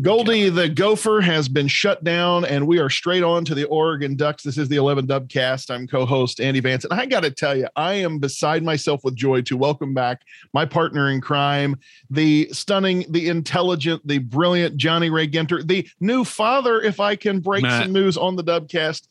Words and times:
Goldy 0.00 0.48
the 0.48 0.68
Gopher 0.68 1.20
has 1.20 1.48
been 1.48 1.66
shut 1.66 2.04
down, 2.04 2.44
and 2.44 2.68
we 2.68 2.78
are 2.78 2.88
straight 2.88 3.24
on 3.24 3.44
to 3.46 3.54
the 3.54 3.64
Oregon 3.64 4.14
Ducks. 4.14 4.44
This 4.44 4.56
is 4.56 4.68
the 4.68 4.76
11 4.76 5.08
Dubcast. 5.08 5.74
I'm 5.74 5.88
co 5.88 6.06
host 6.06 6.40
Andy 6.40 6.60
Vance. 6.60 6.84
And 6.84 6.92
I 6.92 7.04
got 7.04 7.24
to 7.24 7.32
tell 7.32 7.56
you, 7.56 7.66
I 7.74 7.94
am 7.94 8.20
beside 8.20 8.62
myself 8.62 9.02
with 9.02 9.16
joy 9.16 9.42
to 9.42 9.56
welcome 9.56 9.94
back 9.94 10.22
my 10.52 10.64
partner 10.64 11.10
in 11.10 11.20
crime, 11.20 11.74
the 12.10 12.48
stunning, 12.52 13.06
the 13.08 13.28
intelligent, 13.28 14.06
the 14.06 14.18
brilliant 14.18 14.76
Johnny 14.76 15.10
Ray 15.10 15.26
Ginter, 15.26 15.66
the 15.66 15.88
new 15.98 16.22
father, 16.22 16.80
if 16.80 17.00
I 17.00 17.16
can 17.16 17.40
break 17.40 17.62
Matt. 17.62 17.82
some 17.82 17.92
news 17.92 18.16
on 18.16 18.36
the 18.36 18.44
Dubcast. 18.44 19.08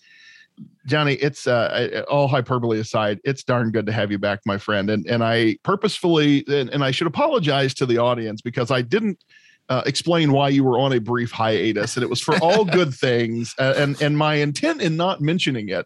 Johnny, 0.85 1.15
it's 1.15 1.47
uh, 1.47 2.03
all 2.09 2.29
hyperbole 2.29 2.79
aside, 2.79 3.19
it's 3.25 3.43
darn 3.43 3.71
good 3.71 3.85
to 3.87 3.91
have 3.91 4.09
you 4.09 4.19
back, 4.19 4.39
my 4.45 4.57
friend. 4.57 4.89
And 4.89 5.05
and 5.05 5.21
I 5.21 5.57
purposefully 5.63 6.45
and, 6.47 6.69
and 6.69 6.81
I 6.81 6.91
should 6.91 7.07
apologize 7.07 7.73
to 7.75 7.85
the 7.85 7.97
audience 7.97 8.41
because 8.41 8.71
I 8.71 8.83
didn't 8.83 9.21
uh, 9.69 9.83
explain 9.85 10.31
why 10.31 10.49
you 10.49 10.63
were 10.63 10.79
on 10.79 10.93
a 10.93 10.99
brief 10.99 11.31
hiatus, 11.31 11.95
and 11.95 12.03
it 12.03 12.09
was 12.09 12.21
for 12.21 12.37
all 12.39 12.65
good 12.79 12.93
things. 12.93 13.53
Uh, 13.57 13.73
and 13.77 14.01
and 14.01 14.17
my 14.17 14.35
intent 14.35 14.81
in 14.81 14.97
not 14.97 15.21
mentioning 15.21 15.69
it 15.69 15.85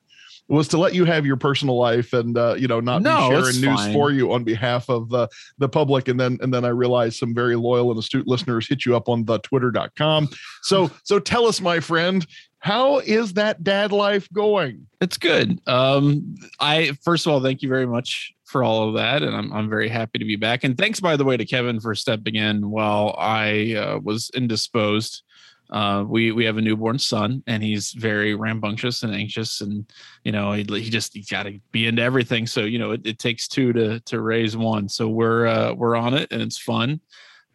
was 0.52 0.68
to 0.68 0.78
let 0.78 0.94
you 0.94 1.06
have 1.06 1.26
your 1.26 1.38
personal 1.38 1.78
life 1.78 2.12
and 2.14 2.38
uh, 2.38 2.56
you 2.58 2.68
know 2.68 2.80
not 2.80 3.02
no, 3.02 3.30
be 3.30 3.36
sharing 3.36 3.62
news 3.62 3.80
fine. 3.80 3.94
for 3.94 4.12
you 4.12 4.34
on 4.34 4.44
behalf 4.44 4.90
of 4.90 5.10
the 5.10 5.28
the 5.58 5.70
public 5.70 6.08
and 6.08 6.20
then 6.20 6.38
and 6.42 6.54
then 6.54 6.66
I 6.66 6.70
realized 6.70 7.18
some 7.18 7.34
very 7.34 7.56
loyal 7.56 7.90
and 7.90 8.00
astute 8.00 8.28
listeners 8.28 8.68
hit 8.68 8.86
you 8.86 8.96
up 8.96 9.08
on 9.08 9.26
the 9.26 9.40
twitter.com 9.40 10.30
so 10.64 10.92
so 11.04 11.20
tell 11.20 11.46
us 11.46 11.62
my 11.62 11.80
friend 11.80 12.26
how 12.62 13.00
is 13.00 13.34
that 13.34 13.64
dad 13.64 13.92
life 13.92 14.32
going 14.32 14.88
it's 15.02 15.18
good 15.18 15.60
um 15.68 16.36
I 16.60 16.94
first 17.04 17.26
of 17.26 17.34
all 17.34 17.42
thank 17.42 17.62
you 17.62 17.70
very 17.70 17.88
much 17.88 18.34
for 18.52 18.64
all 18.64 18.90
of 18.90 18.96
that, 18.96 19.24
and 19.24 19.36
I'm 19.36 19.52
I'm 19.54 19.70
very 19.70 19.88
happy 19.88 20.20
to 20.20 20.26
be 20.26 20.36
back. 20.36 20.64
And 20.64 20.78
thanks, 20.78 21.00
by 21.00 21.16
the 21.16 21.24
way, 21.24 21.38
to 21.38 21.46
Kevin 21.46 21.80
for 21.80 21.96
stepping 21.96 22.36
in 22.36 22.70
while 22.70 23.16
I 23.18 23.76
uh, 23.76 24.00
was 24.04 24.30
indisposed. 24.36 25.24
Uh, 25.72 26.04
we 26.06 26.34
we 26.34 26.44
have 26.44 26.58
a 26.58 26.62
newborn 26.62 27.00
son, 27.00 27.42
and 27.48 27.64
he's 27.64 27.94
very 27.94 28.36
rambunctious 28.36 29.04
and 29.04 29.16
anxious, 29.16 29.62
and 29.62 29.90
you 30.26 30.34
know 30.34 30.52
he, 30.52 30.64
he 30.64 30.90
just 30.90 31.14
he's 31.14 31.30
got 31.30 31.44
to 31.44 31.60
be 31.72 31.88
into 31.88 32.02
everything. 32.02 32.46
So 32.46 32.62
you 32.66 32.78
know 32.78 32.92
it, 32.92 33.02
it 33.06 33.20
takes 33.20 33.48
two 33.48 33.72
to 33.74 34.02
to 34.02 34.22
raise 34.22 34.58
one. 34.58 34.90
So 34.90 35.08
we're 35.08 35.48
uh, 35.48 35.74
we're 35.74 35.96
on 35.96 36.14
it, 36.14 36.32
and 36.32 36.42
it's 36.42 36.58
fun. 36.58 37.00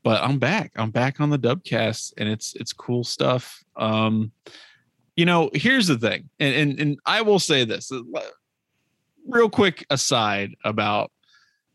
But 0.02 0.22
I'm 0.22 0.38
back. 0.38 0.72
I'm 0.76 0.90
back 0.90 1.20
on 1.20 1.28
the 1.28 1.38
Dubcast, 1.38 2.14
and 2.16 2.26
it's 2.26 2.54
it's 2.54 2.72
cool 2.72 3.04
stuff. 3.04 3.62
Um, 3.76 4.32
you 5.16 5.24
know, 5.24 5.50
here's 5.54 5.86
the 5.86 5.98
thing, 5.98 6.28
and 6.38 6.54
and, 6.54 6.80
and 6.80 6.98
I 7.06 7.22
will 7.22 7.38
say 7.38 7.64
this 7.64 7.90
uh, 7.90 8.20
real 9.26 9.50
quick 9.50 9.84
aside 9.90 10.54
about 10.64 11.10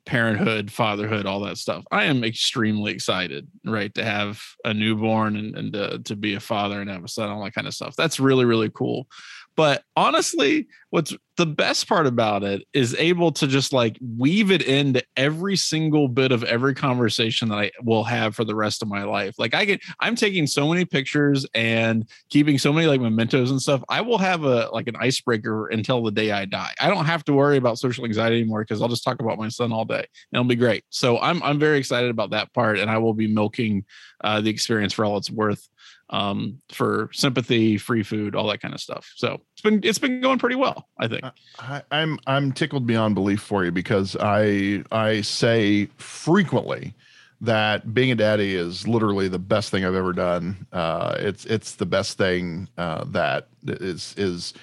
parenthood, 0.05 0.71
fatherhood, 0.71 1.25
all 1.25 1.41
that 1.41 1.57
stuff. 1.57 1.83
I 1.91 2.05
am 2.05 2.23
extremely 2.23 2.91
excited, 2.91 3.47
right, 3.65 3.93
to 3.95 4.03
have 4.03 4.41
a 4.65 4.73
newborn 4.73 5.35
and, 5.35 5.55
and 5.55 5.73
to, 5.73 5.99
to 5.99 6.15
be 6.15 6.33
a 6.33 6.39
father 6.39 6.81
and 6.81 6.89
have 6.89 7.03
a 7.03 7.07
son, 7.07 7.29
all 7.29 7.43
that 7.43 7.53
kind 7.53 7.67
of 7.67 7.73
stuff. 7.73 7.95
That's 7.95 8.19
really, 8.19 8.45
really 8.45 8.71
cool. 8.73 9.07
But 9.55 9.83
honestly, 9.95 10.67
what's 10.91 11.13
the 11.37 11.45
best 11.45 11.87
part 11.87 12.05
about 12.05 12.43
it 12.43 12.61
is 12.73 12.95
able 12.99 13.31
to 13.31 13.47
just 13.47 13.73
like 13.73 13.97
weave 14.17 14.51
it 14.51 14.61
into 14.61 15.03
every 15.17 15.55
single 15.55 16.07
bit 16.07 16.31
of 16.31 16.43
every 16.43 16.75
conversation 16.75 17.49
that 17.49 17.55
I 17.55 17.71
will 17.81 18.03
have 18.03 18.35
for 18.35 18.43
the 18.43 18.55
rest 18.55 18.81
of 18.81 18.87
my 18.87 19.03
life. 19.03 19.35
Like 19.39 19.55
I 19.55 19.65
get, 19.65 19.81
I'm 19.99 20.15
taking 20.15 20.45
so 20.45 20.69
many 20.69 20.85
pictures 20.85 21.45
and 21.53 22.07
keeping 22.29 22.57
so 22.57 22.71
many 22.71 22.87
like 22.87 23.01
mementos 23.01 23.49
and 23.49 23.61
stuff. 23.61 23.83
I 23.89 24.01
will 24.01 24.17
have 24.17 24.43
a 24.43 24.69
like 24.71 24.87
an 24.87 24.95
icebreaker 24.97 25.67
until 25.67 26.03
the 26.03 26.11
day 26.11 26.31
I 26.31 26.45
die. 26.45 26.73
I 26.79 26.89
don't 26.89 27.05
have 27.05 27.23
to 27.25 27.33
worry 27.33 27.57
about 27.57 27.79
social 27.79 28.05
anxiety 28.05 28.37
anymore 28.37 28.61
because 28.61 28.81
I'll 28.81 28.87
just 28.87 29.03
talk 29.03 29.19
about 29.19 29.39
my 29.39 29.49
son 29.49 29.71
all 29.71 29.85
day 29.85 29.95
and 29.95 30.05
it'll 30.33 30.43
be 30.45 30.55
great. 30.55 30.83
So 30.89 31.17
I'm 31.19 31.41
I'm 31.43 31.59
very 31.59 31.79
excited 31.79 32.09
about 32.09 32.31
that 32.31 32.53
part, 32.53 32.77
and 32.77 32.91
I 32.91 32.97
will 32.97 33.13
be 33.13 33.27
milking 33.27 33.85
uh, 34.23 34.41
the 34.41 34.49
experience 34.49 34.93
for 34.93 35.05
all 35.05 35.17
it's 35.17 35.31
worth 35.31 35.67
um, 36.11 36.61
for 36.71 37.09
sympathy, 37.13 37.77
free 37.77 38.03
food, 38.03 38.35
all 38.35 38.47
that 38.47 38.61
kind 38.61 38.73
of 38.73 38.81
stuff. 38.81 39.11
So 39.15 39.41
it's 39.53 39.61
been 39.61 39.79
it's 39.83 39.99
been 39.99 40.21
going 40.21 40.39
pretty 40.39 40.55
well, 40.55 40.87
I 40.99 41.07
think. 41.07 41.23
I, 41.59 41.81
I'm 41.91 42.19
I'm 42.27 42.51
tickled 42.51 42.85
beyond 42.85 43.15
belief 43.15 43.41
for 43.41 43.65
you 43.65 43.71
because 43.71 44.15
I 44.19 44.83
I 44.91 45.21
say 45.21 45.87
frequently 45.97 46.93
that 47.39 47.93
being 47.93 48.11
a 48.11 48.15
daddy 48.15 48.55
is 48.55 48.87
literally 48.87 49.27
the 49.27 49.39
best 49.39 49.71
thing 49.71 49.83
I've 49.83 49.95
ever 49.95 50.13
done. 50.13 50.67
Uh, 50.71 51.15
it's 51.17 51.45
it's 51.45 51.75
the 51.75 51.85
best 51.85 52.17
thing 52.17 52.67
uh, 52.77 53.05
that 53.07 53.47
is 53.65 54.13
is 54.17 54.53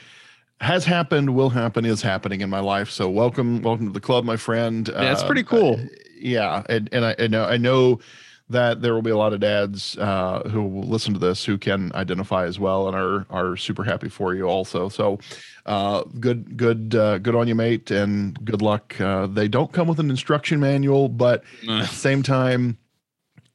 has 0.60 0.84
happened, 0.84 1.34
will 1.34 1.50
happen, 1.50 1.84
is 1.84 2.03
happening 2.03 2.41
in 2.41 2.50
my 2.50 2.60
life. 2.60 2.91
So 2.91 3.08
welcome, 3.08 3.62
welcome 3.62 3.87
to 3.87 3.92
the 3.92 4.00
club, 4.00 4.25
my 4.25 4.37
friend. 4.37 4.88
Yeah, 4.88 5.12
it's 5.12 5.22
pretty 5.22 5.44
cool. 5.44 5.75
Uh, 5.75 5.84
yeah, 6.20 6.62
and 6.69 6.88
and 6.92 7.04
I, 7.04 7.14
I 7.19 7.26
know 7.26 7.44
I 7.44 7.56
know 7.56 8.00
that 8.50 8.81
there 8.81 8.94
will 8.94 9.03
be 9.03 9.10
a 9.10 9.16
lot 9.16 9.32
of 9.32 9.41
dads 9.41 9.97
uh, 9.98 10.42
who 10.50 10.62
will 10.62 10.88
listen 10.88 11.12
to 11.12 11.20
this 11.20 11.44
who 11.44 11.59
can 11.59 11.92
identify 11.94 12.44
as 12.44 12.59
well 12.59 12.88
and 12.88 12.97
are 12.97 13.26
are 13.31 13.56
super 13.56 13.84
happy 13.84 14.09
for 14.09 14.34
you 14.34 14.44
also. 14.44 14.88
So, 14.88 15.19
uh, 15.66 16.04
good 16.19 16.56
good 16.56 16.94
uh, 16.94 17.19
good 17.19 17.34
on 17.34 17.48
you, 17.48 17.54
mate, 17.54 17.91
and 17.91 18.42
good 18.44 18.62
luck. 18.62 18.98
Uh, 19.00 19.26
they 19.26 19.48
don't 19.48 19.72
come 19.72 19.88
with 19.88 20.00
an 20.00 20.10
instruction 20.10 20.60
manual, 20.60 21.08
but 21.08 21.44
at 21.69 21.88
the 21.88 21.94
same 21.94 22.22
time, 22.22 22.78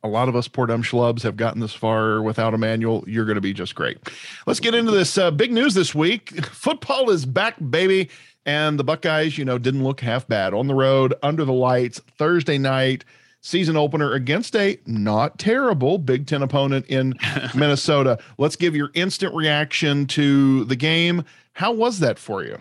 a 0.04 0.08
lot 0.08 0.30
of 0.30 0.36
us 0.36 0.48
poor 0.48 0.68
dumb 0.68 0.84
schlubs 0.84 1.24
have 1.24 1.38
gotten 1.38 1.62
this 1.62 1.74
far 1.74 2.22
without 2.22 2.54
a 2.54 2.58
manual. 2.58 3.04
You're 3.08 3.26
going 3.26 3.36
to 3.36 3.42
be 3.42 3.54
just 3.54 3.74
great. 3.74 3.98
Let's 4.46 4.60
get 4.60 4.76
into 4.76 4.92
this 4.92 5.18
uh, 5.18 5.32
big 5.32 5.52
news 5.52 5.74
this 5.74 5.96
week. 5.96 6.46
Football 6.46 7.10
is 7.10 7.26
back, 7.26 7.56
baby. 7.70 8.10
And 8.46 8.78
the 8.78 8.84
Buckeyes, 8.84 9.38
you 9.38 9.46
know, 9.46 9.58
didn't 9.58 9.86
look 9.86 10.02
half 10.02 10.28
bad 10.28 10.54
on 10.54 10.68
the 10.68 10.76
road 10.76 11.14
under 11.24 11.46
the 11.46 11.54
lights 11.54 12.02
Thursday 12.18 12.58
night 12.58 13.06
season 13.44 13.76
opener 13.76 14.14
against 14.14 14.56
a 14.56 14.80
not 14.88 15.38
terrible 15.38 15.98
Big 16.00 16.26
Ten 16.26 16.42
opponent 16.42 16.86
in 16.88 17.14
Minnesota. 17.56 18.18
Let's 18.38 18.56
give 18.56 18.76
your 18.76 18.90
instant 18.96 19.36
reaction 19.36 20.08
to 20.08 20.64
the 20.66 20.76
game. 20.76 21.24
How 21.52 21.72
was 21.72 22.00
that 22.00 22.18
for 22.18 22.44
you? 22.44 22.58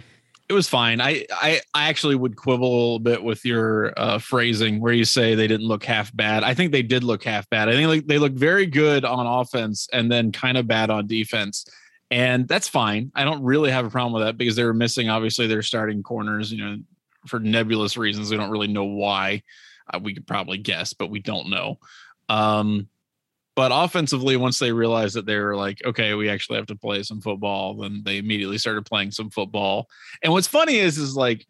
It 0.49 0.53
was 0.55 0.69
fine. 0.69 1.01
I, 1.01 1.25
I, 1.33 1.61
I 1.73 1.89
actually 1.89 2.17
would 2.17 2.37
quibble 2.37 2.69
a 2.69 2.77
little 2.77 2.99
bit 2.99 3.23
with 3.23 3.45
your 3.45 3.95
uh, 3.97 4.19
phrasing 4.19 4.81
where 4.81 4.93
you 4.93 5.05
say 5.05 5.35
they 5.35 5.47
didn't 5.47 5.67
look 5.67 5.85
half 5.85 6.15
bad. 6.15 6.43
I 6.43 6.53
think 6.53 6.73
they 6.73 6.83
did 6.83 7.05
look 7.05 7.25
half 7.25 7.49
bad. 7.49 7.71
I 7.71 7.73
think 7.73 8.07
they 8.07 8.19
looked 8.19 8.37
very 8.37 8.67
good 8.67 9.05
on 9.05 9.25
offense 9.25 9.89
and 9.93 10.13
then 10.13 10.31
kind 10.31 10.59
of 10.59 10.67
bad 10.67 10.91
on 10.91 11.07
defense. 11.07 11.65
And 12.11 12.47
that's 12.47 12.69
fine. 12.69 13.13
I 13.15 13.25
don't 13.25 13.43
really 13.43 13.71
have 13.71 13.87
a 13.87 13.91
problem 13.91 14.13
with 14.13 14.25
that 14.25 14.37
because 14.37 14.57
they 14.57 14.65
were 14.65 14.75
missing 14.75 15.09
obviously 15.09 15.47
their 15.47 15.63
starting 15.63 16.03
corners, 16.03 16.53
you 16.53 16.63
know, 16.63 16.77
for 17.27 17.39
nebulous 17.41 17.97
reasons. 17.97 18.31
We 18.31 18.37
don't 18.37 18.51
really 18.51 18.67
know 18.67 18.85
why. 18.85 19.43
We 20.01 20.15
could 20.15 20.27
probably 20.27 20.59
guess, 20.59 20.93
but 20.93 21.11
we 21.11 21.21
don't 21.21 21.51
know. 21.51 21.79
Um, 22.29 22.89
but 23.55 23.71
offensively, 23.75 24.37
once 24.37 24.59
they 24.59 24.73
realized 24.73 25.15
that 25.15 25.27
they 25.27 25.37
were 25.37 25.57
like, 25.57 25.85
okay, 25.85 26.15
we 26.15 26.29
actually 26.29 26.57
have 26.57 26.67
to 26.67 26.77
play 26.77 27.03
some 27.03 27.21
football, 27.21 27.75
then 27.75 28.03
they 28.05 28.17
immediately 28.17 28.57
started 28.57 28.87
playing 28.87 29.11
some 29.11 29.29
football. 29.29 29.89
And 30.23 30.33
what's 30.33 30.47
funny 30.47 30.77
is, 30.77 30.97
is 30.97 31.17
like 31.17 31.47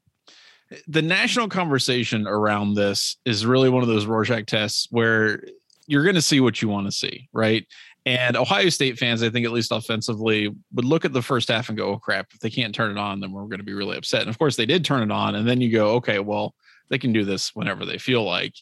the 0.88 1.02
national 1.02 1.48
conversation 1.48 2.26
around 2.26 2.74
this 2.74 3.16
is 3.24 3.46
really 3.46 3.68
one 3.68 3.82
of 3.82 3.88
those 3.88 4.06
Rorschach 4.06 4.46
tests 4.46 4.88
where 4.90 5.44
you're 5.86 6.02
going 6.02 6.16
to 6.16 6.22
see 6.22 6.40
what 6.40 6.60
you 6.60 6.68
want 6.68 6.86
to 6.86 6.92
see, 6.92 7.28
right? 7.32 7.66
And 8.04 8.36
Ohio 8.36 8.68
State 8.68 8.98
fans, 8.98 9.22
I 9.22 9.30
think 9.30 9.46
at 9.46 9.52
least 9.52 9.70
offensively, 9.70 10.52
would 10.74 10.84
look 10.84 11.04
at 11.04 11.12
the 11.12 11.22
first 11.22 11.48
half 11.48 11.68
and 11.68 11.78
go, 11.78 11.90
"Oh 11.90 11.98
crap! 11.98 12.32
If 12.34 12.40
they 12.40 12.50
can't 12.50 12.74
turn 12.74 12.90
it 12.90 12.98
on, 12.98 13.20
then 13.20 13.30
we're 13.30 13.44
going 13.44 13.58
to 13.58 13.64
be 13.64 13.74
really 13.74 13.96
upset." 13.96 14.22
And 14.22 14.30
of 14.30 14.38
course, 14.38 14.56
they 14.56 14.66
did 14.66 14.84
turn 14.84 15.08
it 15.08 15.12
on, 15.12 15.36
and 15.36 15.46
then 15.46 15.60
you 15.60 15.70
go, 15.70 15.90
"Okay, 15.96 16.18
well, 16.18 16.56
they 16.92 16.98
can 16.98 17.12
do 17.12 17.24
this 17.24 17.56
whenever 17.56 17.84
they 17.84 17.98
feel 17.98 18.22
like. 18.22 18.54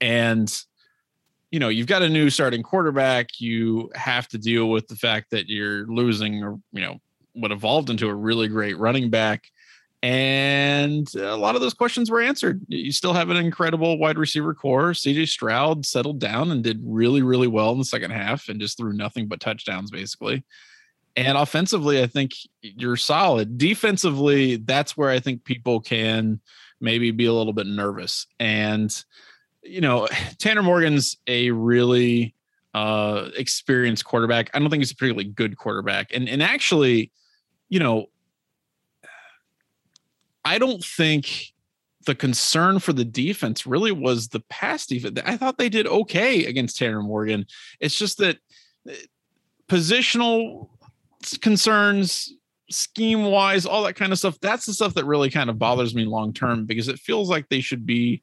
And 0.00 0.50
you 1.52 1.60
know, 1.60 1.68
you've 1.68 1.86
got 1.86 2.02
a 2.02 2.08
new 2.08 2.30
starting 2.30 2.64
quarterback. 2.64 3.38
You 3.38 3.88
have 3.94 4.26
to 4.28 4.38
deal 4.38 4.70
with 4.70 4.88
the 4.88 4.96
fact 4.96 5.30
that 5.30 5.48
you're 5.48 5.86
losing, 5.86 6.34
you 6.34 6.80
know, 6.80 7.00
what 7.34 7.52
evolved 7.52 7.90
into 7.90 8.08
a 8.08 8.14
really 8.14 8.48
great 8.48 8.76
running 8.76 9.08
back. 9.08 9.44
And 10.02 11.06
a 11.14 11.36
lot 11.36 11.54
of 11.54 11.60
those 11.60 11.72
questions 11.72 12.10
were 12.10 12.20
answered. 12.20 12.60
You 12.66 12.90
still 12.90 13.12
have 13.12 13.30
an 13.30 13.36
incredible 13.36 13.98
wide 13.98 14.18
receiver 14.18 14.52
corps. 14.52 14.94
CJ 14.94 15.28
Stroud 15.28 15.86
settled 15.86 16.18
down 16.18 16.50
and 16.50 16.64
did 16.64 16.80
really, 16.82 17.22
really 17.22 17.46
well 17.46 17.70
in 17.70 17.78
the 17.78 17.84
second 17.84 18.10
half 18.10 18.48
and 18.48 18.60
just 18.60 18.76
threw 18.76 18.92
nothing 18.92 19.28
but 19.28 19.38
touchdowns, 19.38 19.92
basically. 19.92 20.44
And 21.14 21.38
offensively, 21.38 22.02
I 22.02 22.08
think 22.08 22.32
you're 22.62 22.96
solid. 22.96 23.58
Defensively, 23.58 24.56
that's 24.56 24.96
where 24.96 25.10
I 25.10 25.20
think 25.20 25.44
people 25.44 25.80
can 25.80 26.40
maybe 26.84 27.10
be 27.10 27.24
a 27.24 27.32
little 27.32 27.52
bit 27.52 27.66
nervous. 27.66 28.26
And, 28.38 28.94
you 29.62 29.80
know, 29.80 30.06
Tanner 30.38 30.62
Morgan's 30.62 31.16
a 31.26 31.50
really 31.50 32.34
uh, 32.74 33.30
experienced 33.36 34.04
quarterback. 34.04 34.50
I 34.54 34.58
don't 34.58 34.70
think 34.70 34.82
he's 34.82 34.92
a 34.92 34.96
particularly 34.96 35.30
good 35.30 35.56
quarterback. 35.56 36.14
And 36.14 36.28
and 36.28 36.42
actually, 36.42 37.10
you 37.68 37.80
know, 37.80 38.06
I 40.44 40.58
don't 40.58 40.84
think 40.84 41.54
the 42.04 42.14
concern 42.14 42.78
for 42.80 42.92
the 42.92 43.04
defense 43.04 43.66
really 43.66 43.92
was 43.92 44.28
the 44.28 44.40
pass 44.40 44.86
defense. 44.86 45.18
I 45.24 45.38
thought 45.38 45.56
they 45.56 45.70
did 45.70 45.86
okay 45.86 46.44
against 46.44 46.76
Tanner 46.76 47.02
Morgan. 47.02 47.46
It's 47.80 47.98
just 47.98 48.18
that 48.18 48.36
uh, 48.88 48.92
positional 49.68 50.68
concerns 51.40 52.34
scheme 52.70 53.24
wise, 53.24 53.66
all 53.66 53.82
that 53.84 53.94
kind 53.94 54.12
of 54.12 54.18
stuff. 54.18 54.38
That's 54.40 54.66
the 54.66 54.72
stuff 54.72 54.94
that 54.94 55.04
really 55.04 55.30
kind 55.30 55.50
of 55.50 55.58
bothers 55.58 55.94
me 55.94 56.04
long 56.04 56.32
term 56.32 56.66
because 56.66 56.88
it 56.88 56.98
feels 56.98 57.28
like 57.28 57.48
they 57.48 57.60
should 57.60 57.86
be 57.86 58.22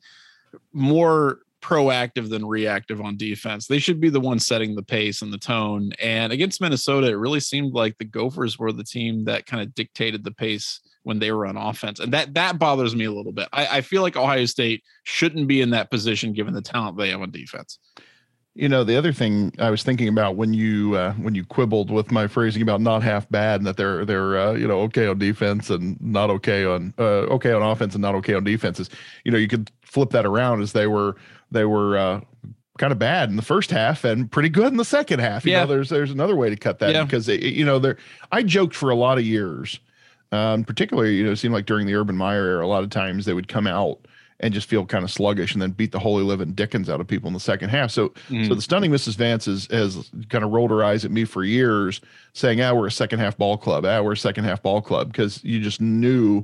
more 0.74 1.40
proactive 1.62 2.30
than 2.30 2.46
reactive 2.46 3.02
on 3.02 3.18
defense. 3.18 3.68
They 3.68 3.80
should 3.80 4.02
be 4.02 4.10
the 4.10 4.20
ones 4.20 4.46
setting 4.46 4.76
the 4.76 4.84
pace 4.84 5.22
and 5.22 5.32
the 5.32 5.38
tone. 5.38 5.92
And 6.02 6.34
against 6.34 6.60
Minnesota, 6.60 7.08
it 7.08 7.18
really 7.18 7.40
seemed 7.40 7.74
like 7.74 7.98
the 7.98 8.06
Gophers 8.06 8.58
were 8.58 8.72
the 8.72 8.84
team 8.84 9.26
that 9.26 9.46
kind 9.46 9.62
of 9.62 9.76
dictated 9.76 10.24
the 10.24 10.32
pace 10.32 10.82
when 11.04 11.20
they 11.20 11.32
were 11.32 11.46
on 11.46 11.58
offense. 11.58 12.00
And 12.00 12.14
that 12.14 12.34
that 12.34 12.60
bothers 12.60 12.96
me 12.96 13.06
a 13.06 13.12
little 13.12 13.32
bit. 13.32 13.48
I, 13.54 13.78
I 13.78 13.82
feel 13.82 14.02
like 14.02 14.16
Ohio 14.16 14.46
State 14.46 14.84
shouldn't 15.04 15.48
be 15.48 15.62
in 15.62 15.70
that 15.72 15.92
position 15.92 16.34
given 16.34 16.54
the 16.54 16.62
talent 16.62 16.98
they 16.98 17.10
have 17.10 17.22
on 17.22 17.32
defense. 17.32 17.80
You 18.54 18.68
know, 18.68 18.84
the 18.84 18.98
other 18.98 19.14
thing 19.14 19.54
I 19.60 19.70
was 19.70 19.82
thinking 19.82 20.10
about 20.10 20.36
when 20.36 20.54
you 20.54 20.96
uh, 20.96 21.14
when 21.14 21.36
you 21.36 21.46
quibbled 21.46 21.90
with 21.90 22.12
my 22.12 22.28
phrasing 22.28 22.62
about 22.62 22.82
not 22.82 23.02
half 23.02 23.30
bad 23.30 23.62
and 23.62 23.68
that 23.68 23.78
they're 23.78 24.04
they're 24.04 24.38
uh, 24.38 24.54
you 24.54 24.68
know 24.68 24.82
okay 24.82 25.08
on 25.08 25.18
defense 25.20 25.70
and 25.70 26.00
not 26.02 26.30
okay 26.30 26.66
on 26.66 26.94
uh, 27.00 27.32
okay 27.32 27.54
on 27.54 27.62
offense 27.62 27.96
and 27.96 28.02
not 28.02 28.14
okay 28.16 28.34
on 28.34 28.44
defenses. 28.44 28.90
You 29.24 29.32
know, 29.32 29.38
you 29.38 29.48
could 29.48 29.72
flip 29.84 30.10
that 30.10 30.26
around 30.26 30.62
as 30.62 30.74
they 30.74 30.86
were 30.86 31.16
they 31.50 31.64
were 31.64 31.98
uh, 31.98 32.22
kind 32.78 32.92
of 32.92 33.00
bad 33.00 33.30
in 33.30 33.38
the 33.38 33.42
first 33.42 33.72
half 33.72 34.04
and 34.04 34.30
pretty 34.30 34.50
good 34.50 34.68
in 34.68 34.78
the 34.78 34.84
second 34.84 35.20
half. 35.20 35.46
You 35.46 35.54
yeah. 35.54 35.62
know, 35.62 35.68
there's 35.68 35.90
there's 35.90 36.12
another 36.12 36.36
way 36.36 36.50
to 36.50 36.58
cut 36.58 36.80
that 36.80 36.94
yeah. 36.94 37.06
because 37.06 37.30
it, 37.30 37.42
you 37.42 37.64
know 37.64 37.80
there 37.80 37.98
I 38.34 38.44
joked 38.44 38.76
for 38.76 38.90
a 38.90 38.96
lot 38.96 39.18
of 39.18 39.24
years, 39.24 39.80
um, 40.34 40.66
particularly 40.66 41.16
you 41.16 41.24
know 41.24 41.32
it 41.32 41.38
seemed 41.38 41.54
like 41.54 41.68
during 41.68 41.88
the 41.88 41.96
Urban 41.96 42.18
Meyer 42.18 42.46
era, 42.46 42.66
a 42.66 42.68
lot 42.68 42.84
of 42.84 42.90
times 42.90 43.24
they 43.24 43.34
would 43.34 43.48
come 43.48 43.66
out 43.66 44.06
and 44.42 44.54
just 44.54 44.68
feel 44.68 44.86
kind 44.86 45.04
of 45.04 45.12
sluggish 45.12 45.54
and 45.54 45.62
then 45.62 45.72
beat 45.72 45.92
the 45.92 46.00
holy 46.00 46.24
living 46.24 46.52
dickens 46.52 46.90
out 46.90 47.00
of 47.00 47.08
people 47.08 47.28
in 47.28 47.34
the 47.34 47.40
second 47.40 47.70
half. 47.70 47.92
So 47.92 48.10
mm. 48.28 48.48
so 48.48 48.56
the 48.56 48.62
stunning 48.62 48.92
Mrs. 48.92 49.16
Vance 49.16 49.46
has, 49.46 49.68
has 49.72 50.12
kind 50.30 50.44
of 50.44 50.52
rolled 50.52 50.72
her 50.72 50.84
eyes 50.84 51.06
at 51.06 51.12
me 51.12 51.24
for 51.26 51.44
years 51.44 52.02
saying, 52.34 52.60
ah, 52.60 52.74
we're 52.74 52.88
a 52.88 52.92
second 52.92 53.20
half 53.20 53.38
ball 53.38 53.58
club. 53.58 53.86
Ah, 53.86 54.02
we're 54.02 54.14
a 54.14 54.18
second 54.18 54.44
half 54.44 54.62
ball 54.62 54.82
club 54.82 55.12
because 55.12 55.44
you 55.44 55.62
just 55.62 55.80
knew 55.80 56.44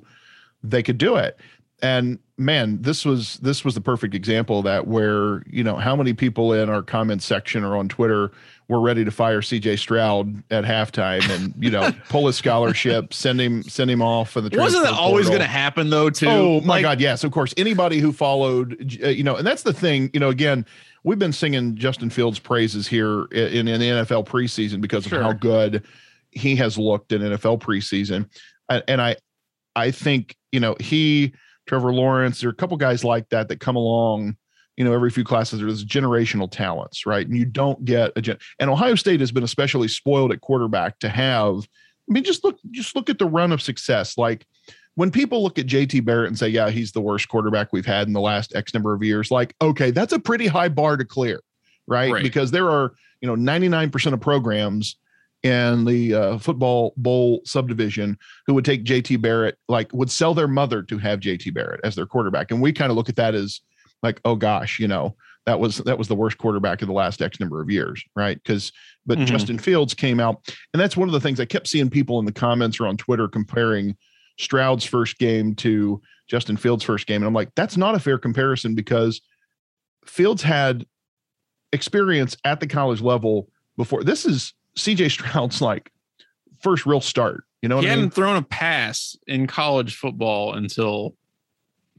they 0.63 0.83
could 0.83 0.97
do 0.97 1.15
it. 1.15 1.39
And 1.81 2.19
man, 2.37 2.81
this 2.81 3.03
was 3.05 3.37
this 3.37 3.65
was 3.65 3.75
the 3.75 3.81
perfect 3.81 4.15
example 4.15 4.59
of 4.59 4.65
that 4.65 4.87
where, 4.87 5.43
you 5.47 5.63
know, 5.63 5.75
how 5.75 5.95
many 5.95 6.13
people 6.13 6.53
in 6.53 6.69
our 6.69 6.81
comment 6.81 7.21
section 7.21 7.63
or 7.63 7.75
on 7.75 7.89
Twitter 7.89 8.31
were 8.69 8.81
ready 8.81 9.05
to 9.05 9.11
fire 9.11 9.41
CJ 9.41 9.79
Stroud 9.79 10.43
at 10.51 10.65
halftime 10.65 11.27
and 11.29 11.53
you 11.57 11.71
know 11.71 11.91
pull 12.09 12.27
his 12.27 12.35
scholarship, 12.35 13.13
send 13.13 13.39
him 13.39 13.63
send 13.63 13.89
him 13.89 14.01
off 14.01 14.31
for 14.31 14.41
the. 14.41 14.55
Wasn't 14.57 14.83
that 14.83 14.93
always 14.93 15.27
going 15.27 15.39
to 15.39 15.47
happen 15.47 15.89
though? 15.89 16.09
Too. 16.09 16.27
Oh 16.27 16.61
my 16.61 16.75
like, 16.75 16.83
God, 16.83 16.99
yes, 16.99 17.23
of 17.23 17.31
course. 17.31 17.53
Anybody 17.57 17.99
who 17.99 18.11
followed, 18.11 18.99
uh, 19.03 19.07
you 19.07 19.23
know, 19.23 19.37
and 19.37 19.47
that's 19.47 19.63
the 19.63 19.73
thing. 19.73 20.09
You 20.13 20.19
know, 20.19 20.29
again, 20.29 20.65
we've 21.03 21.19
been 21.19 21.33
singing 21.33 21.75
Justin 21.75 22.09
Fields 22.09 22.39
praises 22.39 22.87
here 22.87 23.25
in, 23.31 23.67
in 23.67 23.79
the 23.79 23.87
NFL 23.87 24.25
preseason 24.25 24.81
because 24.81 25.05
of 25.05 25.13
how 25.13 25.33
good 25.33 25.83
he 26.31 26.55
has 26.57 26.77
looked 26.77 27.13
in 27.13 27.21
NFL 27.21 27.61
preseason, 27.61 28.29
and 28.87 29.01
I, 29.01 29.15
I 29.75 29.91
think 29.91 30.35
you 30.51 30.59
know 30.59 30.75
he, 30.79 31.33
Trevor 31.67 31.93
Lawrence, 31.93 32.41
there 32.41 32.49
are 32.49 32.53
a 32.53 32.55
couple 32.55 32.75
guys 32.75 33.05
like 33.05 33.29
that 33.29 33.47
that 33.47 33.61
come 33.61 33.77
along 33.77 34.35
you 34.77 34.85
know, 34.85 34.93
every 34.93 35.09
few 35.09 35.23
classes 35.23 35.59
there's 35.59 35.83
generational 35.83 36.49
talents, 36.49 37.05
right? 37.05 37.27
And 37.27 37.35
you 37.35 37.45
don't 37.45 37.83
get 37.83 38.11
a 38.15 38.21
gen- 38.21 38.37
and 38.59 38.69
Ohio 38.69 38.95
State 38.95 39.19
has 39.19 39.31
been 39.31 39.43
especially 39.43 39.87
spoiled 39.87 40.31
at 40.31 40.41
quarterback 40.41 40.99
to 40.99 41.09
have. 41.09 41.67
I 42.09 42.13
mean, 42.13 42.23
just 42.23 42.43
look, 42.43 42.57
just 42.71 42.95
look 42.95 43.09
at 43.09 43.19
the 43.19 43.25
run 43.25 43.51
of 43.51 43.61
success. 43.61 44.17
Like 44.17 44.45
when 44.95 45.11
people 45.11 45.43
look 45.43 45.59
at 45.59 45.65
JT 45.65 46.05
Barrett 46.05 46.27
and 46.27 46.37
say, 46.39 46.47
"Yeah, 46.47 46.69
he's 46.69 46.91
the 46.91 47.01
worst 47.01 47.27
quarterback 47.27 47.73
we've 47.73 47.85
had 47.85 48.07
in 48.07 48.13
the 48.13 48.21
last 48.21 48.55
X 48.55 48.73
number 48.73 48.93
of 48.93 49.03
years," 49.03 49.31
like, 49.31 49.55
okay, 49.61 49.91
that's 49.91 50.13
a 50.13 50.19
pretty 50.19 50.47
high 50.47 50.69
bar 50.69 50.95
to 50.95 51.05
clear, 51.05 51.41
right? 51.87 52.11
right. 52.11 52.23
Because 52.23 52.51
there 52.51 52.69
are, 52.69 52.93
you 53.21 53.27
know, 53.27 53.35
99% 53.35 54.13
of 54.13 54.21
programs 54.21 54.95
in 55.43 55.85
the 55.85 56.13
uh, 56.13 56.37
football 56.39 56.93
bowl 56.97 57.41
subdivision 57.45 58.17
who 58.47 58.53
would 58.53 58.65
take 58.65 58.85
JT 58.85 59.21
Barrett, 59.21 59.57
like, 59.67 59.91
would 59.93 60.09
sell 60.09 60.33
their 60.33 60.47
mother 60.47 60.81
to 60.83 60.97
have 60.97 61.19
JT 61.19 61.53
Barrett 61.53 61.81
as 61.83 61.95
their 61.95 62.07
quarterback, 62.07 62.51
and 62.51 62.61
we 62.61 62.73
kind 62.73 62.89
of 62.89 62.97
look 62.97 63.09
at 63.09 63.15
that 63.17 63.35
as 63.35 63.61
like 64.03 64.19
oh 64.25 64.35
gosh 64.35 64.79
you 64.79 64.87
know 64.87 65.15
that 65.45 65.59
was 65.59 65.77
that 65.77 65.97
was 65.97 66.07
the 66.07 66.15
worst 66.15 66.37
quarterback 66.37 66.81
of 66.81 66.87
the 66.87 66.93
last 66.93 67.21
x 67.21 67.39
number 67.39 67.61
of 67.61 67.69
years 67.69 68.03
right 68.15 68.41
because 68.43 68.71
but 69.05 69.17
mm-hmm. 69.17 69.25
justin 69.25 69.57
fields 69.57 69.93
came 69.93 70.19
out 70.19 70.41
and 70.73 70.79
that's 70.79 70.97
one 70.97 71.07
of 71.07 71.13
the 71.13 71.19
things 71.19 71.39
i 71.39 71.45
kept 71.45 71.67
seeing 71.67 71.89
people 71.89 72.19
in 72.19 72.25
the 72.25 72.31
comments 72.31 72.79
or 72.79 72.85
on 72.85 72.97
twitter 72.97 73.27
comparing 73.27 73.95
stroud's 74.37 74.85
first 74.85 75.17
game 75.17 75.55
to 75.55 76.01
justin 76.29 76.57
fields 76.57 76.83
first 76.83 77.07
game 77.07 77.21
and 77.21 77.27
i'm 77.27 77.33
like 77.33 77.49
that's 77.55 77.77
not 77.77 77.95
a 77.95 77.99
fair 77.99 78.17
comparison 78.17 78.75
because 78.75 79.21
fields 80.05 80.43
had 80.43 80.85
experience 81.73 82.37
at 82.43 82.59
the 82.59 82.67
college 82.67 83.01
level 83.01 83.49
before 83.77 84.03
this 84.03 84.25
is 84.25 84.53
cj 84.77 85.09
stroud's 85.09 85.61
like 85.61 85.91
first 86.61 86.85
real 86.85 87.01
start 87.01 87.43
you 87.61 87.69
know 87.69 87.79
he 87.79 87.87
hadn't 87.87 87.99
I 87.99 88.01
mean? 88.03 88.11
thrown 88.11 88.35
a 88.37 88.41
pass 88.41 89.15
in 89.27 89.47
college 89.47 89.95
football 89.95 90.53
until 90.53 91.15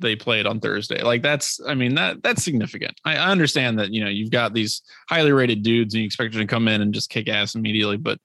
they 0.00 0.17
played 0.17 0.47
on 0.47 0.61
Thursday. 0.61 1.03
Like 1.03 1.23
that's, 1.23 1.61
I 1.67 1.75
mean, 1.75 1.95
that 1.95 2.23
that's 2.23 2.43
significant. 2.43 3.00
I, 3.05 3.17
I 3.17 3.31
understand 3.31 3.79
that 3.79 3.93
you 3.93 4.03
know 4.03 4.11
you've 4.11 4.31
got 4.31 4.55
these 4.55 4.83
highly 5.09 5.33
rated 5.33 5.62
dudes 5.62 5.95
and 5.95 6.00
you 6.00 6.06
expect 6.06 6.33
them 6.33 6.43
to 6.43 6.47
come 6.47 6.69
in 6.69 6.81
and 6.81 6.95
just 6.95 7.11
kick 7.11 7.29
ass 7.29 7.55
immediately, 7.55 7.97
but 7.97 8.19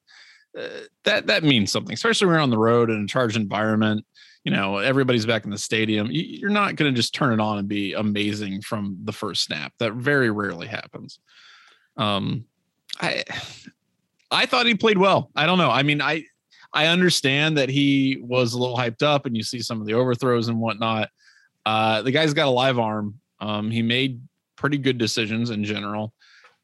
uh, 0.58 0.68
that 1.04 1.28
that 1.28 1.44
means 1.44 1.72
something, 1.72 1.94
especially 1.94 2.28
when 2.28 2.36
you're 2.36 2.42
on 2.42 2.50
the 2.50 2.58
road 2.58 2.90
in 2.90 3.04
a 3.04 3.08
charged 3.08 3.36
environment. 3.36 4.06
You 4.44 4.52
know, 4.52 4.78
everybody's 4.78 5.26
back 5.26 5.46
in 5.46 5.52
the 5.52 5.58
stadium. 5.58 6.10
You're 6.12 6.50
not 6.50 6.76
going 6.76 6.94
to 6.94 6.96
just 6.96 7.16
turn 7.16 7.32
it 7.32 7.40
on 7.40 7.60
and 7.60 7.68
be 7.68 7.94
amazing 7.94 8.62
from 8.62 8.98
the 9.04 9.14
first 9.14 9.46
snap. 9.46 9.72
That 9.80 9.94
very 9.94 10.32
rarely 10.32 10.68
happens. 10.68 11.20
Um, 11.96 12.46
I 13.00 13.24
I 14.30 14.46
thought 14.46 14.66
he 14.66 14.76
played 14.76 14.98
well. 14.98 15.32
I 15.36 15.46
don't 15.46 15.58
know. 15.58 15.72
I 15.72 15.84
mean, 15.84 16.02
I 16.02 16.26
I 16.74 16.88
understand 16.88 17.58
that 17.58 17.70
he 17.70 18.20
was 18.22 18.54
a 18.54 18.60
little 18.60 18.78
hyped 18.78 19.04
up, 19.04 19.26
and 19.26 19.38
you 19.38 19.44
see 19.44 19.60
some 19.60 19.80
of 19.80 19.88
the 19.88 19.94
overthrows 19.94 20.48
and 20.48 20.60
whatnot. 20.60 21.10
Uh, 21.66 22.02
the 22.02 22.12
guy's 22.12 22.34
got 22.34 22.48
a 22.48 22.52
live 22.52 22.80
arm. 22.80 23.20
Um, 23.40 23.72
he 23.72 23.82
made 23.82 24.22
pretty 24.56 24.78
good 24.78 24.98
decisions 24.98 25.50
in 25.50 25.64
general. 25.64 26.14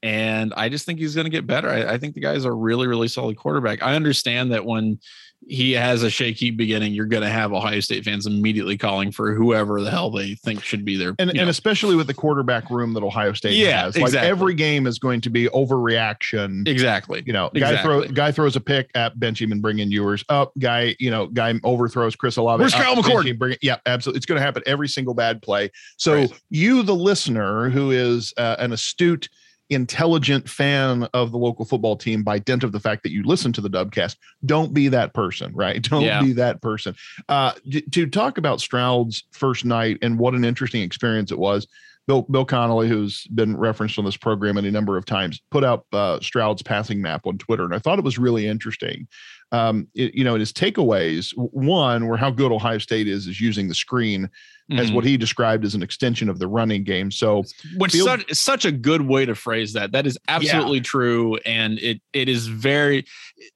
And 0.02 0.54
I 0.56 0.70
just 0.70 0.86
think 0.86 1.00
he's 1.00 1.16
going 1.16 1.26
to 1.26 1.32
get 1.32 1.46
better. 1.46 1.70
I, 1.70 1.94
I, 1.94 1.98
think 1.98 2.16
the 2.16 2.22
guy's 2.22 2.46
a 2.46 2.52
really, 2.52 2.88
really 2.88 3.10
solid 3.10 3.36
quarterback. 3.36 3.84
I 3.84 3.96
understand 3.96 4.54
that 4.54 4.64
when 4.64 5.00
he 5.48 5.72
has 5.74 6.04
a 6.04 6.10
shaky 6.10 6.52
beginning, 6.52 6.94
you're 6.94 7.06
going 7.06 7.24
to 7.24 7.30
have 7.30 7.54
Ohio 7.54 7.80
State 7.80 8.06
fans 8.06 8.26
immediately 8.26 8.78
calling 8.78 9.12
for 9.12 9.34
whoever 9.34 9.82
the 9.82 9.90
hell 9.90 10.12
they 10.12 10.36
think 10.36 10.64
should 10.64 10.86
be 10.86 10.96
there. 10.98 11.16
And, 11.20 11.30
and 11.32 11.50
especially 11.50 11.96
with 11.96 12.08
the 12.08 12.14
quarterback 12.14 12.70
room 12.70 12.94
that 12.94 13.04
Ohio 13.04 13.34
State 13.34 13.56
yeah, 13.56 13.84
has. 13.84 13.96
Like 13.96 14.06
exactly. 14.06 14.30
every 14.30 14.54
game 14.54 14.86
is 14.86 15.00
going 15.00 15.22
to 15.22 15.30
be 15.30 15.48
overreaction. 15.48 16.68
Exactly. 16.68 17.24
You 17.26 17.34
know, 17.34 17.50
guy 17.54 17.82
throw 17.82 18.06
guy 18.06 18.32
throws 18.32 18.56
a 18.56 18.62
pick 18.62 18.92
at 18.96 19.20
Benjamin, 19.20 19.50
and 19.54 19.62
bring 19.62 19.80
in 19.80 19.92
Ewers. 19.92 20.24
Up, 20.30 20.52
guy, 20.60 20.96
you 21.00 21.10
know, 21.10 21.28
guy 21.28 21.54
overthrows 21.64 22.16
Chris 22.16 22.38
Olave. 22.38 22.62
Where's 22.62 22.74
Kyle 22.74 22.96
McCord? 22.96 23.38
Bring 23.40 23.54
it, 23.54 23.60
yeah, 23.62 23.78
absolutely. 23.86 24.18
It's 24.18 24.26
going 24.26 24.40
to 24.40 24.46
happen 24.46 24.62
every 24.66 24.88
single 24.88 25.14
bad 25.14 25.42
play. 25.42 25.72
So 25.98 26.16
right. 26.16 26.42
you, 26.50 26.84
the 26.84 26.96
listener, 26.96 27.70
who 27.70 27.92
is 27.92 28.34
uh, 28.38 28.58
an 28.60 28.74
astute– 28.74 29.30
intelligent 29.70 30.50
fan 30.50 31.08
of 31.14 31.32
the 31.32 31.38
local 31.38 31.64
football 31.64 31.96
team 31.96 32.24
by 32.24 32.40
dint 32.40 32.64
of 32.64 32.72
the 32.72 32.80
fact 32.80 33.04
that 33.04 33.12
you 33.12 33.24
listen 33.24 33.54
to 33.54 33.62
the 33.62 33.70
dubcast 33.70 34.16
don't 34.46 34.74
be 34.74 34.88
that 34.88 35.14
person 35.14 35.54
right 35.54 35.82
don't 35.90 36.02
yeah. 36.02 36.22
be 36.22 36.34
that 36.34 36.62
person 36.62 36.96
uh, 37.30 37.52
to 37.92 38.08
talk 38.08 38.38
about 38.38 38.60
stroud's 38.60 39.24
first 39.32 39.66
night 39.66 39.98
and 40.02 40.18
what 40.18 40.34
an 40.34 40.44
interesting 40.44 40.82
experience 40.82 41.32
it 41.32 41.38
was 41.38 41.68
bill 42.10 42.24
bill 42.24 42.46
connelly 42.46 42.88
who's 42.88 43.26
been 43.28 43.56
referenced 43.56 44.00
on 44.00 44.06
this 44.06 44.18
program 44.18 44.58
any 44.58 44.72
number 44.72 44.98
of 44.98 45.06
times 45.06 45.42
put 45.52 45.64
out 45.64 45.86
uh, 45.94 46.20
stroud's 46.20 46.64
passing 46.64 47.02
map 47.02 47.26
on 47.26 47.38
twitter 47.38 47.64
and 47.64 47.74
i 47.74 47.80
thought 47.80 48.00
it 48.00 48.06
was 48.06 48.18
really 48.18 48.48
interesting 48.48 49.08
um, 49.52 49.88
it, 49.96 50.14
you 50.14 50.24
know, 50.24 50.36
his 50.36 50.54
takeaways, 50.54 51.32
one 51.36 52.08
were 52.08 52.18
how 52.18 52.30
good 52.30 52.52
Ohio 52.52 52.78
State 52.78 53.08
is 53.08 53.28
is 53.28 53.42
using 53.42 53.68
the 53.68 53.74
screen 53.74 54.30
mm-hmm. 54.72 54.80
as 54.80 54.92
what 54.92 55.04
he 55.04 55.18
described 55.18 55.66
as 55.66 55.76
an 55.76 55.82
extension 55.82 56.30
of 56.30 56.40
the 56.40 56.48
running 56.48 56.84
game. 56.84 57.10
So, 57.12 57.44
which 57.78 57.94
field- 57.94 58.08
such, 58.08 58.34
such 58.34 58.66
a 58.66 58.72
good 58.72 59.02
way 59.02 59.26
to 59.26 59.36
phrase 59.36 59.74
that. 59.74 59.92
That 59.92 60.06
is 60.06 60.18
absolutely 60.28 60.78
yeah. 60.78 60.84
true, 60.84 61.36
and 61.46 61.80
it 61.80 62.02
it 62.14 62.30
is 62.30 62.48
very. 62.48 63.06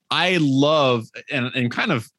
I 0.09 0.37
love 0.41 1.05
and 1.31 1.51
and 1.55 1.71
kind 1.71 1.91
of 1.91 2.09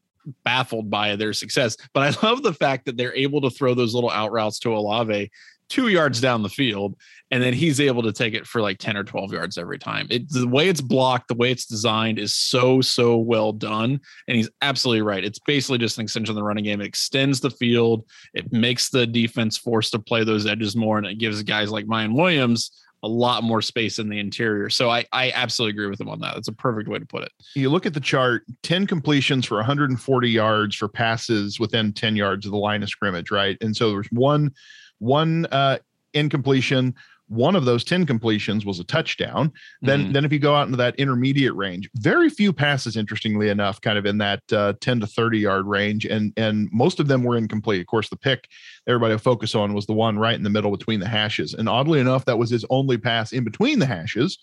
baffled 0.44 0.88
by 0.88 1.16
their 1.16 1.32
success, 1.32 1.76
but 1.92 2.02
I 2.02 2.26
love 2.26 2.42
the 2.42 2.54
fact 2.54 2.86
that 2.86 2.96
they're 2.96 3.14
able 3.14 3.40
to 3.40 3.50
throw 3.50 3.74
those 3.74 3.94
little 3.94 4.10
out 4.10 4.30
routes 4.30 4.58
to 4.60 4.74
Olave 4.74 5.30
two 5.68 5.88
yards 5.88 6.20
down 6.20 6.42
the 6.42 6.48
field 6.48 6.96
and 7.30 7.42
then 7.42 7.52
he's 7.52 7.80
able 7.80 8.02
to 8.02 8.12
take 8.12 8.34
it 8.34 8.46
for 8.46 8.60
like 8.60 8.78
10 8.78 8.96
or 8.96 9.04
12 9.04 9.32
yards 9.32 9.58
every 9.58 9.78
time. 9.78 10.06
It 10.10 10.30
the 10.30 10.46
way 10.46 10.68
it's 10.68 10.80
blocked, 10.80 11.28
the 11.28 11.34
way 11.34 11.50
it's 11.50 11.66
designed 11.66 12.18
is 12.18 12.34
so 12.34 12.80
so 12.80 13.16
well 13.16 13.52
done 13.52 14.00
and 14.28 14.36
he's 14.36 14.50
absolutely 14.62 15.02
right. 15.02 15.24
It's 15.24 15.38
basically 15.38 15.78
just 15.78 15.98
an 15.98 16.04
extension 16.04 16.32
of 16.32 16.36
the 16.36 16.44
running 16.44 16.64
game. 16.64 16.80
It 16.80 16.86
extends 16.86 17.40
the 17.40 17.50
field, 17.50 18.04
it 18.34 18.52
makes 18.52 18.90
the 18.90 19.06
defense 19.06 19.56
forced 19.56 19.92
to 19.92 19.98
play 19.98 20.24
those 20.24 20.46
edges 20.46 20.76
more 20.76 20.98
and 20.98 21.06
it 21.06 21.18
gives 21.18 21.42
guys 21.42 21.70
like 21.70 21.86
Miyan 21.86 22.14
Williams 22.14 22.70
a 23.04 23.08
lot 23.08 23.44
more 23.44 23.60
space 23.60 23.98
in 23.98 24.08
the 24.08 24.18
interior. 24.18 24.70
So 24.70 24.88
I, 24.88 25.04
I 25.12 25.30
absolutely 25.32 25.74
agree 25.76 25.88
with 25.88 26.00
him 26.00 26.08
on 26.08 26.20
that. 26.20 26.34
That's 26.34 26.48
a 26.48 26.54
perfect 26.54 26.88
way 26.88 26.98
to 26.98 27.04
put 27.04 27.22
it. 27.22 27.32
You 27.54 27.68
look 27.68 27.84
at 27.84 27.92
the 27.92 28.00
chart 28.00 28.44
10 28.62 28.86
completions 28.86 29.44
for 29.44 29.56
140 29.56 30.30
yards 30.30 30.74
for 30.74 30.88
passes 30.88 31.60
within 31.60 31.92
10 31.92 32.16
yards 32.16 32.46
of 32.46 32.52
the 32.52 32.58
line 32.58 32.82
of 32.82 32.88
scrimmage, 32.88 33.30
right? 33.30 33.58
And 33.60 33.76
so 33.76 33.90
there's 33.90 34.08
one 34.10 34.52
one 34.98 35.46
uh, 35.46 35.78
incompletion, 36.12 36.94
One 37.28 37.56
of 37.56 37.64
those 37.64 37.84
10 37.84 38.04
completions 38.04 38.66
was 38.66 38.78
a 38.78 38.84
touchdown. 38.84 39.50
Then, 39.80 40.08
Mhm. 40.08 40.12
then 40.12 40.24
if 40.26 40.32
you 40.32 40.38
go 40.38 40.54
out 40.54 40.66
into 40.66 40.76
that 40.76 40.94
intermediate 40.96 41.54
range, 41.54 41.88
very 41.96 42.28
few 42.28 42.52
passes, 42.52 42.98
interestingly 42.98 43.48
enough, 43.48 43.80
kind 43.80 43.96
of 43.96 44.04
in 44.04 44.18
that 44.18 44.42
uh, 44.52 44.74
10 44.82 45.00
to 45.00 45.06
30 45.06 45.38
yard 45.38 45.66
range. 45.66 46.04
And, 46.04 46.34
and 46.36 46.68
most 46.70 47.00
of 47.00 47.08
them 47.08 47.22
were 47.24 47.38
incomplete. 47.38 47.80
Of 47.80 47.86
course, 47.86 48.10
the 48.10 48.18
pick 48.18 48.46
everybody 48.86 49.14
will 49.14 49.18
focus 49.20 49.54
on 49.54 49.72
was 49.72 49.86
the 49.86 49.94
one 49.94 50.18
right 50.18 50.34
in 50.34 50.42
the 50.42 50.50
middle 50.50 50.70
between 50.70 51.00
the 51.00 51.08
hashes. 51.08 51.54
And 51.54 51.66
oddly 51.66 51.98
enough, 51.98 52.26
that 52.26 52.36
was 52.38 52.50
his 52.50 52.66
only 52.68 52.98
pass 52.98 53.32
in 53.32 53.42
between 53.42 53.78
the 53.78 53.86
hashes. 53.86 54.38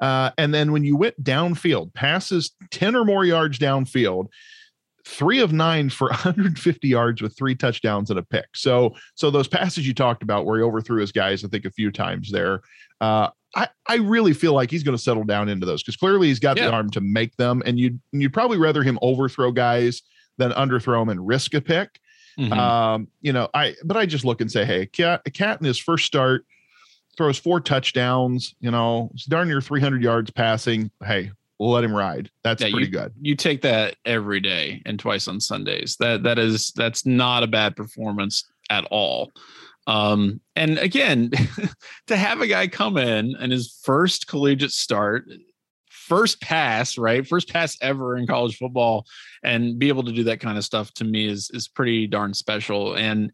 Uh, 0.00 0.32
and 0.36 0.52
then 0.52 0.72
when 0.72 0.82
you 0.82 0.96
went 0.96 1.22
downfield, 1.22 1.94
passes 1.94 2.50
10 2.72 2.96
or 2.96 3.04
more 3.04 3.24
yards 3.24 3.60
downfield, 3.60 4.26
three 5.06 5.40
of 5.40 5.52
nine 5.52 5.90
for 5.90 6.08
150 6.10 6.88
yards 6.88 7.20
with 7.22 7.36
three 7.36 7.54
touchdowns 7.54 8.10
and 8.10 8.18
a 8.18 8.22
pick. 8.22 8.46
So, 8.54 8.94
so 9.14 9.30
those 9.30 9.48
passes 9.48 9.86
you 9.86 9.94
talked 9.94 10.22
about 10.22 10.46
where 10.46 10.58
he 10.58 10.64
overthrew 10.64 11.00
his 11.00 11.12
guys, 11.12 11.44
I 11.44 11.48
think 11.48 11.64
a 11.64 11.70
few 11.70 11.90
times 11.92 12.30
there. 12.30 12.60
Uh, 13.00 13.28
I, 13.56 13.68
I 13.86 13.96
really 13.96 14.32
feel 14.32 14.52
like 14.54 14.70
he's 14.70 14.82
going 14.82 14.96
to 14.96 15.02
settle 15.02 15.24
down 15.24 15.48
into 15.48 15.66
those 15.66 15.82
because 15.82 15.96
clearly 15.96 16.28
he's 16.28 16.38
got 16.40 16.56
Yeah. 16.56 16.66
the 16.66 16.72
arm 16.72 16.90
to 16.90 17.00
make 17.00 17.36
them. 17.36 17.62
And 17.66 17.78
you'd, 17.78 18.00
you'd 18.12 18.32
probably 18.32 18.58
rather 18.58 18.82
him 18.82 18.98
overthrow 19.02 19.52
guys 19.52 20.02
than 20.38 20.50
underthrow 20.52 21.00
them 21.02 21.10
and 21.10 21.24
risk 21.26 21.54
a 21.54 21.60
pick. 21.60 22.00
Mhm. 22.38 22.52
Um, 22.52 23.08
you 23.20 23.32
know, 23.32 23.48
I 23.54 23.76
but 23.84 23.96
I 23.96 24.06
just 24.06 24.24
look 24.24 24.40
and 24.40 24.50
say, 24.50 24.64
hey, 24.64 24.86
Cat, 24.86 25.22
Cat 25.34 25.60
in 25.60 25.66
his 25.66 25.78
first 25.78 26.04
start 26.04 26.44
throws 27.16 27.38
four 27.38 27.60
touchdowns. 27.60 28.56
You 28.58 28.72
know, 28.72 29.10
it's 29.14 29.26
darn 29.26 29.46
near 29.46 29.60
300 29.60 30.02
yards 30.02 30.32
passing. 30.32 30.90
Hey, 31.04 31.30
let 31.58 31.84
him 31.84 31.94
ride. 31.94 32.30
That's 32.42 32.62
Yeah, 32.62 32.70
pretty 32.70 32.88
good. 32.88 33.12
you 33.20 33.36
take 33.36 33.62
that 33.62 33.96
every 34.04 34.40
day 34.40 34.82
and 34.86 34.98
twice 34.98 35.28
on 35.28 35.40
Sundays. 35.40 35.96
That 36.00 36.22
that 36.24 36.38
is 36.38 36.72
that's 36.74 37.06
not 37.06 37.42
a 37.42 37.46
bad 37.46 37.76
performance 37.76 38.44
at 38.70 38.84
all. 38.90 39.32
Um, 39.86 40.40
and 40.56 40.78
again, 40.78 41.30
to 42.06 42.16
have 42.16 42.40
a 42.40 42.46
guy 42.46 42.66
come 42.68 42.96
in 42.96 43.36
and 43.38 43.52
his 43.52 43.78
first 43.84 44.26
collegiate 44.26 44.72
start, 44.72 45.26
first 45.90 46.40
pass, 46.40 46.96
right? 46.96 47.26
First 47.26 47.50
pass 47.52 47.76
ever 47.82 48.16
in 48.16 48.26
college 48.26 48.56
football, 48.56 49.06
and 49.42 49.78
be 49.78 49.88
able 49.88 50.02
to 50.04 50.12
do 50.12 50.24
that 50.24 50.40
kind 50.40 50.56
of 50.58 50.64
stuff 50.64 50.92
to 50.94 51.04
me 51.04 51.26
is 51.26 51.50
is 51.52 51.68
pretty 51.68 52.06
darn 52.06 52.34
special. 52.34 52.94
And 52.94 53.30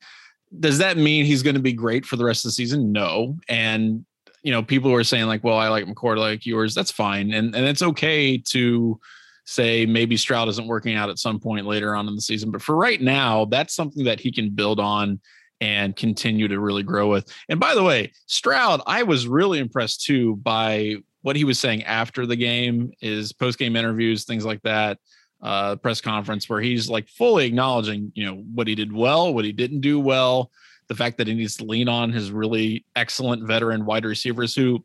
does 0.58 0.78
that 0.78 0.96
mean 0.96 1.24
he's 1.24 1.44
going 1.44 1.54
to 1.54 1.62
be 1.62 1.72
great 1.72 2.04
for 2.04 2.16
the 2.16 2.24
rest 2.24 2.44
of 2.44 2.48
the 2.48 2.52
season? 2.54 2.90
No. 2.90 3.36
And 3.48 4.04
you 4.42 4.52
know, 4.52 4.62
people 4.62 4.90
were 4.90 5.04
saying 5.04 5.26
like, 5.26 5.44
"Well, 5.44 5.58
I 5.58 5.68
like 5.68 5.84
McCord, 5.86 6.16
I 6.16 6.20
like 6.20 6.46
Ewers." 6.46 6.74
That's 6.74 6.90
fine, 6.90 7.32
and 7.32 7.54
and 7.54 7.66
it's 7.66 7.82
okay 7.82 8.38
to 8.38 9.00
say 9.44 9.84
maybe 9.84 10.16
Stroud 10.16 10.48
isn't 10.48 10.66
working 10.66 10.94
out 10.94 11.10
at 11.10 11.18
some 11.18 11.40
point 11.40 11.66
later 11.66 11.94
on 11.94 12.06
in 12.06 12.14
the 12.14 12.20
season. 12.20 12.50
But 12.50 12.62
for 12.62 12.76
right 12.76 13.00
now, 13.00 13.46
that's 13.46 13.74
something 13.74 14.04
that 14.04 14.20
he 14.20 14.30
can 14.30 14.50
build 14.50 14.78
on 14.78 15.20
and 15.60 15.94
continue 15.96 16.48
to 16.48 16.60
really 16.60 16.82
grow 16.82 17.10
with. 17.10 17.32
And 17.48 17.60
by 17.60 17.74
the 17.74 17.82
way, 17.82 18.12
Stroud, 18.26 18.80
I 18.86 19.02
was 19.02 19.26
really 19.26 19.58
impressed 19.58 20.04
too 20.04 20.36
by 20.36 20.96
what 21.22 21.36
he 21.36 21.44
was 21.44 21.58
saying 21.58 21.84
after 21.84 22.26
the 22.26 22.36
game, 22.36 22.92
his 23.00 23.32
post 23.32 23.58
game 23.58 23.76
interviews, 23.76 24.24
things 24.24 24.44
like 24.44 24.62
that, 24.62 24.98
uh, 25.42 25.76
press 25.76 26.00
conference, 26.00 26.48
where 26.48 26.60
he's 26.60 26.88
like 26.88 27.08
fully 27.08 27.46
acknowledging, 27.46 28.12
you 28.14 28.24
know, 28.24 28.36
what 28.54 28.68
he 28.68 28.74
did 28.74 28.92
well, 28.92 29.34
what 29.34 29.44
he 29.44 29.52
didn't 29.52 29.80
do 29.80 30.00
well, 30.00 30.50
the 30.90 30.96
fact 30.96 31.18
that 31.18 31.28
he 31.28 31.34
needs 31.34 31.56
to 31.56 31.64
lean 31.64 31.88
on 31.88 32.12
his 32.12 32.32
really 32.32 32.84
excellent 32.96 33.46
veteran 33.46 33.86
wide 33.86 34.04
receivers 34.04 34.56
who, 34.56 34.84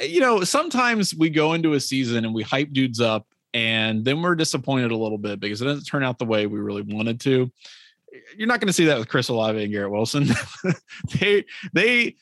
you 0.00 0.20
know, 0.20 0.44
sometimes 0.44 1.12
we 1.12 1.28
go 1.28 1.54
into 1.54 1.72
a 1.72 1.80
season 1.80 2.24
and 2.24 2.32
we 2.32 2.44
hype 2.44 2.72
dudes 2.72 3.00
up 3.00 3.26
and 3.52 4.04
then 4.04 4.22
we're 4.22 4.36
disappointed 4.36 4.92
a 4.92 4.96
little 4.96 5.18
bit 5.18 5.40
because 5.40 5.60
it 5.60 5.64
doesn't 5.64 5.86
turn 5.86 6.04
out 6.04 6.20
the 6.20 6.24
way 6.24 6.46
we 6.46 6.60
really 6.60 6.82
wanted 6.82 7.18
to. 7.18 7.50
You're 8.36 8.46
not 8.46 8.60
going 8.60 8.68
to 8.68 8.72
see 8.72 8.84
that 8.84 8.96
with 8.96 9.08
Chris 9.08 9.28
Olave 9.28 9.60
and 9.60 9.72
Garrett 9.72 9.90
Wilson. 9.90 10.28
they 11.20 11.44
they 11.72 12.14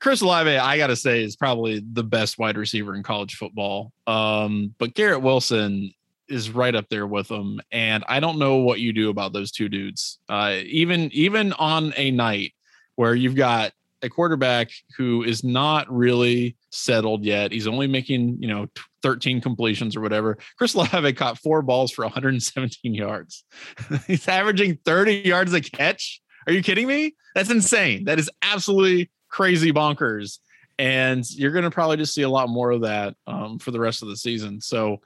Chris 0.00 0.22
Olave, 0.22 0.56
I 0.56 0.78
got 0.78 0.86
to 0.86 0.96
say, 0.96 1.22
is 1.22 1.36
probably 1.36 1.84
the 1.92 2.02
best 2.02 2.38
wide 2.38 2.56
receiver 2.56 2.94
in 2.94 3.02
college 3.02 3.34
football. 3.34 3.92
Um, 4.06 4.74
but 4.78 4.94
Garrett 4.94 5.20
Wilson 5.20 5.92
is 6.28 6.50
right 6.50 6.74
up 6.74 6.88
there 6.88 7.06
with 7.06 7.28
them, 7.28 7.60
and 7.70 8.04
I 8.08 8.20
don't 8.20 8.38
know 8.38 8.56
what 8.56 8.80
you 8.80 8.92
do 8.92 9.10
about 9.10 9.32
those 9.32 9.50
two 9.52 9.68
dudes. 9.68 10.18
Uh, 10.28 10.58
even 10.64 11.10
even 11.12 11.52
on 11.54 11.92
a 11.96 12.10
night 12.10 12.52
where 12.96 13.14
you've 13.14 13.36
got 13.36 13.72
a 14.02 14.08
quarterback 14.08 14.70
who 14.96 15.22
is 15.22 15.44
not 15.44 15.90
really 15.90 16.56
settled 16.70 17.24
yet. 17.24 17.52
He's 17.52 17.66
only 17.66 17.86
making, 17.86 18.38
you 18.40 18.48
know, 18.48 18.66
13 19.02 19.40
completions 19.40 19.96
or 19.96 20.00
whatever. 20.00 20.38
Chris 20.58 20.74
Olave 20.74 21.12
caught 21.14 21.38
four 21.38 21.62
balls 21.62 21.90
for 21.90 22.04
117 22.04 22.94
yards. 22.94 23.44
He's 24.06 24.26
averaging 24.28 24.78
30 24.84 25.16
yards 25.16 25.52
a 25.54 25.60
catch. 25.60 26.20
Are 26.46 26.52
you 26.52 26.62
kidding 26.62 26.86
me? 26.86 27.14
That's 27.34 27.50
insane. 27.50 28.04
That 28.04 28.18
is 28.18 28.30
absolutely 28.42 29.10
crazy 29.28 29.72
bonkers. 29.72 30.38
And 30.78 31.28
you're 31.30 31.52
going 31.52 31.64
to 31.64 31.70
probably 31.70 31.96
just 31.96 32.14
see 32.14 32.22
a 32.22 32.28
lot 32.28 32.48
more 32.48 32.70
of 32.70 32.82
that 32.82 33.16
um, 33.26 33.58
for 33.58 33.70
the 33.70 33.80
rest 33.80 34.02
of 34.02 34.08
the 34.08 34.16
season. 34.16 34.60
So, 34.60 35.00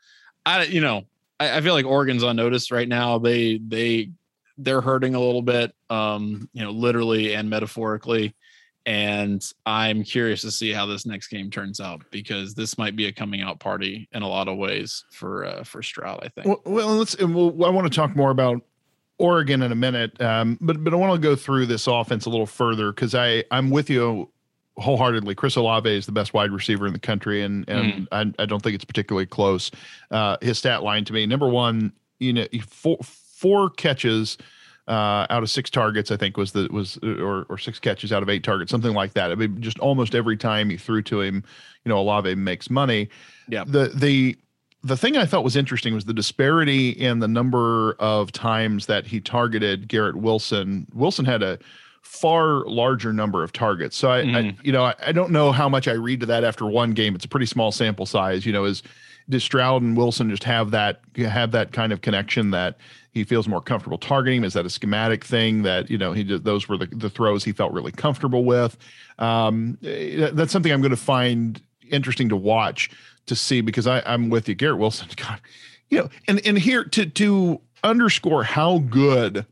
I, 0.45 0.65
you 0.65 0.81
know, 0.81 1.05
I, 1.39 1.59
I 1.59 1.61
feel 1.61 1.75
like 1.75 1.87
Oregon's 1.87 2.23
on 2.23 2.37
notice 2.37 2.71
right 2.71 2.89
now. 2.89 3.19
They, 3.19 3.59
they, 3.59 4.11
they're 4.59 4.81
hurting 4.81 5.15
a 5.15 5.21
little 5.21 5.43
bit, 5.43 5.75
um, 5.89 6.49
you 6.53 6.63
know, 6.63 6.71
literally 6.71 7.35
and 7.35 7.49
metaphorically 7.49 8.35
and 8.87 9.45
I'm 9.67 10.03
curious 10.03 10.41
to 10.43 10.51
see 10.51 10.73
how 10.73 10.87
this 10.87 11.05
next 11.05 11.29
game 11.29 11.51
turns 11.51 11.81
out 11.81 12.03
because 12.11 12.55
this 12.55 12.79
might 12.79 12.97
be 12.97 13.07
a 13.07 13.13
coming 13.13 13.43
out 13.43 13.61
party 13.61 14.09
in 14.13 14.23
a 14.23 14.29
lot 14.29 14.49
of 14.49 14.57
ways 14.57 15.05
for 15.11 15.45
uh, 15.45 15.65
for 15.65 15.83
Stroud. 15.83 16.21
I 16.23 16.29
think. 16.29 16.47
Well, 16.47 16.61
well 16.65 16.97
let's. 16.97 17.15
And 17.15 17.35
we'll, 17.35 17.65
I 17.65 17.71
want 17.71 17.91
to 17.91 17.95
talk 17.95 18.17
more 18.17 18.31
about 18.31 18.63
Oregon 19.19 19.63
in 19.63 19.71
a 19.71 19.77
minute, 19.77 20.21
um, 20.21 20.59
but 20.61 20.83
but 20.83 20.95
I 20.95 20.97
want 20.97 21.13
to 21.15 21.21
go 21.21 21.37
through 21.37 21.67
this 21.67 21.87
offense 21.87 22.27
a 22.27 22.31
little 22.31 22.47
further 22.47 22.93
because 22.93 23.15
I 23.15 23.45
I'm 23.51 23.71
with 23.71 23.91
you 23.91 24.31
wholeheartedly. 24.81 25.35
Chris 25.35 25.57
Olave 25.57 25.91
is 25.91 26.07
the 26.07 26.13
best 26.13 26.35
wide 26.35 26.51
receiver 26.51 26.87
in 26.87 26.93
the 26.93 26.99
country, 26.99 27.43
and 27.43 27.69
and 27.69 28.09
I, 28.13 28.33
I 28.39 28.47
don't 28.47 28.63
think 28.63 28.75
it's 28.75 28.85
particularly 28.85 29.27
close. 29.27 29.71
Uh, 30.11 30.37
his 30.41 30.59
stat 30.59 30.83
line 30.83 31.05
to 31.05 31.13
me, 31.13 31.27
number 31.27 31.49
one, 31.49 31.93
you 32.19 32.33
know, 32.33 32.47
four 32.67 32.99
four 33.03 33.71
catches. 33.71 34.39
Uh, 34.89 35.25
out 35.31 35.45
of 35.45 35.49
six 35.49 35.71
targets, 35.71 36.11
I 36.11 36.17
think 36.17 36.37
was 36.37 36.51
the 36.51 36.67
was 36.73 36.99
or 37.03 37.47
or 37.49 37.59
six 37.59 37.79
catches 37.79 38.13
out 38.13 38.25
of 38.25 38.29
eight 38.29 38.43
targets, 38.43 38.73
something 38.73 38.95
like 38.95 39.13
that. 39.13 39.31
I 39.31 39.37
mean, 39.37 39.61
just 39.61 39.79
almost 39.79 40.17
every 40.17 40.37
time 40.37 40.69
he 40.69 40.77
threw 40.77 41.01
to 41.03 41.21
him, 41.21 41.45
you 41.85 41.91
know, 41.91 41.99
Olave 41.99 42.35
makes 42.35 42.71
money. 42.71 43.09
Yeah. 43.49 43.63
The 43.65 43.93
the 43.95 44.37
the 44.83 44.97
thing 44.97 45.17
I 45.17 45.27
thought 45.27 45.45
was 45.45 45.57
interesting 45.57 45.95
was 45.95 46.07
the 46.07 46.15
disparity 46.15 46.91
in 46.91 47.19
the 47.19 47.29
number 47.29 47.95
of 47.99 48.33
times 48.33 48.87
that 48.87 49.07
he 49.07 49.21
targeted 49.21 49.89
Garrett 49.89 50.17
Wilson. 50.17 50.87
Wilson 50.95 51.25
had 51.25 51.43
a 51.43 51.59
far 52.03 52.65
larger 52.67 53.13
number 53.13 53.43
of 53.45 53.53
targets. 53.53 53.97
So 53.97 54.11
I, 54.11 54.19
I 54.19 54.23
Mhm. 54.25 54.65
you 54.65 54.73
know, 54.73 54.85
I, 54.85 54.95
I 55.07 55.13
don't 55.13 55.31
know 55.31 55.53
how 55.53 55.69
much 55.69 55.87
I 55.89 55.93
read 55.93 56.21
to 56.21 56.27
that 56.27 56.45
after 56.45 56.67
one 56.67 56.93
game. 56.93 57.15
It's 57.15 57.25
a 57.25 57.29
pretty 57.29 57.47
small 57.47 57.73
sample 57.73 58.07
size. 58.07 58.45
You 58.47 58.53
know, 58.53 58.65
is 58.65 58.83
does 59.29 59.45
Stroud 59.45 59.83
and 59.83 59.97
Wilson 59.97 60.29
just 60.29 60.43
have 60.45 60.73
that 60.73 61.01
have 61.17 61.53
that 61.53 61.73
kind 61.73 61.93
of 61.93 62.01
connection 62.01 62.51
that 62.51 62.79
he 63.13 63.23
feels 63.23 63.47
more 63.47 63.61
comfortable 63.61 63.99
targeting? 63.99 64.43
Is 64.45 64.55
that 64.55 64.67
a 64.67 64.71
schematic 64.71 65.25
thing 65.25 65.63
that 65.63 65.89
you 65.91 65.99
know 65.99 66.13
he 66.13 66.25
did? 66.25 66.45
Those 66.45 66.69
were 66.69 66.77
the, 66.77 66.87
the 66.87 67.11
throws 67.11 67.45
he 67.45 67.53
felt 67.53 67.73
really 67.73 67.93
comfortable 67.93 68.45
with. 68.45 68.77
Um, 69.19 69.79
eh, 69.85 70.31
that's 70.33 70.53
something 70.53 70.73
I'm 70.73 70.81
going 70.81 70.91
to 70.91 70.97
find 70.97 71.61
interesting 71.91 72.29
to 72.31 72.37
watch 72.37 72.91
to 73.27 73.37
see 73.37 73.61
because 73.61 73.87
I, 73.87 74.03
I'm 74.07 74.31
with 74.31 74.49
you, 74.49 74.55
Garrett 74.55 74.79
Wilson. 74.79 75.09
God, 75.17 75.41
you 75.91 75.99
know, 75.99 76.09
and 76.27 76.45
and 76.45 76.59
here 76.59 76.83
to 76.85 77.07
to 77.07 77.61
underscore 77.85 78.43
how 78.43 78.79
good 78.79 79.47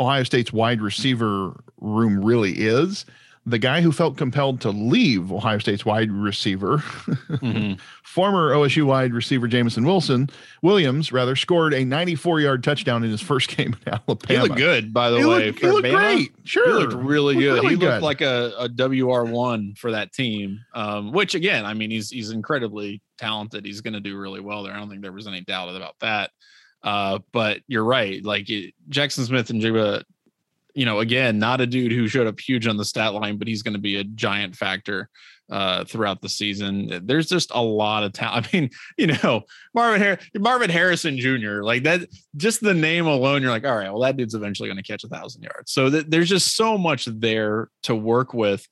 Ohio 0.00 0.22
State's 0.24 0.52
wide 0.52 0.80
receiver 0.80 1.62
room 1.80 2.24
really 2.24 2.52
is. 2.52 3.04
The 3.46 3.58
guy 3.58 3.80
who 3.80 3.90
felt 3.90 4.18
compelled 4.18 4.60
to 4.62 4.70
leave 4.70 5.32
Ohio 5.32 5.58
State's 5.58 5.84
wide 5.84 6.12
receiver, 6.12 6.78
Mhm. 6.78 7.80
former 8.04 8.52
OSU 8.54 8.84
wide 8.84 9.14
receiver 9.14 9.48
Jameson 9.48 9.84
Wilson 9.84 10.28
Williams, 10.62 11.10
rather 11.10 11.34
scored 11.34 11.72
a 11.72 11.82
94 11.84 12.40
yard 12.40 12.62
touchdown 12.62 13.02
in 13.02 13.10
his 13.10 13.22
first 13.22 13.48
game 13.56 13.74
in 13.86 13.92
Alabama. 13.94 14.18
He 14.28 14.38
looked 14.48 14.56
good, 14.56 14.92
by 14.92 15.08
the 15.10 15.18
He 15.18 15.24
way. 15.24 15.46
looked, 15.46 15.58
for 15.58 15.66
he 15.66 15.72
looked 15.72 15.86
Bama. 15.86 16.14
great. 16.16 16.32
Sure, 16.44 16.66
He 16.66 16.72
looked 16.74 16.92
really 16.92 17.34
Looked 17.34 17.44
good. 17.44 17.54
really 17.54 17.68
he 17.70 17.76
looked 17.76 17.80
good. 17.80 18.02
like 18.02 18.20
a, 18.20 18.52
a 18.58 18.68
WR 18.68 19.24
one 19.24 19.74
for 19.76 19.92
that 19.92 20.12
team. 20.12 20.60
Um, 20.74 21.10
which 21.10 21.34
again, 21.34 21.64
I 21.64 21.72
mean, 21.72 21.90
he's 21.90 22.10
he's 22.10 22.30
incredibly 22.30 23.00
talented. 23.18 23.64
He's 23.64 23.80
going 23.80 23.94
to 23.94 24.00
do 24.00 24.18
really 24.18 24.40
well 24.40 24.62
there. 24.64 24.74
I 24.74 24.78
don't 24.78 24.90
think 24.90 25.00
there 25.02 25.12
was 25.12 25.26
any 25.26 25.40
doubt 25.40 25.74
about 25.74 25.94
that. 26.00 26.30
Uh, 26.82 27.18
but 27.32 27.60
you're 27.66 27.84
right. 27.84 28.24
Like 28.24 28.48
it, 28.48 28.74
Jaxon 28.88 29.26
Smith-Njigba, 29.26 30.02
you 30.74 30.84
know, 30.84 31.00
again, 31.00 31.38
not 31.38 31.60
a 31.60 31.66
dude 31.66 31.92
who 31.92 32.08
showed 32.08 32.26
up 32.26 32.40
huge 32.40 32.66
on 32.66 32.76
the 32.76 32.84
stat 32.84 33.12
line, 33.12 33.36
but 33.36 33.48
he's 33.48 33.62
going 33.62 33.74
to 33.74 33.80
be 33.80 33.96
a 33.96 34.04
giant 34.04 34.56
factor 34.56 35.08
uh, 35.50 35.84
throughout 35.84 36.22
the 36.22 36.28
season. 36.28 37.00
There's 37.04 37.28
just 37.28 37.50
a 37.52 37.60
lot 37.60 38.04
of 38.04 38.12
talent. 38.12 38.48
I 38.52 38.56
mean, 38.56 38.70
you 38.96 39.08
know, 39.08 39.42
Marvin 39.74 40.00
Har- 40.00 40.18
Marvin 40.38 40.70
Harrison 40.70 41.18
Jr. 41.18 41.62
Like 41.62 41.82
that, 41.82 42.02
just 42.36 42.60
the 42.60 42.74
name 42.74 43.06
alone, 43.06 43.42
you're 43.42 43.50
like, 43.50 43.66
all 43.66 43.76
right, 43.76 43.90
well, 43.90 44.02
that 44.02 44.16
dude's 44.16 44.34
eventually 44.34 44.68
going 44.68 44.82
to 44.82 44.82
catch 44.82 45.04
a 45.04 45.08
thousand 45.08 45.42
yards. 45.42 45.72
So 45.72 45.90
th- 45.90 46.06
there's 46.08 46.28
just 46.28 46.56
so 46.56 46.78
much 46.78 47.06
there 47.06 47.68
to 47.82 47.94
work 47.94 48.32
with. 48.32 48.66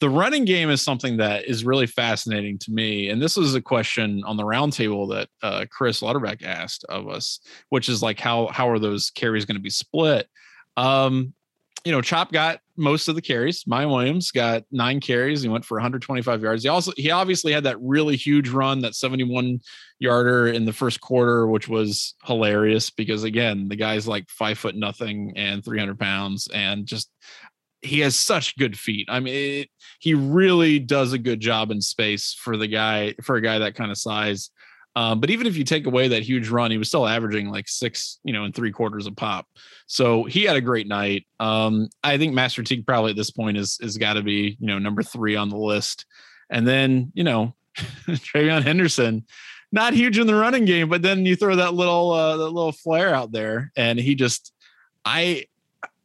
The 0.00 0.10
running 0.10 0.44
game 0.44 0.70
is 0.70 0.82
something 0.82 1.18
that 1.18 1.44
is 1.46 1.64
really 1.64 1.86
fascinating 1.86 2.58
to 2.58 2.72
me, 2.72 3.10
and 3.10 3.22
this 3.22 3.36
was 3.36 3.54
a 3.54 3.62
question 3.62 4.22
on 4.24 4.36
the 4.36 4.42
roundtable 4.42 5.08
that 5.10 5.28
uh, 5.42 5.66
Chris 5.70 6.00
Lauderback 6.00 6.42
asked 6.42 6.84
of 6.88 7.08
us, 7.08 7.40
which 7.68 7.88
is 7.88 8.02
like, 8.02 8.20
how 8.20 8.48
how 8.48 8.68
are 8.68 8.78
those 8.78 9.10
carries 9.10 9.44
going 9.44 9.56
to 9.56 9.62
be 9.62 9.70
split? 9.70 10.28
Um, 10.76 11.32
you 11.84 11.92
know, 11.92 12.00
Chop 12.00 12.32
got 12.32 12.60
most 12.78 13.08
of 13.08 13.14
the 13.14 13.20
carries. 13.20 13.64
Miyan 13.64 13.90
Williams 13.90 14.30
got 14.30 14.64
nine 14.72 15.00
carries. 15.00 15.42
He 15.42 15.50
went 15.50 15.66
for 15.66 15.76
125 15.76 16.42
yards. 16.42 16.62
He 16.62 16.68
also 16.68 16.92
he 16.96 17.10
obviously 17.10 17.52
had 17.52 17.64
that 17.64 17.80
really 17.80 18.16
huge 18.16 18.48
run, 18.48 18.80
that 18.80 18.94
71 18.94 19.60
yarder 19.98 20.46
in 20.48 20.64
the 20.64 20.72
first 20.72 21.02
quarter, 21.02 21.46
which 21.46 21.68
was 21.68 22.14
hilarious 22.24 22.88
because 22.88 23.22
again, 23.22 23.68
the 23.68 23.76
guy's 23.76 24.08
like 24.08 24.30
five 24.30 24.58
foot 24.58 24.74
nothing 24.74 25.34
and 25.36 25.62
300 25.62 25.98
pounds, 25.98 26.48
and 26.54 26.86
just 26.86 27.10
he 27.84 28.00
has 28.00 28.16
such 28.16 28.56
good 28.56 28.78
feet. 28.78 29.06
I 29.10 29.20
mean, 29.20 29.34
it, 29.34 29.68
he 29.98 30.14
really 30.14 30.78
does 30.78 31.12
a 31.12 31.18
good 31.18 31.40
job 31.40 31.70
in 31.70 31.80
space 31.80 32.32
for 32.32 32.56
the 32.56 32.66
guy 32.66 33.14
for 33.22 33.36
a 33.36 33.40
guy 33.40 33.58
that 33.58 33.74
kind 33.74 33.90
of 33.90 33.98
size. 33.98 34.50
Um, 34.96 35.18
but 35.20 35.30
even 35.30 35.46
if 35.46 35.56
you 35.56 35.64
take 35.64 35.86
away 35.86 36.06
that 36.08 36.22
huge 36.22 36.48
run, 36.48 36.70
he 36.70 36.78
was 36.78 36.86
still 36.86 37.06
averaging 37.06 37.48
like 37.50 37.68
six, 37.68 38.20
you 38.22 38.32
know, 38.32 38.44
and 38.44 38.54
three 38.54 38.70
quarters 38.70 39.06
a 39.06 39.12
pop. 39.12 39.46
So 39.86 40.22
he 40.24 40.44
had 40.44 40.56
a 40.56 40.60
great 40.60 40.86
night. 40.86 41.26
Um, 41.40 41.88
I 42.04 42.16
think 42.16 42.32
Master 42.32 42.62
Teague 42.62 42.86
probably 42.86 43.10
at 43.10 43.16
this 43.16 43.32
point 43.32 43.56
is 43.56 43.78
is 43.80 43.98
got 43.98 44.14
to 44.14 44.22
be, 44.22 44.56
you 44.60 44.66
know, 44.66 44.78
number 44.78 45.02
three 45.02 45.34
on 45.34 45.48
the 45.48 45.56
list. 45.56 46.06
And 46.48 46.66
then, 46.66 47.10
you 47.14 47.24
know, 47.24 47.54
TreVeyon 47.76 48.62
Henderson, 48.62 49.24
not 49.72 49.94
huge 49.94 50.18
in 50.18 50.28
the 50.28 50.34
running 50.34 50.64
game, 50.64 50.88
but 50.88 51.02
then 51.02 51.26
you 51.26 51.34
throw 51.34 51.56
that 51.56 51.74
little 51.74 52.12
uh, 52.12 52.36
that 52.36 52.50
little 52.50 52.72
flare 52.72 53.12
out 53.12 53.32
there, 53.32 53.72
and 53.76 53.98
he 53.98 54.14
just, 54.14 54.52
I 55.04 55.46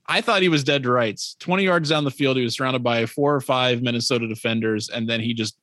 I 0.09 0.21
thought 0.21 0.41
he 0.41 0.49
was 0.49 0.63
dead 0.63 0.81
to 0.83 0.91
rights. 0.91 1.35
20 1.39 1.63
yards 1.63 1.89
down 1.89 2.03
the 2.03 2.09
field, 2.09 2.35
he 2.35 2.43
was 2.43 2.55
surrounded 2.55 2.83
by 2.83 3.05
four 3.05 3.33
or 3.33 3.41
five 3.41 3.83
Minnesota 3.83 4.27
defenders, 4.27 4.89
and 4.89 5.07
then 5.07 5.21
he 5.21 5.35
just 5.35 5.55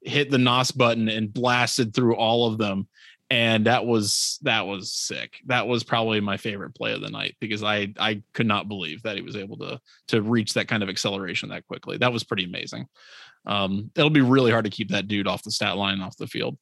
hit 0.00 0.30
the 0.30 0.38
NOS 0.38 0.70
button 0.70 1.10
and 1.10 1.32
blasted 1.32 1.94
through 1.94 2.16
all 2.16 2.46
of 2.46 2.56
them. 2.56 2.88
And 3.28 3.66
that 3.66 3.84
was 3.84 4.40
that 4.42 4.66
was 4.66 4.92
sick. 4.92 5.36
That 5.46 5.68
was 5.68 5.84
probably 5.84 6.20
my 6.20 6.36
favorite 6.36 6.74
play 6.74 6.94
of 6.94 7.02
the 7.02 7.10
night 7.10 7.36
because 7.40 7.62
I 7.62 7.92
I 7.96 8.22
could 8.32 8.46
not 8.46 8.66
believe 8.66 9.02
that 9.02 9.16
he 9.16 9.22
was 9.22 9.36
able 9.36 9.58
to 9.58 9.78
to 10.08 10.22
reach 10.22 10.54
that 10.54 10.66
kind 10.66 10.82
of 10.82 10.88
acceleration 10.88 11.50
that 11.50 11.66
quickly. 11.68 11.98
That 11.98 12.12
was 12.12 12.24
pretty 12.24 12.44
amazing. 12.44 12.86
Um, 13.46 13.90
it'll 13.94 14.10
be 14.10 14.20
really 14.20 14.50
hard 14.50 14.64
to 14.64 14.70
keep 14.70 14.88
that 14.88 15.06
dude 15.06 15.28
off 15.28 15.44
the 15.44 15.52
stat 15.52 15.76
line 15.76 16.00
off 16.00 16.16
the 16.16 16.26
field 16.26 16.58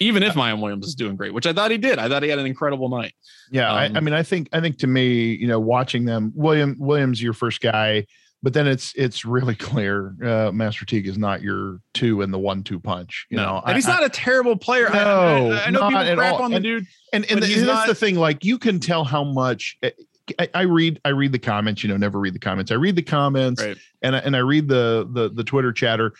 even 0.00 0.22
if 0.22 0.34
Miyan 0.34 0.60
Williams 0.60 0.86
is 0.86 0.94
doing 0.94 1.16
great, 1.16 1.34
which 1.34 1.46
I 1.46 1.52
thought 1.52 1.70
he 1.70 1.78
did. 1.78 1.98
I 1.98 2.08
thought 2.08 2.22
he 2.22 2.28
had 2.28 2.38
an 2.38 2.46
incredible 2.46 2.88
night. 2.88 3.14
Yeah, 3.50 3.70
um, 3.70 3.76
I, 3.76 3.82
I, 3.82 3.86
um, 3.86 4.04
mean, 4.04 4.14
I 4.14 4.22
think 4.22 4.48
I 4.52 4.60
think 4.60 4.78
to 4.78 4.86
me, 4.86 5.34
you 5.34 5.46
know, 5.46 5.60
watching 5.60 6.04
them, 6.04 6.32
Miyan 6.36 6.76
Williams, 6.78 7.22
your 7.22 7.32
first 7.32 7.60
guy, 7.60 8.06
but 8.42 8.52
then 8.52 8.66
it's 8.66 8.92
it's 8.94 9.24
really 9.24 9.54
clear 9.70 10.14
uh, 10.22 10.52
Master 10.52 10.84
Teague 10.84 11.06
is 11.06 11.18
not 11.18 11.42
your 11.42 11.80
two 11.94 12.22
in 12.22 12.30
the 12.30 12.38
one 12.38 12.62
two 12.62 12.80
punch. 12.80 13.26
You 13.30 13.36
no. 13.36 13.44
know, 13.44 13.62
and 13.66 13.76
he's 13.76 13.86
not 13.86 14.04
a 14.04 14.08
terrible 14.08 14.56
player. 14.56 14.88
No, 14.90 15.52
I, 15.52 15.66
I 15.66 15.70
know 15.70 15.88
people 15.88 16.14
crap 16.16 16.34
all. 16.34 16.42
on 16.42 16.50
the 16.50 16.56
and, 16.56 16.64
dude, 16.64 16.86
and 17.12 17.24
and, 17.30 17.42
and 17.42 17.68
that's 17.68 17.86
the 17.86 17.94
thing. 17.94 18.16
Like 18.16 18.44
you 18.44 18.58
can 18.58 18.80
tell 18.80 19.04
how 19.04 19.24
much. 19.24 19.76
Eh, 19.82 19.90
I, 20.38 20.48
I, 20.54 20.62
read 20.62 21.00
I 21.04 21.08
read 21.08 21.32
the 21.32 21.38
comments. 21.38 21.82
You 21.82 21.88
know, 21.88 21.96
never 21.96 22.20
read 22.20 22.32
the 22.32 22.38
comments. 22.38 22.70
I 22.70 22.76
read 22.76 22.94
the 22.94 23.02
comments, 23.02 23.60
right. 23.60 23.76
and 24.02 24.14
I, 24.14 24.20
and 24.20 24.36
I 24.36 24.38
read 24.38 24.68
the 24.68 25.08
the 25.10 25.28
the 25.28 25.42
Twitter 25.44 25.72
chatter. 25.72 26.12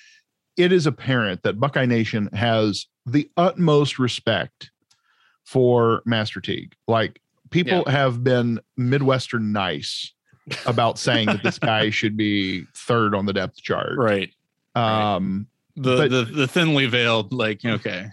It 0.57 0.73
is 0.73 0.87
apparent 0.87 1.43
that 1.43 1.59
Buckeye 1.59 1.87
Nation 1.87 2.29
has 2.33 2.87
the 3.07 3.31
utmost 3.37 3.99
respect 3.99 4.71
for 5.45 6.03
Master 6.05 6.41
Teague. 6.41 6.75
Like 6.87 7.21
people 7.51 7.85
yeah. 7.87 7.93
have 7.93 8.23
been 8.23 8.61
Midwestern 8.77 9.53
nice 9.53 10.13
about 10.67 10.99
saying 10.99 11.27
that 11.27 11.43
this 11.43 11.59
guy 11.59 11.91
should 11.91 12.17
be 12.17 12.65
third 12.75 13.15
on 13.15 13.27
the 13.27 13.33
depth 13.33 13.63
chart. 13.63 13.97
Right. 13.97 14.31
Um, 14.75 15.47
the, 15.77 15.97
but, 15.97 16.11
the 16.11 16.25
the 16.25 16.49
thinly 16.49 16.87
veiled, 16.87 17.33
like 17.33 17.65
okay, 17.65 18.09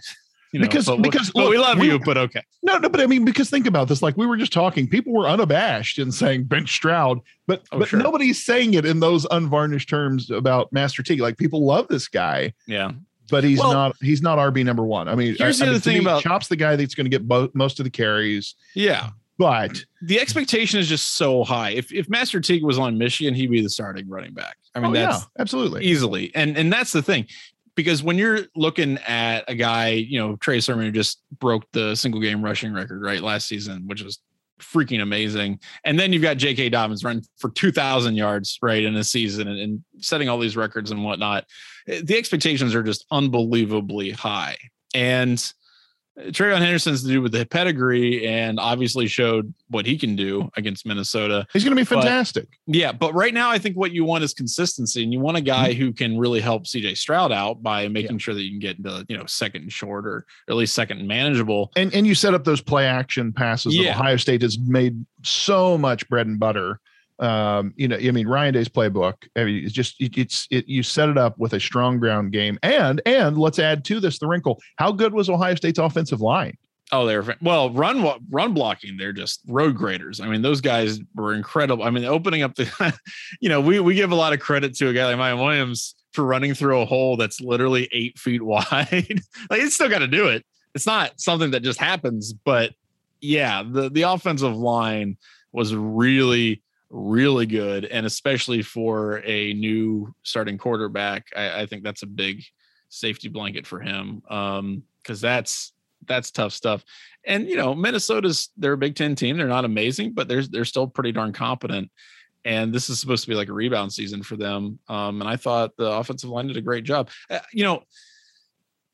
you 0.52 0.60
know, 0.60 0.66
because 0.66 0.86
but, 0.86 1.02
because 1.02 1.30
but 1.30 1.42
look, 1.42 1.50
we 1.50 1.58
love 1.58 1.78
we, 1.78 1.86
you, 1.86 1.98
but 2.00 2.16
okay. 2.16 2.42
No, 2.62 2.78
no, 2.78 2.88
but 2.88 3.00
I 3.00 3.06
mean, 3.06 3.24
because 3.24 3.48
think 3.50 3.66
about 3.66 3.88
this. 3.88 4.02
Like 4.02 4.16
we 4.16 4.26
were 4.26 4.36
just 4.36 4.52
talking, 4.52 4.88
people 4.88 5.12
were 5.12 5.28
unabashed 5.28 5.98
in 5.98 6.10
saying 6.10 6.44
bench 6.44 6.72
Stroud, 6.72 7.20
but 7.46 7.62
oh, 7.72 7.78
but 7.78 7.88
sure. 7.88 8.00
nobody's 8.00 8.44
saying 8.44 8.74
it 8.74 8.84
in 8.84 9.00
those 9.00 9.26
unvarnished 9.30 9.88
terms 9.88 10.30
about 10.30 10.72
Master 10.72 11.02
T. 11.02 11.16
Like 11.16 11.38
people 11.38 11.64
love 11.64 11.86
this 11.88 12.08
guy. 12.08 12.52
Yeah. 12.66 12.92
But 13.30 13.44
he's 13.44 13.60
well, 13.60 13.72
not 13.72 13.96
he's 14.00 14.22
not 14.22 14.38
RB 14.38 14.64
number 14.64 14.82
one. 14.82 15.06
I 15.06 15.14
mean, 15.14 15.36
here's 15.38 15.62
I, 15.62 15.66
the 15.66 15.70
I 15.70 15.74
other 15.74 15.80
thing 15.80 15.98
me, 15.98 16.04
about 16.04 16.22
Chop's 16.22 16.48
the 16.48 16.56
guy 16.56 16.74
that's 16.74 16.96
going 16.96 17.04
to 17.04 17.10
get 17.10 17.28
bo- 17.28 17.50
most 17.54 17.78
of 17.78 17.84
the 17.84 17.90
carries. 17.90 18.56
Yeah, 18.74 19.10
but 19.40 19.84
the 20.02 20.20
expectation 20.20 20.78
is 20.80 20.88
just 20.88 21.16
so 21.16 21.44
high. 21.44 21.70
If 21.70 21.92
if 21.92 22.10
Master 22.10 22.40
Teague 22.40 22.64
was 22.64 22.76
on 22.76 22.98
Michigan, 22.98 23.34
he'd 23.34 23.50
be 23.50 23.62
the 23.62 23.70
starting 23.70 24.08
running 24.08 24.34
back. 24.34 24.58
I 24.74 24.80
mean, 24.80 24.90
oh, 24.90 24.94
that's 24.94 25.22
yeah, 25.22 25.40
absolutely 25.40 25.84
easily. 25.84 26.30
And 26.34 26.58
and 26.58 26.72
that's 26.72 26.92
the 26.92 27.02
thing. 27.02 27.26
Because 27.80 28.02
when 28.02 28.18
you're 28.18 28.40
looking 28.54 28.98
at 29.06 29.44
a 29.48 29.54
guy, 29.54 29.88
you 29.88 30.18
know, 30.18 30.36
Trey 30.36 30.60
Sermon 30.60 30.86
who 30.86 30.92
just 30.92 31.22
broke 31.38 31.64
the 31.72 31.94
single 31.94 32.20
game 32.20 32.44
rushing 32.44 32.72
record, 32.72 33.02
right, 33.02 33.22
last 33.22 33.48
season, 33.48 33.84
which 33.86 34.02
was 34.02 34.20
freaking 34.60 35.00
amazing. 35.00 35.58
And 35.84 35.98
then 35.98 36.12
you've 36.12 36.22
got 36.22 36.36
J.K. 36.36 36.68
Dobbins 36.68 37.02
running 37.02 37.24
for 37.38 37.50
2,000 37.50 38.14
yards, 38.14 38.58
right, 38.62 38.84
in 38.84 38.94
a 38.96 39.04
season 39.04 39.48
and, 39.48 39.58
and 39.58 39.84
setting 39.98 40.28
all 40.28 40.38
these 40.38 40.56
records 40.56 40.90
and 40.90 41.02
whatnot. 41.02 41.44
Eh, 41.88 42.02
the 42.04 42.16
expectations 42.18 42.74
are 42.74 42.82
just 42.82 43.06
unbelievably 43.10 44.10
high. 44.10 44.56
And 44.94 45.42
TreVeyon 46.28 46.58
Henderson's 46.58 47.02
to 47.02 47.08
do 47.08 47.22
with 47.22 47.32
the 47.32 47.46
pedigree 47.46 48.26
and 48.26 48.58
obviously 48.58 49.06
showed 49.06 49.52
what 49.68 49.86
he 49.86 49.98
can 49.98 50.16
do 50.16 50.50
against 50.56 50.86
Minnesota. 50.86 51.46
He's 51.52 51.64
going 51.64 51.76
to 51.76 51.80
be 51.80 51.84
fantastic. 51.84 52.48
But, 52.66 52.74
yeah, 52.76 52.92
but 52.92 53.14
right 53.14 53.34
now 53.34 53.50
I 53.50 53.58
think 53.58 53.76
what 53.76 53.92
you 53.92 54.04
want 54.04 54.24
is 54.24 54.34
consistency, 54.34 55.02
and 55.02 55.12
you 55.12 55.20
want 55.20 55.36
a 55.36 55.40
guy 55.40 55.70
mm-hmm. 55.70 55.80
who 55.80 55.92
can 55.92 56.18
really 56.18 56.40
help 56.40 56.64
CJ 56.64 56.96
Stroud 56.96 57.32
out 57.32 57.62
by 57.62 57.88
making 57.88 58.12
yeah. 58.12 58.18
sure 58.18 58.34
that 58.34 58.42
you 58.42 58.50
can 58.50 58.58
get 58.58 58.78
into 58.78 59.04
you 59.08 59.16
know 59.16 59.26
second 59.26 59.62
and 59.62 59.72
short 59.72 60.06
or 60.06 60.26
at 60.48 60.56
least 60.56 60.74
second 60.74 60.98
and 60.98 61.08
manageable. 61.08 61.72
And 61.76 61.94
and 61.94 62.06
you 62.06 62.14
set 62.14 62.34
up 62.34 62.44
those 62.44 62.60
play 62.60 62.86
action 62.86 63.32
passes 63.32 63.74
yeah. 63.74 63.92
that 63.92 64.00
Ohio 64.00 64.16
State 64.16 64.42
has 64.42 64.58
made 64.58 65.04
so 65.22 65.76
much 65.76 66.08
bread 66.08 66.26
and 66.26 66.38
butter 66.38 66.80
um, 67.20 67.74
you 67.76 67.86
know, 67.86 67.96
I 67.96 68.10
mean, 68.10 68.26
Ryan 68.26 68.54
Day's 68.54 68.68
playbook. 68.68 69.14
I 69.36 69.44
mean, 69.44 69.64
it's 69.64 69.74
just 69.74 70.00
it, 70.00 70.16
it's 70.16 70.48
it, 70.50 70.66
you 70.66 70.82
set 70.82 71.08
it 71.08 71.18
up 71.18 71.38
with 71.38 71.52
a 71.52 71.60
strong 71.60 71.98
ground 71.98 72.32
game, 72.32 72.58
and 72.62 73.00
and 73.04 73.38
let's 73.38 73.58
add 73.58 73.84
to 73.86 74.00
this 74.00 74.18
the 74.18 74.26
wrinkle: 74.26 74.60
how 74.76 74.90
good 74.90 75.12
was 75.12 75.28
Ohio 75.28 75.54
State's 75.54 75.78
offensive 75.78 76.20
line? 76.20 76.56
Oh, 76.92 77.06
they're 77.06 77.24
well 77.42 77.70
run 77.70 78.04
run 78.30 78.54
blocking. 78.54 78.96
They're 78.96 79.12
just 79.12 79.40
road 79.46 79.76
graders. 79.76 80.20
I 80.20 80.26
mean, 80.26 80.42
those 80.42 80.60
guys 80.60 80.98
were 81.14 81.34
incredible. 81.34 81.84
I 81.84 81.90
mean, 81.90 82.04
opening 82.04 82.42
up 82.42 82.54
the, 82.54 82.98
you 83.40 83.48
know, 83.48 83.60
we 83.60 83.80
we 83.80 83.94
give 83.94 84.12
a 84.12 84.16
lot 84.16 84.32
of 84.32 84.40
credit 84.40 84.74
to 84.76 84.88
a 84.88 84.92
guy 84.92 85.04
like 85.06 85.16
Miyan 85.16 85.44
Williams 85.44 85.94
for 86.12 86.24
running 86.24 86.54
through 86.54 86.80
a 86.80 86.86
hole 86.86 87.16
that's 87.16 87.40
literally 87.40 87.88
eight 87.92 88.18
feet 88.18 88.42
wide. 88.42 89.20
like, 89.50 89.60
it's 89.60 89.74
still 89.74 89.90
got 89.90 90.00
to 90.00 90.08
do 90.08 90.28
it. 90.28 90.44
It's 90.74 90.86
not 90.86 91.20
something 91.20 91.50
that 91.50 91.62
just 91.62 91.78
happens, 91.78 92.32
but 92.32 92.72
yeah, 93.20 93.62
the 93.62 93.90
the 93.90 94.02
offensive 94.02 94.56
line 94.56 95.18
was 95.52 95.74
really 95.74 96.62
really 96.90 97.46
good, 97.46 97.84
and 97.84 98.04
especially 98.04 98.62
for 98.62 99.22
a 99.24 99.54
new 99.54 100.12
starting 100.22 100.58
quarterback, 100.58 101.28
I, 101.34 101.62
I 101.62 101.66
think 101.66 101.84
that's 101.84 102.02
a 102.02 102.06
big 102.06 102.42
safety 102.88 103.28
blanket 103.28 103.66
for 103.66 103.80
him 103.80 104.20
because 104.22 104.58
um, 104.58 104.82
that's 105.20 105.72
that's 106.06 106.30
tough 106.30 106.52
stuff. 106.52 106.84
And 107.24 107.48
you 107.48 107.56
know, 107.56 107.74
Minnesota's 107.74 108.50
they're 108.56 108.72
a 108.72 108.78
Big 108.78 108.96
Ten 108.96 109.14
team. 109.14 109.36
They're 109.36 109.46
not 109.46 109.64
amazing, 109.64 110.12
but 110.12 110.28
they're 110.28 110.42
they're 110.42 110.64
still 110.64 110.86
pretty 110.86 111.12
darn 111.12 111.32
competent. 111.32 111.90
And 112.44 112.72
this 112.72 112.88
is 112.88 112.98
supposed 112.98 113.24
to 113.24 113.30
be 113.30 113.36
like 113.36 113.48
a 113.48 113.52
rebound 113.52 113.92
season 113.92 114.22
for 114.22 114.36
them. 114.36 114.78
Um, 114.88 115.20
and 115.20 115.28
I 115.28 115.36
thought 115.36 115.76
the 115.76 115.90
offensive 115.90 116.30
line 116.30 116.46
did 116.46 116.56
a 116.56 116.62
great 116.62 116.84
job. 116.84 117.10
Uh, 117.28 117.40
you 117.52 117.64
know, 117.64 117.82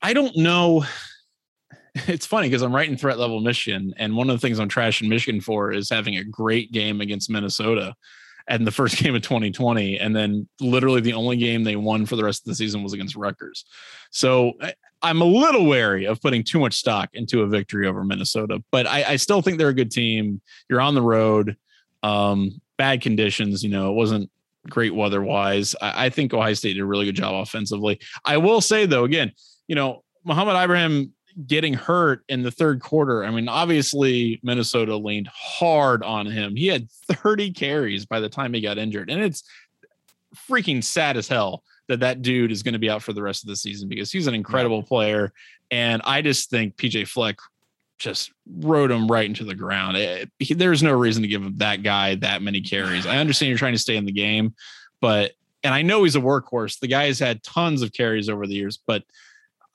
I 0.03 0.13
don't 0.15 0.37
know 0.37 0.85
it's 2.07 2.27
funny 2.27 2.49
because 2.49 2.63
I'm 2.63 2.75
writing 2.75 2.97
threat 2.97 3.19
level 3.19 3.41
Michigan, 3.41 3.95
and 3.97 4.17
one 4.17 4.31
of 4.31 4.37
the 4.37 4.47
things 4.47 4.59
I'm 4.59 4.69
trashing 4.69 5.09
Michigan 5.09 5.41
for 5.41 5.73
is 5.73 5.91
having 5.91 6.17
a 6.17 6.25
great 6.25 6.73
game 6.73 7.01
against 7.01 7.31
Minnesota 7.31 7.95
and 8.49 8.67
the 8.67 8.73
first 8.73 8.97
game 9.03 9.15
of 9.15 9.23
2020, 9.23 9.99
and 9.99 10.15
then 10.15 10.49
literally 10.61 11.01
the 11.01 11.15
only 11.15 11.37
game 11.37 11.65
they 11.65 11.77
won 11.77 12.07
for 12.07 12.17
the 12.17 12.25
rest 12.25 12.43
of 12.43 12.47
the 12.47 12.55
season 12.55 12.83
was 12.83 12.93
against 12.93 13.17
Rutgers. 13.17 13.65
So 14.11 14.53
I'm 15.03 15.21
a 15.21 15.27
little 15.27 15.67
wary 15.67 16.07
of 16.07 16.21
putting 16.21 16.45
too 16.45 16.59
much 16.59 16.75
stock 16.75 17.11
into 17.15 17.43
a 17.43 17.47
victory 17.47 17.87
over 17.87 18.05
Minnesota, 18.05 18.63
but 18.71 18.87
I, 18.87 19.05
I 19.05 19.17
still 19.17 19.43
think 19.43 19.59
they're 19.59 19.69
a 19.69 19.75
good 19.75 19.91
team. 19.91 20.41
You're 20.69 20.81
on 20.81 20.95
the 20.95 21.03
road, 21.03 21.57
um, 22.03 22.61
bad 22.77 23.01
conditions. 23.01 23.63
You 23.63 23.71
know, 23.71 23.91
it 23.91 23.95
wasn't 23.95 24.31
great 24.69 24.95
weather 24.95 25.23
wise. 25.23 25.75
I, 25.81 26.07
I 26.07 26.11
think 26.11 26.35
Ohio 26.35 26.55
State 26.55 26.75
did 26.75 26.83
a 26.83 26.87
really 26.87 27.07
good 27.07 27.17
job 27.17 27.35
offensively. 27.35 28.01
I 28.25 28.37
will 28.37 28.61
say 28.61 28.87
though, 28.87 29.05
again, 29.05 29.33
you 29.69 29.75
know, 29.75 30.03
Mohamed 30.25 30.57
Ibrahim 30.57 31.13
getting 31.47 31.75
hurt 31.75 32.25
in 32.29 32.43
the 32.43 32.51
third 32.51 32.81
quarter. 32.81 33.25
I 33.25 33.31
mean, 33.31 33.49
obviously 33.49 34.41
Minnesota 34.43 34.97
leaned 34.97 35.29
hard 35.29 36.03
on 36.03 36.27
him. 36.27 36.57
He 36.57 36.67
had 36.69 36.91
30 36.91 37.53
carries 37.53 38.07
by 38.07 38.21
the 38.21 38.29
time 38.29 38.55
he 38.55 38.61
got 38.61 38.79
injured, 38.79 39.11
and 39.11 39.23
it's 39.23 39.43
freaking 40.49 40.83
sad 40.83 41.17
as 41.17 41.29
hell 41.29 41.63
that 41.89 42.01
that 42.01 42.23
dude 42.23 42.51
is 42.51 42.63
going 42.63 42.73
to 42.73 42.79
be 42.79 42.91
out 42.91 43.03
for 43.03 43.13
the 43.13 43.23
rest 43.23 43.45
of 43.45 43.49
the 43.49 43.57
season 43.57 43.89
because 43.89 44.11
he's 44.11 44.27
an 44.27 44.35
incredible 44.35 44.79
yeah. 44.79 44.89
player. 44.89 45.33
And 45.71 46.03
I 46.05 46.23
just 46.23 46.51
think 46.51 46.77
PJ 46.77 47.09
Fleck 47.09 47.39
just 47.99 48.33
rode 48.61 48.91
him 48.91 49.09
right 49.09 49.27
into 49.27 49.45
the 49.45 49.55
ground. 49.55 49.97
It, 49.97 50.23
eh, 50.23 50.27
he, 50.39 50.55
there's 50.55 50.83
no 50.83 50.93
reason 50.93 51.23
to 51.23 51.29
give 51.29 51.59
that 51.59 51.83
guy 51.83 52.17
that 52.17 52.43
many 52.43 52.61
carries. 52.61 53.07
I 53.07 53.19
understand 53.19 53.49
you're 53.49 53.59
trying 53.59 53.75
to 53.75 53.79
stay 53.79 53.97
in 53.97 54.05
the 54.05 54.13
game, 54.13 54.55
but 55.01 55.33
and 55.63 55.75
I 55.75 55.83
know 55.83 56.05
he's 56.05 56.17
a 56.17 56.21
workhorse. 56.21 56.79
The 56.79 56.87
guy 56.87 57.07
has 57.07 57.19
had 57.19 57.43
tons 57.43 57.83
of 57.83 57.93
carries 57.93 58.29
over 58.29 58.47
the 58.47 58.55
years, 58.55 58.79
but 58.87 59.03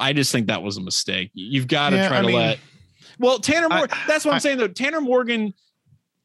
I 0.01 0.13
just 0.13 0.31
think 0.31 0.47
that 0.47 0.63
was 0.63 0.77
a 0.77 0.81
mistake. 0.81 1.29
You've 1.33 1.67
got 1.67 1.91
to 1.91 1.95
yeah, 1.95 2.07
try 2.07 2.17
I 2.17 2.21
to 2.21 2.27
mean, 2.27 2.35
let. 2.35 2.59
Well, 3.19 3.39
Tanner 3.39 3.69
Morgan. 3.69 3.97
That's 4.07 4.25
what 4.25 4.31
I'm 4.31 4.37
I, 4.37 4.39
saying 4.39 4.57
though. 4.57 4.67
Tanner 4.67 4.99
Morgan 4.99 5.53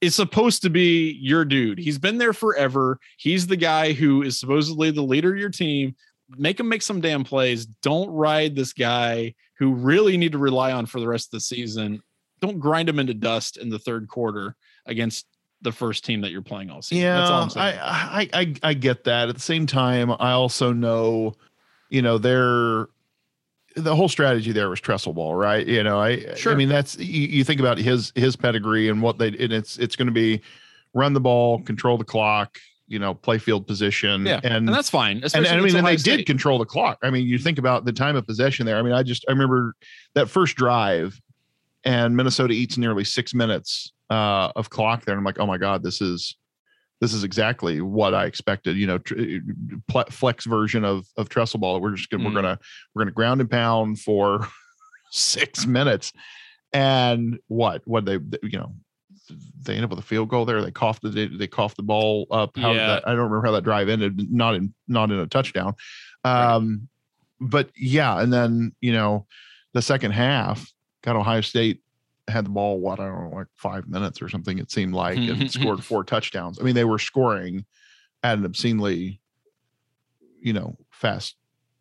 is 0.00 0.14
supposed 0.14 0.62
to 0.62 0.70
be 0.70 1.12
your 1.20 1.44
dude. 1.44 1.78
He's 1.78 1.98
been 1.98 2.18
there 2.18 2.32
forever. 2.32 2.98
He's 3.18 3.46
the 3.46 3.56
guy 3.56 3.92
who 3.92 4.22
is 4.22 4.40
supposedly 4.40 4.90
the 4.90 5.02
leader 5.02 5.32
of 5.32 5.38
your 5.38 5.50
team. 5.50 5.94
Make 6.30 6.58
him 6.58 6.68
make 6.68 6.82
some 6.82 7.00
damn 7.00 7.22
plays. 7.22 7.66
Don't 7.66 8.10
ride 8.10 8.56
this 8.56 8.72
guy 8.72 9.34
who 9.58 9.74
really 9.74 10.16
need 10.16 10.32
to 10.32 10.38
rely 10.38 10.72
on 10.72 10.86
for 10.86 11.00
the 11.00 11.06
rest 11.06 11.28
of 11.28 11.32
the 11.32 11.40
season. 11.40 12.02
Don't 12.40 12.58
grind 12.58 12.88
him 12.88 12.98
into 12.98 13.14
dust 13.14 13.58
in 13.58 13.68
the 13.68 13.78
third 13.78 14.08
quarter 14.08 14.56
against 14.86 15.26
the 15.62 15.72
first 15.72 16.04
team 16.04 16.20
that 16.20 16.30
you're 16.30 16.42
playing 16.42 16.70
all 16.70 16.82
season. 16.82 17.04
Yeah, 17.04 17.48
I, 17.56 17.70
I, 17.72 18.28
I 18.32 18.54
I 18.62 18.74
get 18.74 19.04
that. 19.04 19.28
At 19.28 19.34
the 19.34 19.40
same 19.40 19.66
time, 19.66 20.10
I 20.10 20.32
also 20.32 20.72
know, 20.72 21.34
you 21.90 22.02
know, 22.02 22.18
they're 22.18 22.88
the 23.76 23.94
whole 23.94 24.08
strategy 24.08 24.52
there 24.52 24.70
was 24.70 24.80
Tressel 24.80 25.12
ball, 25.12 25.34
right? 25.34 25.66
You 25.66 25.82
know, 25.82 26.00
I 26.00 26.34
sure. 26.34 26.52
I 26.52 26.56
mean 26.56 26.68
that's 26.68 26.98
you, 26.98 27.28
you 27.28 27.44
think 27.44 27.60
about 27.60 27.78
his 27.78 28.12
his 28.14 28.34
pedigree 28.34 28.88
and 28.88 29.02
what 29.02 29.18
they 29.18 29.28
and 29.28 29.52
it's 29.52 29.78
it's 29.78 29.94
going 29.94 30.06
to 30.06 30.12
be 30.12 30.40
run 30.94 31.12
the 31.12 31.20
ball, 31.20 31.60
control 31.60 31.98
the 31.98 32.04
clock, 32.04 32.58
you 32.88 32.98
know, 32.98 33.12
play 33.14 33.38
field 33.38 33.66
position. 33.66 34.24
Yeah, 34.24 34.40
and, 34.42 34.54
and 34.54 34.68
that's 34.68 34.88
fine. 34.88 35.18
And, 35.22 35.34
and 35.34 35.46
I 35.46 35.60
mean, 35.60 35.76
and 35.76 35.86
they 35.86 35.98
State. 35.98 36.18
did 36.18 36.26
control 36.26 36.58
the 36.58 36.64
clock. 36.64 36.98
I 37.02 37.10
mean, 37.10 37.26
you 37.26 37.38
think 37.38 37.58
about 37.58 37.84
the 37.84 37.92
time 37.92 38.16
of 38.16 38.26
possession 38.26 38.64
there. 38.64 38.78
I 38.78 38.82
mean, 38.82 38.94
I 38.94 39.02
just 39.02 39.24
I 39.28 39.32
remember 39.32 39.74
that 40.14 40.28
first 40.28 40.56
drive, 40.56 41.20
and 41.84 42.16
Minnesota 42.16 42.54
eats 42.54 42.78
nearly 42.78 43.04
six 43.04 43.34
minutes 43.34 43.92
uh, 44.10 44.52
of 44.56 44.70
clock 44.70 45.04
there. 45.04 45.12
And 45.12 45.18
I'm 45.18 45.24
like, 45.24 45.38
oh 45.38 45.46
my 45.46 45.58
god, 45.58 45.82
this 45.82 46.00
is 46.00 46.36
this 47.00 47.12
is 47.12 47.24
exactly 47.24 47.80
what 47.80 48.14
I 48.14 48.26
expected. 48.26 48.76
You 48.76 48.86
know, 48.86 48.98
tr- 48.98 49.14
flex 50.10 50.44
version 50.46 50.84
of 50.84 51.06
of 51.16 51.28
Tressel 51.28 51.60
ball. 51.60 51.80
We're 51.80 51.94
just 51.94 52.10
gonna 52.10 52.24
mm. 52.24 52.26
we're 52.26 52.42
gonna 52.42 52.58
we're 52.94 53.02
gonna 53.02 53.12
ground 53.12 53.40
and 53.40 53.50
pound 53.50 54.00
for 54.00 54.48
six 55.10 55.66
minutes, 55.66 56.12
and 56.72 57.38
what 57.48 57.82
what 57.86 58.04
they 58.04 58.18
you 58.42 58.58
know 58.58 58.74
they 59.62 59.74
end 59.74 59.84
up 59.84 59.90
with 59.90 59.98
a 59.98 60.02
field 60.02 60.28
goal 60.28 60.44
there. 60.44 60.62
They 60.62 60.70
coughed 60.70 61.02
the 61.02 61.10
they, 61.10 61.26
they 61.26 61.46
coughed 61.46 61.76
the 61.76 61.82
ball 61.82 62.26
up. 62.30 62.56
How 62.56 62.72
yeah. 62.72 62.86
That, 62.86 63.08
I 63.08 63.10
don't 63.10 63.24
remember 63.30 63.46
how 63.46 63.52
that 63.52 63.64
drive 63.64 63.88
ended. 63.88 64.32
Not 64.32 64.54
in 64.54 64.74
not 64.88 65.10
in 65.10 65.18
a 65.18 65.26
touchdown. 65.26 65.74
Um, 66.24 66.88
right. 67.40 67.50
but 67.50 67.70
yeah, 67.76 68.20
and 68.20 68.32
then 68.32 68.74
you 68.80 68.92
know 68.92 69.26
the 69.74 69.82
second 69.82 70.12
half 70.12 70.72
got 71.02 71.16
Ohio 71.16 71.40
State 71.40 71.82
had 72.28 72.46
the 72.46 72.50
ball, 72.50 72.80
what 72.80 73.00
I 73.00 73.06
don't 73.06 73.30
know, 73.30 73.36
like 73.36 73.46
five 73.54 73.88
minutes 73.88 74.20
or 74.20 74.28
something, 74.28 74.58
it 74.58 74.70
seemed 74.70 74.94
like, 74.94 75.18
and 75.18 75.50
scored 75.50 75.84
four 75.84 76.04
touchdowns. 76.04 76.60
I 76.60 76.64
mean, 76.64 76.74
they 76.74 76.84
were 76.84 76.98
scoring 76.98 77.64
at 78.22 78.38
an 78.38 78.44
obscenely, 78.44 79.20
you 80.40 80.52
know, 80.52 80.76
fast, 80.90 81.36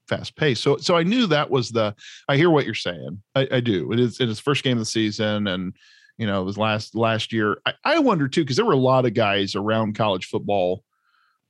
fast 0.07 0.35
pace. 0.35 0.59
So 0.59 0.77
so 0.77 0.95
I 0.95 1.03
knew 1.03 1.27
that 1.27 1.49
was 1.49 1.71
the 1.71 1.95
I 2.27 2.37
hear 2.37 2.49
what 2.49 2.65
you're 2.65 2.75
saying. 2.75 3.21
I, 3.33 3.47
I 3.51 3.59
do. 3.59 3.91
It 3.91 3.99
is 3.99 4.19
it 4.19 4.29
is 4.29 4.39
first 4.39 4.63
game 4.63 4.77
of 4.77 4.81
the 4.81 4.85
season 4.85 5.47
and 5.47 5.73
you 6.17 6.27
know, 6.27 6.41
it 6.41 6.45
was 6.45 6.57
last 6.57 6.95
last 6.95 7.33
year. 7.33 7.57
I, 7.65 7.73
I 7.83 7.99
wonder 7.99 8.27
too, 8.27 8.41
because 8.41 8.55
there 8.55 8.65
were 8.65 8.73
a 8.73 8.77
lot 8.77 9.05
of 9.05 9.13
guys 9.13 9.55
around 9.55 9.95
college 9.95 10.27
football 10.27 10.83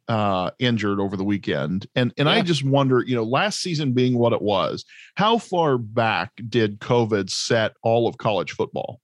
uh, 0.07 0.51
injured 0.59 0.99
over 0.99 1.17
the 1.17 1.23
weekend. 1.23 1.87
And 1.95 2.13
and 2.17 2.27
yeah. 2.27 2.35
I 2.35 2.41
just 2.41 2.63
wonder, 2.63 3.03
you 3.05 3.15
know, 3.15 3.23
last 3.23 3.61
season 3.61 3.93
being 3.93 4.17
what 4.17 4.33
it 4.33 4.41
was, 4.41 4.85
how 5.15 5.37
far 5.37 5.77
back 5.77 6.31
did 6.49 6.79
COVID 6.79 7.29
set 7.29 7.73
all 7.83 8.07
of 8.07 8.17
college 8.17 8.51
football? 8.51 8.99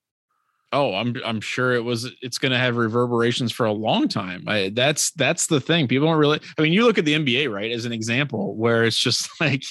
Oh, 0.73 0.93
I'm 0.93 1.15
I'm 1.25 1.41
sure 1.41 1.73
it 1.73 1.83
was. 1.83 2.09
It's 2.21 2.37
going 2.37 2.53
to 2.53 2.57
have 2.57 2.77
reverberations 2.77 3.51
for 3.51 3.65
a 3.65 3.73
long 3.73 4.07
time. 4.07 4.45
I, 4.47 4.71
that's 4.73 5.11
that's 5.11 5.47
the 5.47 5.59
thing. 5.59 5.87
People 5.87 6.07
don't 6.07 6.17
really. 6.17 6.39
I 6.57 6.61
mean, 6.61 6.71
you 6.71 6.85
look 6.85 6.97
at 6.97 7.03
the 7.03 7.13
NBA, 7.13 7.51
right, 7.51 7.71
as 7.71 7.83
an 7.85 7.91
example, 7.91 8.55
where 8.55 8.85
it's 8.85 8.97
just 8.97 9.29
like 9.41 9.63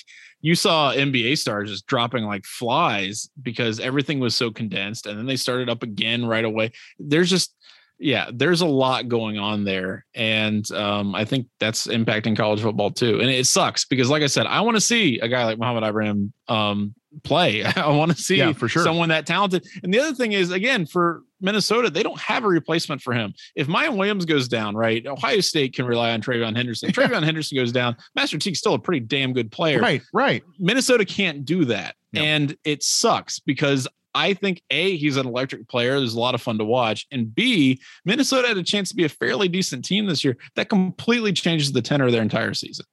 you 0.43 0.55
saw 0.55 0.93
NBA 0.93 1.39
stars 1.39 1.71
just 1.71 1.87
dropping 1.87 2.25
like 2.25 2.45
flies 2.45 3.31
because 3.43 3.81
everything 3.81 4.21
was 4.21 4.35
so 4.35 4.51
condensed, 4.51 5.07
and 5.07 5.19
then 5.19 5.27
they 5.27 5.37
started 5.37 5.71
up 5.71 5.83
again 5.83 6.27
right 6.27 6.45
away. 6.45 6.73
There's 6.99 7.31
just 7.31 7.55
yeah, 8.01 8.31
there's 8.33 8.63
a 8.63 8.67
lot 8.67 9.09
going 9.09 9.39
on 9.39 9.65
there, 9.65 10.07
and 10.15 10.69
um, 10.73 11.15
I 11.15 11.27
think 11.27 11.49
that's 11.61 11.87
impacting 11.87 12.35
college 12.35 12.63
football 12.63 12.91
too. 12.91 13.21
And 13.21 13.29
it 13.29 13.47
sucks 13.47 13.85
because, 13.85 14.09
like 14.09 14.23
I 14.23 14.27
said, 14.27 14.47
I 14.47 14.63
want 14.63 14.79
to 14.79 14.81
see 14.81 15.19
a 15.19 15.29
guy 15.29 15.45
like 15.45 15.59
Mohamed 15.59 15.85
Ibrahim 15.85 16.33
um, 16.49 16.95
play. 17.23 17.63
I 17.77 17.89
want 17.89 18.11
to 18.11 18.17
see 18.17 18.37
yeah, 18.37 18.55
for 18.55 18.69
sure. 18.69 18.83
someone 18.83 19.11
that 19.11 19.27
talented. 19.27 19.67
And 19.83 19.93
the 19.93 20.01
other 20.01 20.15
thing 20.15 20.33
is, 20.33 20.51
again, 20.51 20.87
for 20.87 21.25
Minnesota, 21.43 21.91
they 21.91 22.03
don't 22.03 22.19
have 22.19 22.45
a 22.45 22.49
replacement 22.49 23.03
for 23.03 23.13
him. 23.13 23.35
If 23.55 23.67
Miyan 23.67 23.99
Williams 23.99 24.25
goes 24.25 24.49
down, 24.49 24.75
right, 24.75 25.07
Ohio 25.07 25.41
State 25.41 25.75
can 25.75 25.85
rely 25.85 26.13
on 26.13 26.23
TreVeyon 26.23 26.57
Henderson. 26.57 26.89
If 26.89 26.97
TreVeyon 26.97 27.23
Henderson 27.23 27.57
goes 27.57 27.71
down, 27.71 27.99
Master 28.17 28.39
Teague's 28.39 28.61
still 28.61 28.75
a 28.75 28.79
pretty 28.79 29.01
damn 29.01 29.35
good 29.35 29.53
player. 29.53 29.79
Right, 29.79 30.01
right. 30.15 30.43
Minnesota 30.59 31.05
can't 31.05 31.45
do 31.45 31.67
that. 31.67 31.97
And 32.13 32.57
it 32.65 32.83
sucks 32.83 33.39
because 33.39 33.87
I 34.15 34.35
think 34.35 34.63
A, 34.71 34.97
he's 34.97 35.17
an 35.17 35.27
electric 35.27 35.69
player. 35.69 35.99
There's 35.99 36.15
a 36.15 36.21
lot 36.21 36.35
of 36.35 36.43
fun 36.43 36.59
to 36.59 36.65
watch. 36.65 37.07
And 37.11 37.35
B, 37.35 37.81
Minnesota 38.05 38.49
had 38.49 38.59
a 38.59 38.63
chance 38.63 38.89
to 38.91 38.97
be 38.97 39.05
a 39.05 39.09
fairly 39.09 39.49
decent 39.49 39.85
team 39.85 40.07
this 40.07 40.25
year. 40.25 40.37
That 40.57 40.69
completely 40.69 41.33
changes 41.33 41.73
the 41.73 41.83
tenor 41.83 42.07
of 42.07 42.13
their 42.13 42.23
entire 42.23 42.55
season. 42.55 42.87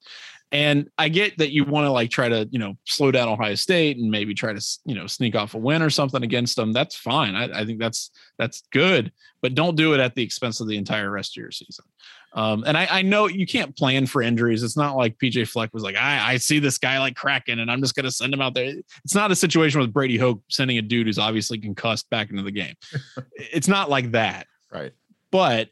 And 0.51 0.89
I 0.97 1.09
get 1.09 1.37
that 1.39 1.51
you 1.51 1.65
want 1.65 1.85
to 1.85 1.91
like 1.91 2.09
try 2.09 2.29
to, 2.29 2.47
you 2.51 2.59
know, 2.59 2.77
slow 2.85 3.11
down 3.11 3.27
Ohio 3.27 3.55
State 3.55 3.97
and 3.97 4.09
maybe 4.09 4.33
try 4.33 4.53
to, 4.53 4.77
you 4.85 4.95
know, 4.95 5.05
sneak 5.05 5.35
off 5.35 5.55
a 5.55 5.57
win 5.57 5.81
or 5.81 5.89
something 5.89 6.23
against 6.23 6.55
them. 6.55 6.71
That's 6.71 6.95
fine. 6.95 7.35
I, 7.35 7.61
I 7.61 7.65
think 7.65 7.79
that's 7.79 8.11
that's 8.37 8.63
good, 8.71 9.11
but 9.41 9.55
don't 9.55 9.75
do 9.75 9.93
it 9.93 9.99
at 9.99 10.15
the 10.15 10.23
expense 10.23 10.61
of 10.61 10.67
the 10.67 10.77
entire 10.77 11.11
rest 11.11 11.37
of 11.37 11.41
your 11.41 11.51
season. 11.51 11.83
Um, 12.33 12.63
and 12.67 12.77
I, 12.77 12.87
I, 12.89 13.01
know 13.01 13.27
you 13.27 13.47
can't 13.47 13.75
plan 13.75 14.05
for 14.05 14.21
injuries. 14.21 14.61
It's 14.61 14.77
not 14.77 14.95
like 14.95 15.17
PJ 15.17 15.47
Fleck 15.47 15.73
was 15.73 15.83
like, 15.83 15.95
I, 15.95 16.33
I 16.33 16.37
see 16.37 16.59
this 16.59 16.77
guy 16.77 16.99
like 16.99 17.15
cracking 17.15 17.59
and 17.59 17.71
I'm 17.71 17.81
just 17.81 17.95
going 17.95 18.03
to 18.03 18.11
send 18.11 18.33
him 18.33 18.41
out 18.41 18.53
there. 18.53 18.75
It's 19.03 19.15
not 19.15 19.31
a 19.31 19.35
situation 19.35 19.79
with 19.79 19.93
Brady 19.93 20.17
Hoke 20.17 20.41
sending 20.49 20.77
a 20.77 20.81
dude 20.81 21.07
who's 21.07 21.17
obviously 21.17 21.57
concussed 21.57 22.09
back 22.09 22.29
into 22.29 22.43
the 22.43 22.51
game. 22.51 22.75
it's 23.33 23.67
not 23.67 23.89
like 23.89 24.11
that. 24.11 24.47
Right. 24.71 24.93
But 25.31 25.69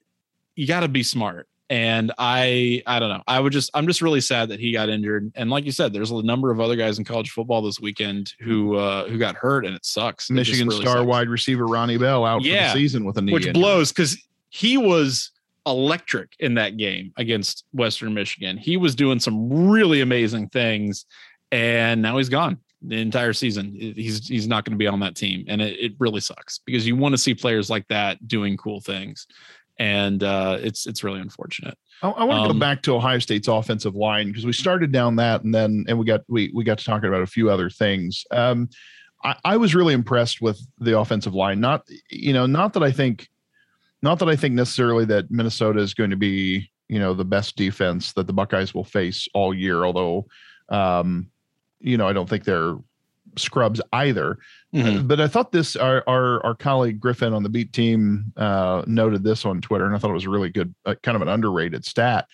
you 0.56 0.65
got 0.65 0.80
to 0.80 0.88
be 0.88 1.04
smart. 1.04 1.48
And 1.70 2.12
I, 2.18 2.84
I 2.86 3.00
don't 3.00 3.10
know. 3.10 3.24
I 3.28 3.39
would 3.39 3.52
just, 3.52 3.72
I'm 3.74 3.88
just 3.88 4.02
really 4.02 4.22
sad 4.22 4.50
that 4.50 4.60
he 4.60 4.72
got 4.72 4.88
injured. 4.88 5.32
And 5.36 5.50
like 5.50 5.65
you 5.65 5.72
said, 5.72 5.94
there's 5.94 6.12
a 6.12 6.22
number 6.22 6.52
of 6.52 6.60
other 6.60 6.76
guys 6.76 7.00
in 7.00 7.06
college 7.06 7.32
football 7.32 7.62
this 7.63 7.80
weekend 7.80 8.34
who, 8.39 8.76
uh, 8.76 9.08
who 9.08 9.18
got 9.18 9.36
hurt, 9.36 9.65
and 9.65 9.76
it 9.76 9.84
sucks. 9.84 10.30
Michigan 10.30 10.68
it 10.68 10.70
really 10.70 10.82
star 10.82 10.98
sucks. 10.98 11.08
wide 11.08 11.28
receiver 11.28 11.65
Ronnie 11.65 11.98
Bell 11.98 12.24
out 12.24 12.44
yeah, 12.44 12.72
for 12.72 12.78
the 12.78 12.82
season 12.84 13.04
with 13.04 13.18
a 13.18 13.22
knee, 13.22 13.34
which 13.34 13.48
injury. 13.48 13.60
blows 13.60 13.91
because 13.91 14.15
he 14.50 14.78
was 14.78 15.32
electric 15.65 16.34
in 16.39 16.56
that 16.56 16.78
game 16.78 17.12
against 17.17 17.65
Western 17.73 18.13
Michigan. 18.13 18.58
He 18.58 18.78
was 18.78 18.95
doing 18.95 19.19
some 19.19 19.69
really 19.69 20.01
amazing 20.01 20.49
things, 20.49 21.06
and 21.51 22.01
now 22.01 22.17
he's 22.17 22.30
gone 22.30 22.60
the 22.82 22.97
entire 22.97 23.34
season. 23.34 23.73
He's 23.73 24.28
he's 24.28 24.47
not 24.47 24.65
going 24.65 24.73
to 24.73 24.78
be 24.78 24.88
on 24.88 24.99
that 24.99 25.15
team, 25.15 25.45
and 25.47 25.62
it, 25.62 25.80
it 25.80 25.93
really 25.99 26.21
sucks 26.21 26.60
because 26.60 26.86
you 26.86 26.95
want 26.95 27.13
to 27.13 27.17
see 27.17 27.34
players 27.34 27.69
like 27.69 27.88
that 27.88 28.28
doing 28.28 28.58
cool 28.58 28.82
things, 28.82 29.28
and 29.80 30.23
uh, 30.23 30.58
it's 30.62 30.86
it's 30.86 31.04
really 31.04 31.19
unfortunate. 31.19 31.78
I, 32.01 32.10
I 32.10 32.23
want 32.23 32.39
to 32.39 32.49
um, 32.49 32.54
go 32.54 32.60
back 32.60 32.82
to 32.84 32.95
Ohio 32.95 33.19
State's 33.19 33.47
offensive 33.47 33.95
line 33.95 34.28
because 34.28 34.45
we 34.45 34.54
started 34.54 34.91
down 34.91 35.15
that, 35.17 35.43
and 35.43 35.54
then 35.54 35.86
and 35.88 35.97
we 35.97 36.06
got 36.06 36.21
we 36.28 36.51
we 36.54 36.63
got 36.63 36.78
to 36.78 36.86
talking 36.86 37.10
about 37.10 37.21
a 37.21 37.28
few 37.28 37.49
other 37.49 37.69
things. 37.69 38.25
Um, 38.32 38.69
I, 39.23 39.36
I 39.43 39.58
was 39.58 39.73
really 39.73 39.93
impressed 39.93 40.41
with 40.41 40.60
the 40.80 40.97
offensive 40.97 41.34
line. 41.34 41.60
Not 41.60 41.88
you 42.10 42.34
know 42.34 42.45
not 42.45 42.73
that 42.73 42.84
I 42.84 42.91
think 42.91 43.28
not 44.06 44.20
that 44.20 44.30
I 44.30 44.36
think 44.36 44.54
necessarily 44.54 45.04
that 45.06 45.32
Minnesota 45.32 45.80
is 45.80 45.96
going 45.96 46.12
to 46.12 46.15
be, 46.15 46.70
you 46.88 47.00
know, 47.00 47.15
the 47.15 47.26
best 47.26 47.56
defense 47.56 48.13
that 48.13 48.28
the 48.28 48.34
Buckeyes 48.34 48.74
will 48.74 48.84
face 48.84 49.28
all 49.34 49.52
year, 49.52 49.84
although, 49.84 50.28
um, 50.70 51.32
you 51.80 51.98
know, 51.98 52.08
I 52.08 52.13
don't 52.13 52.30
think 52.30 52.44
they're 52.44 52.76
scrubs 53.36 53.82
either. 53.91 54.38
Mm-hmm. 54.74 55.00
Uh, 55.00 55.02
but 55.02 55.20
I 55.20 55.28
thought 55.28 55.52
this, 55.52 55.76
our, 55.76 56.04
our, 56.08 56.46
our 56.46 56.54
colleague 56.54 57.00
Griffin 57.00 57.34
on 57.34 57.41
the 57.41 57.50
beat 57.50 57.74
team 57.74 58.32
uh, 58.38 58.84
noted 58.86 59.24
this 59.24 59.44
on 59.44 59.60
Twitter, 59.60 59.88
and 59.88 59.96
I 59.96 59.98
thought 59.98 60.12
it 60.12 60.13
was 60.13 60.28
a 60.28 60.30
really 60.30 60.52
good, 60.52 60.74
uh, 60.86 60.94
kind 61.02 61.15
of 61.15 61.24
an 61.24 61.28
underrated 61.28 61.84
stat. 61.84 62.28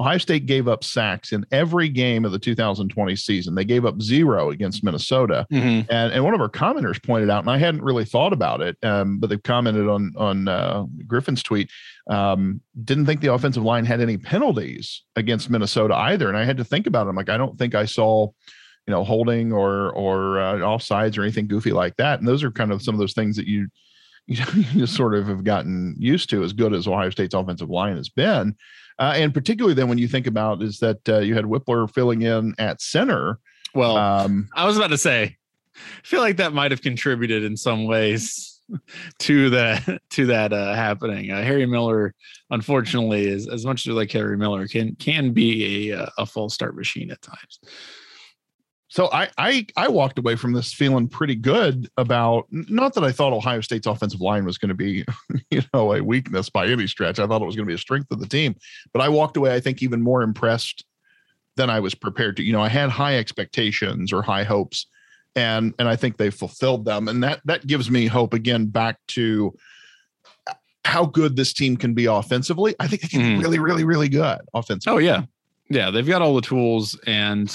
Ohio 0.00 0.16
State 0.16 0.46
gave 0.46 0.66
up 0.66 0.82
sacks 0.82 1.30
in 1.30 1.44
every 1.52 1.90
game 1.90 2.24
of 2.24 2.32
the 2.32 2.38
2020 2.38 3.14
season. 3.16 3.54
They 3.54 3.66
gave 3.66 3.84
up 3.84 4.00
zero 4.00 4.50
against 4.50 4.82
Minnesota. 4.82 5.46
Mm-hmm. 5.52 5.92
And, 5.92 6.12
and 6.12 6.24
one 6.24 6.32
of 6.32 6.40
our 6.40 6.48
commenters 6.48 7.04
pointed 7.04 7.28
out, 7.28 7.40
and 7.40 7.50
I 7.50 7.58
hadn't 7.58 7.82
really 7.82 8.06
thought 8.06 8.32
about 8.32 8.62
it, 8.62 8.78
um, 8.82 9.18
but 9.18 9.28
they've 9.28 9.42
commented 9.42 9.88
on 9.88 10.12
on 10.16 10.48
uh, 10.48 10.86
Griffin's 11.06 11.42
tweet. 11.42 11.70
Um, 12.08 12.62
didn't 12.82 13.04
think 13.04 13.20
the 13.20 13.32
offensive 13.34 13.62
line 13.62 13.84
had 13.84 14.00
any 14.00 14.16
penalties 14.16 15.02
against 15.16 15.50
Minnesota 15.50 15.94
either. 15.94 16.28
And 16.28 16.36
I 16.38 16.44
had 16.44 16.56
to 16.56 16.64
think 16.64 16.86
about 16.86 17.06
it. 17.06 17.10
I'm 17.10 17.16
like, 17.16 17.28
I 17.28 17.36
don't 17.36 17.58
think 17.58 17.74
I 17.74 17.84
saw, 17.84 18.28
you 18.86 18.90
know, 18.94 19.04
holding 19.04 19.52
or 19.52 19.92
or 19.92 20.40
uh, 20.40 20.54
offsides 20.60 21.18
or 21.18 21.22
anything 21.22 21.46
goofy 21.46 21.72
like 21.72 21.96
that. 21.96 22.20
And 22.20 22.26
those 22.26 22.42
are 22.42 22.50
kind 22.50 22.72
of 22.72 22.80
some 22.80 22.94
of 22.94 23.00
those 23.00 23.12
things 23.12 23.36
that 23.36 23.46
you 23.46 23.68
you, 24.26 24.36
know, 24.44 24.52
you 24.54 24.80
just 24.80 24.96
sort 24.96 25.14
of 25.14 25.26
have 25.28 25.44
gotten 25.44 25.94
used 25.98 26.30
to 26.30 26.42
as 26.42 26.54
good 26.54 26.72
as 26.72 26.88
Ohio 26.88 27.10
State's 27.10 27.34
offensive 27.34 27.68
line 27.68 27.96
has 27.96 28.08
been. 28.08 28.56
Uh, 29.00 29.14
and 29.16 29.32
particularly 29.32 29.74
then 29.74 29.88
when 29.88 29.98
you 29.98 30.06
think 30.06 30.26
about 30.26 30.62
is 30.62 30.78
that 30.78 31.08
uh, 31.08 31.18
you 31.18 31.34
had 31.34 31.46
Wypler 31.46 31.90
filling 31.90 32.20
in 32.22 32.54
at 32.58 32.82
center. 32.82 33.38
Well, 33.74 33.96
um, 33.96 34.48
I 34.54 34.66
was 34.66 34.76
about 34.76 34.90
to 34.90 34.98
say, 34.98 35.36
I 35.74 36.06
feel 36.06 36.20
like 36.20 36.36
that 36.36 36.52
might 36.52 36.70
have 36.70 36.82
contributed 36.82 37.42
in 37.42 37.56
some 37.56 37.86
ways 37.86 38.60
to 39.20 39.50
that 39.50 40.02
to 40.10 40.26
that 40.26 40.52
uh, 40.52 40.74
happening. 40.74 41.30
Uh, 41.30 41.42
Harry 41.42 41.64
Miller, 41.64 42.14
unfortunately, 42.50 43.26
is 43.26 43.48
as 43.48 43.64
much 43.64 43.82
as 43.82 43.86
you 43.86 43.94
like 43.94 44.12
Harry 44.12 44.36
Miller 44.36 44.68
can 44.68 44.94
can 44.96 45.32
be 45.32 45.90
a 45.90 46.02
uh, 46.02 46.06
a 46.18 46.26
false 46.26 46.52
start 46.52 46.76
machine 46.76 47.10
at 47.10 47.22
times. 47.22 47.58
So 48.90 49.08
I, 49.12 49.28
I 49.38 49.66
I 49.76 49.88
walked 49.88 50.18
away 50.18 50.34
from 50.34 50.52
this 50.52 50.72
feeling 50.72 51.06
pretty 51.06 51.36
good 51.36 51.88
about 51.96 52.46
not 52.50 52.92
that 52.94 53.04
I 53.04 53.12
thought 53.12 53.32
Ohio 53.32 53.60
State's 53.60 53.86
offensive 53.86 54.20
line 54.20 54.44
was 54.44 54.58
going 54.58 54.70
to 54.70 54.74
be, 54.74 55.04
you 55.50 55.62
know, 55.72 55.94
a 55.94 56.02
weakness 56.02 56.50
by 56.50 56.66
any 56.66 56.88
stretch. 56.88 57.20
I 57.20 57.26
thought 57.28 57.40
it 57.40 57.46
was 57.46 57.54
going 57.54 57.66
to 57.66 57.70
be 57.70 57.74
a 57.74 57.78
strength 57.78 58.10
of 58.10 58.18
the 58.18 58.26
team, 58.26 58.56
but 58.92 59.00
I 59.00 59.08
walked 59.08 59.36
away 59.36 59.54
I 59.54 59.60
think 59.60 59.80
even 59.80 60.02
more 60.02 60.22
impressed 60.22 60.84
than 61.56 61.70
I 61.70 61.78
was 61.78 61.94
prepared 61.94 62.36
to. 62.38 62.42
You 62.42 62.52
know, 62.52 62.62
I 62.62 62.68
had 62.68 62.90
high 62.90 63.16
expectations 63.16 64.12
or 64.12 64.22
high 64.22 64.42
hopes, 64.42 64.86
and 65.36 65.72
and 65.78 65.88
I 65.88 65.94
think 65.94 66.16
they 66.16 66.30
fulfilled 66.30 66.84
them, 66.84 67.06
and 67.06 67.22
that 67.22 67.42
that 67.44 67.68
gives 67.68 67.92
me 67.92 68.08
hope 68.08 68.34
again 68.34 68.66
back 68.66 68.98
to 69.08 69.54
how 70.84 71.06
good 71.06 71.36
this 71.36 71.52
team 71.52 71.76
can 71.76 71.94
be 71.94 72.06
offensively. 72.06 72.74
I 72.80 72.88
think 72.88 73.02
they 73.02 73.08
can 73.08 73.20
mm. 73.20 73.22
be 73.22 73.30
mm-hmm. 73.34 73.40
really, 73.40 73.58
really, 73.60 73.84
really 73.84 74.08
good 74.08 74.40
offensively. 74.52 74.96
Oh 74.96 74.98
yeah, 74.98 75.22
yeah, 75.68 75.92
they've 75.92 76.04
got 76.04 76.22
all 76.22 76.34
the 76.34 76.40
tools, 76.40 76.98
and 77.06 77.48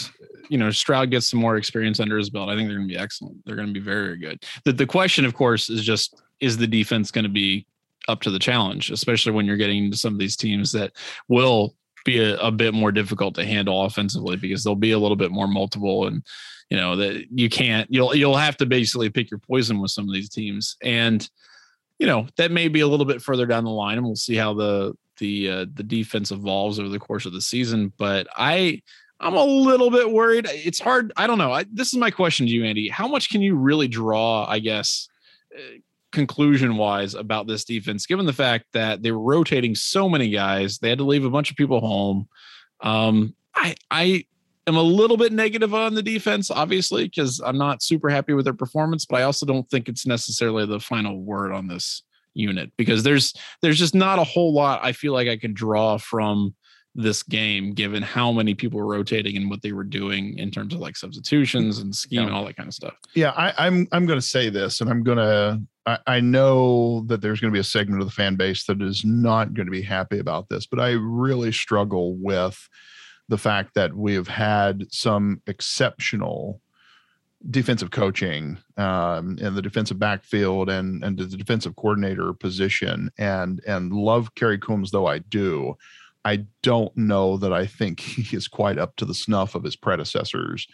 you 0.50 0.58
know 0.58 0.72
Stroud 0.72 1.12
gets 1.12 1.30
some 1.30 1.40
more 1.40 1.58
experience 1.58 2.00
under 2.00 2.18
his 2.18 2.30
belt. 2.30 2.50
I 2.50 2.56
think 2.56 2.68
they're 2.68 2.78
going 2.78 2.88
to 2.88 2.94
be 2.94 3.00
excellent. 3.00 3.44
They're 3.46 3.56
going 3.56 3.68
to 3.68 3.74
be 3.74 3.80
very, 3.80 4.18
good. 4.18 4.44
The 4.64 4.74
the 4.74 4.86
question, 4.86 5.26
of 5.26 5.34
course, 5.34 5.70
is 5.70 5.84
just 5.84 6.22
is 6.40 6.58
the 6.58 6.68
defense 6.68 7.12
going 7.12 7.24
to 7.24 7.30
be 7.30 7.66
up 8.08 8.22
to 8.22 8.32
the 8.32 8.40
challenge, 8.40 8.92
especially 8.92 9.32
when 9.32 9.46
you're 9.46 9.58
getting 9.58 9.86
into 9.86 9.98
some 9.98 10.14
of 10.14 10.20
these 10.20 10.36
teams 10.36 10.72
that 10.74 10.94
will 11.28 11.76
be 12.06 12.20
a, 12.20 12.38
a 12.38 12.52
bit 12.52 12.74
more 12.74 12.92
difficult 12.92 13.36
to 13.36 13.46
handle 13.46 13.84
offensively 13.84 14.38
because 14.38 14.64
they'll 14.64 14.76
be 14.76 14.92
a 14.92 15.00
little 15.00 15.16
bit 15.18 15.32
more 15.32 15.48
multiple 15.48 16.08
and 16.08 16.24
you 16.70 16.78
know 16.78 16.96
that 16.96 17.26
you 17.32 17.50
can't 17.50 17.92
you'll 17.92 18.16
you'll 18.16 18.38
have 18.38 18.56
to 18.58 18.66
basically 18.66 19.10
pick 19.10 19.30
your 19.30 19.40
poison 19.40 19.82
with 19.82 19.92
some 19.92 20.08
of 20.08 20.14
these 20.14 20.30
teams 20.30 20.78
and 20.82 21.30
you 22.00 22.08
know 22.08 22.28
that 22.38 22.52
may 22.52 22.68
be 22.68 22.82
a 22.82 22.88
little 22.88 23.06
bit 23.06 23.22
further 23.22 23.46
down 23.46 23.64
the 23.64 23.70
line 23.70 23.98
and 23.98 24.06
we'll 24.06 24.16
see 24.16 24.36
how 24.36 24.54
the 24.54 24.94
the 25.18 25.50
uh, 25.50 25.66
the 25.74 25.84
defense 25.84 26.32
evolves 26.32 26.80
over 26.80 26.90
the 26.90 27.00
course 27.00 27.26
of 27.26 27.34
the 27.34 27.42
season 27.42 27.92
but 27.98 28.28
i 28.36 28.82
i'm 29.26 29.36
a 29.36 29.44
little 29.44 29.90
bit 29.90 30.10
worried. 30.12 30.48
It's 30.50 30.80
hard 30.80 31.12
i 31.18 31.28
don't 31.28 31.38
know. 31.38 31.52
I, 31.52 31.66
this 31.72 31.90
is 31.90 32.00
my 32.00 32.12
question 32.12 32.46
to 32.46 32.52
you 32.52 32.64
andy. 32.64 32.88
How 32.90 33.08
much 33.08 33.30
can 33.30 33.42
you 33.42 33.56
really 33.56 33.88
draw 33.88 34.46
i 34.48 34.60
guess 34.60 35.08
uh, 35.56 35.80
conclusion 36.16 36.78
wise 36.78 37.14
about 37.14 37.46
this 37.46 37.66
defense, 37.66 38.08
given 38.08 38.26
the 38.26 38.34
fact 38.34 38.66
that 38.74 39.04
they 39.04 39.12
were 39.12 39.20
rotating 39.20 39.76
so 39.76 40.10
many 40.10 40.30
guys, 40.30 40.80
they 40.80 40.90
had 40.90 40.98
to 40.98 41.04
leave 41.04 41.26
a 41.26 41.30
bunch 41.30 41.52
of 41.52 41.58
people 41.58 41.82
home. 41.82 42.28
Um, 42.82 43.36
I 43.54 43.76
I 43.92 44.26
am 44.66 44.78
a 44.78 44.82
little 44.82 45.18
bit 45.18 45.32
negative 45.32 45.76
on 45.76 45.94
the 45.94 46.02
defense, 46.02 46.50
obviously, 46.50 47.04
because 47.04 47.40
I'm 47.46 47.58
not 47.58 47.84
super 47.84 48.10
happy 48.10 48.34
with 48.34 48.46
their 48.46 48.54
performance, 48.54 49.06
but 49.06 49.18
I 49.18 49.24
also 49.24 49.46
don't 49.46 49.70
think 49.70 49.88
it's 49.88 50.08
necessarily 50.08 50.66
the 50.66 50.80
final 50.80 51.22
word 51.22 51.52
on 51.52 51.68
this 51.68 52.02
unit 52.34 52.72
because 52.78 53.04
there's 53.04 53.34
there's 53.62 53.80
just 53.80 53.96
not 53.96 54.20
a 54.20 54.24
whole 54.24 54.54
lot 54.54 54.84
I 54.84 54.92
feel 54.92 55.14
like 55.14 55.30
I 55.30 55.38
can 55.38 55.54
draw 55.54 55.98
from 55.98 56.54
this 56.96 57.24
game 57.24 57.74
given 57.74 58.02
how 58.02 58.32
many 58.32 58.56
people 58.56 58.80
were 58.80 58.88
rotating 58.88 59.36
and 59.36 59.50
what 59.50 59.62
they 59.62 59.74
were 59.74 59.84
doing 59.84 60.38
in 60.40 60.50
terms 60.50 60.74
of 60.74 60.80
like 60.80 60.96
substitutions 60.96 61.80
and 61.80 61.94
scheme 61.94 62.22
yeah. 62.22 62.26
and 62.26 62.34
all 62.34 62.46
that 62.46 62.56
kind 62.56 62.68
of 62.68 62.74
stuff. 62.74 62.96
Yeah, 63.14 63.32
I, 63.32 63.68
I'm 63.68 63.88
I'm 63.92 64.06
gonna 64.06 64.22
say 64.22 64.50
this 64.50 64.82
and 64.82 64.90
I'm 64.90 65.04
gonna 65.04 65.62
I, 65.86 66.00
I 66.08 66.20
know 66.20 67.02
that 67.08 67.22
there's 67.22 67.40
going 67.40 67.52
to 67.52 67.56
be 67.56 67.60
a 67.60 67.64
segment 67.64 68.02
of 68.02 68.08
the 68.08 68.14
fan 68.14 68.36
base 68.36 68.66
that 68.66 68.82
is 68.82 69.04
not 69.06 69.54
going 69.54 69.68
to 69.68 69.72
be 69.72 69.82
happy 69.82 70.20
about 70.20 70.50
this, 70.50 70.66
but 70.66 70.80
I 70.80 70.92
really 70.92 71.52
struggle 71.52 72.16
with 72.16 72.70
the 73.28 73.38
fact 73.38 73.74
that 73.76 73.94
we 73.94 74.14
have 74.14 74.28
had 74.28 74.86
some 74.92 75.42
exceptional 75.48 76.62
defensive 77.50 77.92
coaching 77.92 78.58
um, 78.78 79.38
in 79.40 79.54
the 79.54 79.62
defensive 79.62 80.00
backfield 80.00 80.70
and 80.70 81.04
and 81.04 81.18
the 81.18 81.26
defensive 81.26 81.76
coordinator 81.76 82.34
position 82.34 83.12
and 83.18 83.62
and 83.68 83.94
love 83.94 84.34
Kerry 84.36 84.58
Coombs 84.58 84.90
though 84.90 85.06
I 85.06 85.20
do 85.20 85.76
I 86.26 86.46
don't 86.64 86.96
know 86.98 87.38
that 87.38 87.54
I 87.54 87.68
think 87.68 88.00
he 88.02 88.36
is 88.36 88.48
quite 88.48 88.78
up 88.78 88.96
to 88.98 89.06
the 89.06 89.14
snuff 89.14 89.56
of 89.56 89.64
his 89.64 89.76
predecessors. 89.76 90.68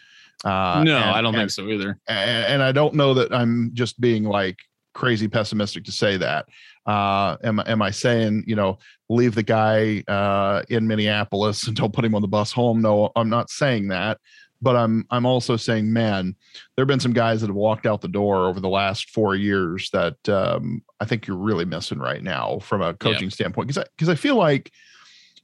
Uh, 0.44 0.82
no, 0.84 0.96
and, 0.96 1.10
I 1.10 1.20
don't 1.20 1.34
and, 1.34 1.42
think 1.42 1.50
so 1.50 1.68
either. 1.68 2.00
And, 2.08 2.46
and, 2.46 2.62
I 2.62 2.72
don't 2.72 2.94
know 2.94 3.14
that 3.14 3.32
I'm 3.32 3.70
just 3.74 4.00
being 4.00 4.24
like 4.24 4.58
crazy 4.92 5.28
pessimistic 5.28 5.84
to 5.84 5.92
say 5.92 6.16
that. 6.16 6.46
Uh, 6.84 7.36
am, 7.44 7.60
am 7.64 7.80
I 7.80 7.90
saying, 7.90 8.44
you 8.46 8.56
know, 8.56 8.78
leave 9.08 9.36
the 9.36 9.42
guy 9.44 10.02
uh, 10.08 10.62
in 10.68 10.88
Minneapolis 10.88 11.68
and 11.68 11.76
don't 11.76 11.92
put 11.92 12.04
him 12.04 12.14
on 12.14 12.22
the 12.22 12.28
bus 12.28 12.50
home? 12.50 12.80
No, 12.80 13.12
I'm 13.14 13.28
not 13.28 13.50
saying 13.50 13.88
that. 13.88 14.18
But 14.60 14.76
I'm 14.76 15.04
I'm 15.10 15.26
also 15.26 15.56
saying, 15.56 15.92
man, 15.92 16.36
there 16.76 16.84
have 16.84 16.88
been 16.88 17.00
some 17.00 17.12
guys 17.12 17.40
that 17.40 17.48
have 17.48 17.56
walked 17.56 17.84
out 17.84 18.00
the 18.00 18.06
door 18.06 18.46
over 18.46 18.60
the 18.60 18.68
last 18.68 19.10
four 19.10 19.34
years 19.34 19.90
that 19.92 20.28
um, 20.28 20.84
I 21.00 21.04
think 21.04 21.26
you're 21.26 21.36
really 21.36 21.64
missing 21.64 21.98
right 21.98 22.22
now 22.22 22.60
from 22.60 22.80
a 22.80 22.94
coaching 22.94 23.28
standpoint. 23.28 23.66
Because 23.66 23.84
because 23.96 24.08
I, 24.08 24.12
I 24.12 24.14
feel 24.14 24.36
like 24.36 24.70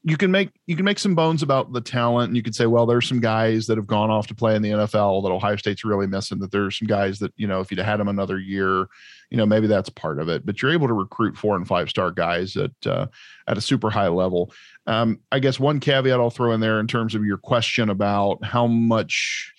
you 0.08 0.16
can 0.16 0.30
make 0.30 0.50
you 0.66 0.74
can 0.74 0.84
make 0.84 0.98
some 0.98 1.14
bones 1.14 1.42
about 1.42 1.72
the 1.72 1.80
talent 1.80 2.28
and 2.28 2.36
you 2.36 2.42
could 2.42 2.54
say 2.54 2.66
well 2.66 2.86
there's 2.86 3.06
some 3.06 3.20
guys 3.20 3.66
that 3.66 3.76
have 3.76 3.86
gone 3.86 4.10
off 4.10 4.26
to 4.26 4.34
play 4.34 4.54
in 4.56 4.62
the 4.62 4.70
NFL 4.70 5.22
that 5.22 5.30
Ohio 5.30 5.56
State's 5.56 5.84
really 5.84 6.06
missing 6.06 6.38
that 6.38 6.50
there's 6.50 6.78
some 6.78 6.86
guys 6.86 7.18
that 7.18 7.32
you 7.36 7.46
know 7.46 7.60
if 7.60 7.70
you'd 7.70 7.80
had 7.80 7.98
them 7.98 8.08
another 8.08 8.38
year 8.38 8.86
you 9.30 9.36
know 9.36 9.44
maybe 9.44 9.66
that's 9.66 9.90
part 9.90 10.18
of 10.18 10.28
it 10.28 10.46
but 10.46 10.62
you're 10.62 10.72
able 10.72 10.86
to 10.88 10.94
recruit 10.94 11.36
four 11.36 11.56
and 11.56 11.66
five 11.66 11.90
star 11.90 12.10
guys 12.10 12.56
at 12.56 12.70
uh, 12.86 13.06
at 13.46 13.58
a 13.58 13.60
super 13.60 13.90
high 13.90 14.08
level 14.08 14.52
um, 14.86 15.18
I 15.30 15.38
guess 15.38 15.60
one 15.60 15.80
caveat 15.80 16.18
I'll 16.18 16.30
throw 16.30 16.52
in 16.52 16.60
there 16.60 16.80
in 16.80 16.86
terms 16.86 17.14
of 17.14 17.24
your 17.24 17.38
question 17.38 17.90
about 17.90 18.42
how 18.44 18.66
much 18.66 19.52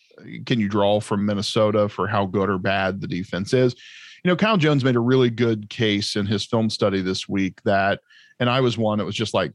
can 0.45 0.59
you 0.59 0.67
draw 0.67 0.99
from 0.99 1.25
Minnesota 1.25 1.87
for 1.87 2.07
how 2.07 2.25
good 2.25 2.49
or 2.49 2.57
bad 2.57 3.01
the 3.01 3.07
defense 3.07 3.53
is 3.53 3.75
you 4.23 4.29
know 4.29 4.35
Kyle 4.35 4.57
Jones 4.57 4.83
made 4.83 4.95
a 4.95 5.01
really 5.01 5.29
good 5.29 5.69
case 5.69 6.15
in 6.15 6.25
his 6.25 6.45
film 6.45 6.69
study 6.69 7.01
this 7.01 7.29
week 7.29 7.61
that 7.63 7.99
and 8.39 8.49
I 8.49 8.61
was 8.61 8.77
one. 8.77 8.99
It 8.99 9.03
was 9.03 9.15
just 9.15 9.33
like 9.33 9.51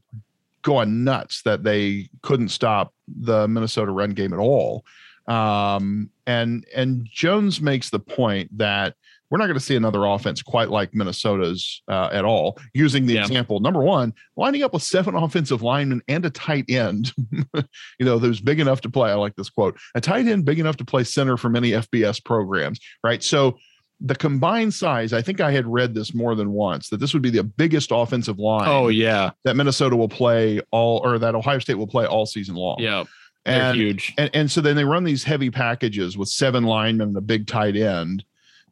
going 0.65 1.03
nuts 1.03 1.43
that 1.43 1.63
they 1.63 2.09
couldn't 2.23 2.49
stop 2.49 2.91
the 3.07 3.47
Minnesota 3.47 3.91
run 3.91 4.09
game 4.09 4.33
at 4.33 4.39
all. 4.39 4.83
Um, 5.27 6.09
and 6.25 6.65
and 6.75 7.07
Jones 7.09 7.61
makes 7.61 7.91
the 7.91 7.99
point 7.99 8.49
that 8.57 8.95
we're 9.29 9.37
not 9.37 9.45
going 9.45 9.57
to 9.57 9.63
see 9.63 9.75
another 9.75 10.05
offense 10.05 10.41
quite 10.41 10.69
like 10.69 10.93
Minnesota's 10.93 11.81
uh, 11.87 12.09
at 12.11 12.25
all. 12.25 12.57
Using 12.73 13.05
the 13.05 13.15
yeah. 13.15 13.21
example, 13.21 13.59
number 13.59 13.81
one, 13.81 14.13
lining 14.37 14.63
up 14.63 14.73
with 14.73 14.83
seven 14.83 15.15
offensive 15.15 15.61
linemen 15.61 16.01
and 16.07 16.25
a 16.25 16.29
tight 16.31 16.65
end, 16.69 17.11
you 17.53 18.05
know, 18.05 18.17
who's 18.19 18.41
big 18.41 18.59
enough 18.59 18.81
to 18.81 18.89
play. 18.89 19.11
I 19.11 19.15
like 19.15 19.35
this 19.35 19.49
quote: 19.49 19.77
a 19.93 20.01
tight 20.01 20.27
end 20.27 20.45
big 20.45 20.59
enough 20.59 20.77
to 20.77 20.85
play 20.85 21.03
center 21.03 21.37
for 21.37 21.49
many 21.49 21.71
FBS 21.71 22.23
programs, 22.23 22.79
right? 23.03 23.23
So 23.23 23.57
the 24.01 24.15
combined 24.15 24.73
size, 24.73 25.13
I 25.13 25.21
think 25.21 25.39
I 25.39 25.51
had 25.51 25.65
read 25.65 25.93
this 25.93 26.13
more 26.13 26.35
than 26.35 26.51
once 26.51 26.89
that 26.89 26.97
this 26.97 27.13
would 27.13 27.21
be 27.21 27.29
the 27.29 27.43
biggest 27.43 27.91
offensive 27.91 28.39
line. 28.39 28.67
Oh 28.67 28.89
yeah, 28.89 29.31
that 29.43 29.55
Minnesota 29.55 29.95
will 29.95 30.09
play 30.09 30.61
all, 30.71 31.01
or 31.03 31.17
that 31.19 31.35
Ohio 31.35 31.59
State 31.59 31.75
will 31.75 31.87
play 31.87 32.05
all 32.05 32.25
season 32.25 32.55
long. 32.55 32.77
Yeah, 32.79 33.05
and 33.45 33.77
huge. 33.77 34.13
And, 34.17 34.29
and 34.33 34.51
so 34.51 34.61
then 34.61 34.75
they 34.75 34.83
run 34.83 35.03
these 35.03 35.23
heavy 35.23 35.49
packages 35.49 36.17
with 36.17 36.29
seven 36.29 36.63
linemen 36.65 37.09
and 37.09 37.17
a 37.17 37.21
big 37.21 37.47
tight 37.47 37.77
end. 37.77 38.25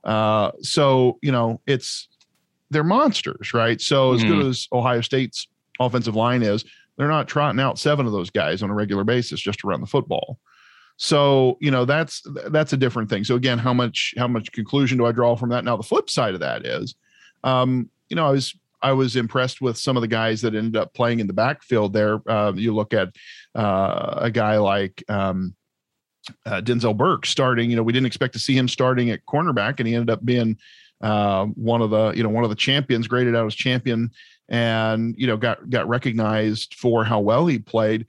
Uh, 0.03 0.51
so 0.61 1.19
you 1.21 1.31
know 1.31 1.61
it's 1.65 2.09
they're 2.69 2.83
monsters, 2.83 3.53
right? 3.53 3.79
So 3.79 4.13
as 4.13 4.21
mm-hmm. 4.21 4.39
good 4.39 4.45
as 4.47 4.67
Ohio 4.73 5.01
State's 5.01 5.47
offensive 5.79 6.15
line 6.15 6.43
is, 6.43 6.65
they're 6.97 7.07
not 7.07 7.27
trotting 7.27 7.61
out 7.61 7.79
seven 7.79 8.05
of 8.05 8.11
those 8.11 8.29
guys 8.29 8.61
on 8.61 8.69
a 8.69 8.73
regular 8.73 9.03
basis 9.03 9.39
just 9.39 9.59
to 9.59 9.67
run 9.67 9.79
the 9.79 9.87
football. 9.87 10.39
So, 10.97 11.57
you 11.59 11.71
know, 11.71 11.85
that's 11.85 12.21
that's 12.49 12.73
a 12.73 12.77
different 12.77 13.09
thing. 13.09 13.23
So 13.23 13.35
again, 13.35 13.57
how 13.57 13.73
much 13.73 14.13
how 14.17 14.27
much 14.27 14.51
conclusion 14.51 14.97
do 14.97 15.05
I 15.05 15.11
draw 15.11 15.35
from 15.35 15.49
that? 15.49 15.65
Now 15.65 15.75
the 15.75 15.83
flip 15.83 16.09
side 16.09 16.33
of 16.33 16.39
that 16.41 16.65
is 16.65 16.95
um, 17.43 17.89
you 18.09 18.15
know, 18.15 18.27
I 18.27 18.31
was 18.31 18.55
I 18.81 18.91
was 18.91 19.15
impressed 19.15 19.61
with 19.61 19.77
some 19.77 19.95
of 19.95 20.01
the 20.01 20.07
guys 20.07 20.41
that 20.41 20.55
ended 20.55 20.75
up 20.75 20.93
playing 20.93 21.19
in 21.19 21.27
the 21.27 21.33
backfield 21.33 21.93
there. 21.93 22.19
Uh, 22.29 22.53
you 22.55 22.73
look 22.73 22.93
at 22.93 23.09
uh, 23.55 24.15
a 24.17 24.31
guy 24.31 24.57
like 24.57 25.03
um, 25.07 25.55
uh, 26.45 26.61
Denzel 26.61 26.95
Burke 26.95 27.25
starting. 27.25 27.69
You 27.69 27.77
know, 27.77 27.83
we 27.83 27.93
didn't 27.93 28.07
expect 28.07 28.33
to 28.33 28.39
see 28.39 28.57
him 28.57 28.67
starting 28.67 29.09
at 29.09 29.25
cornerback, 29.25 29.79
and 29.79 29.87
he 29.87 29.95
ended 29.95 30.09
up 30.09 30.25
being 30.25 30.57
uh, 31.01 31.45
one 31.45 31.81
of 31.81 31.89
the 31.89 32.11
you 32.11 32.23
know 32.23 32.29
one 32.29 32.43
of 32.43 32.49
the 32.49 32.55
champions, 32.55 33.07
graded 33.07 33.35
out 33.35 33.45
as 33.45 33.55
champion, 33.55 34.11
and 34.49 35.15
you 35.17 35.27
know 35.27 35.37
got 35.37 35.69
got 35.69 35.87
recognized 35.87 36.75
for 36.75 37.03
how 37.03 37.19
well 37.19 37.47
he 37.47 37.59
played. 37.59 38.05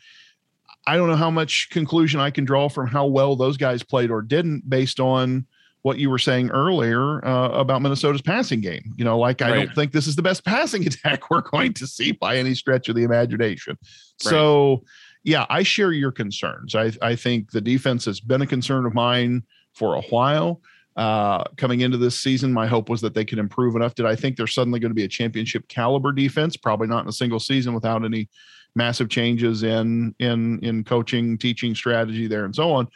I 0.87 0.97
don't 0.97 1.09
know 1.09 1.17
how 1.17 1.31
much 1.31 1.69
conclusion 1.71 2.21
I 2.21 2.31
can 2.31 2.45
draw 2.45 2.69
from 2.69 2.87
how 2.87 3.07
well 3.07 3.37
those 3.37 3.57
guys 3.57 3.83
played 3.83 4.11
or 4.11 4.23
didn't 4.23 4.69
based 4.69 5.01
on 5.01 5.47
what 5.83 5.99
you 5.99 6.09
were 6.09 6.19
saying 6.19 6.51
earlier 6.51 7.23
uh, 7.27 7.51
about 7.51 7.83
Minnesota's 7.83 8.23
passing 8.23 8.63
game. 8.63 8.95
You 8.97 9.05
know, 9.05 9.19
like 9.19 9.43
I 9.43 9.51
right. 9.51 9.67
don't 9.67 9.75
think 9.75 9.93
this 9.93 10.07
is 10.07 10.17
the 10.17 10.23
best 10.23 10.45
passing 10.47 10.87
attack 10.87 11.31
we're 11.31 11.43
going 11.43 11.75
to 11.75 11.87
see 11.87 12.13
by 12.13 12.37
any 12.37 12.55
stretch 12.55 12.89
of 12.89 12.97
the 12.97 13.03
imagination. 13.03 13.77
Right. 13.81 14.31
So, 14.31 14.85
yeah, 15.25 15.47
I 15.51 15.63
share 15.63 15.93
your 15.93 16.11
concerns. 16.11 16.75
I, 16.75 16.93
I 17.03 17.17
think 17.17 17.51
the 17.51 17.61
defense 17.61 18.07
has 18.07 18.21
been 18.21 18.43
a 18.43 18.47
concern 18.47 18.87
of 18.87 18.95
mine 18.95 19.43
for 19.75 19.95
a 19.95 20.03
while. 20.03 20.61
Uh, 20.97 21.45
coming 21.57 21.81
into 21.81 21.99
this 21.99 22.19
season, 22.19 22.53
my 22.53 22.67
hope 22.67 22.89
was 22.89 23.01
that 23.01 23.15
they 23.15 23.25
could 23.25 23.39
improve 23.39 23.75
enough. 23.75 23.95
Did 23.95 24.07
I 24.07 24.17
think 24.17 24.37
they're 24.37 24.47
suddenly 24.47 24.81
going 24.81 24.91
to 24.91 24.95
be 24.95 25.05
a 25.05 25.09
championship 25.09 25.69
caliber 25.69 26.13
defense? 26.13 26.57
Probably 26.57 26.87
not 26.87 27.03
in 27.03 27.09
a 27.09 27.13
single 27.13 27.41
season 27.41 27.75
without 27.75 28.05
any 28.05 28.29
massive 28.75 29.09
changes 29.09 29.63
in 29.63 30.15
in 30.19 30.59
in 30.61 30.85
coaching, 30.85 31.39
teaching 31.39 31.75
strategy 31.75 32.27
there, 32.27 32.45
and 32.45 32.55
so 32.55 32.73
on. 32.73 32.89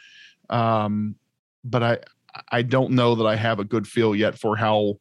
Um, 0.49 1.15
but 1.63 1.83
I 1.83 1.97
I 2.51 2.61
don't 2.61 2.91
know 2.91 3.15
that 3.15 3.25
I 3.25 3.35
have 3.35 3.59
a 3.59 3.63
good 3.63 3.87
feel 3.87 4.15
yet 4.15 4.37
for 4.37 4.55
how 4.55 4.99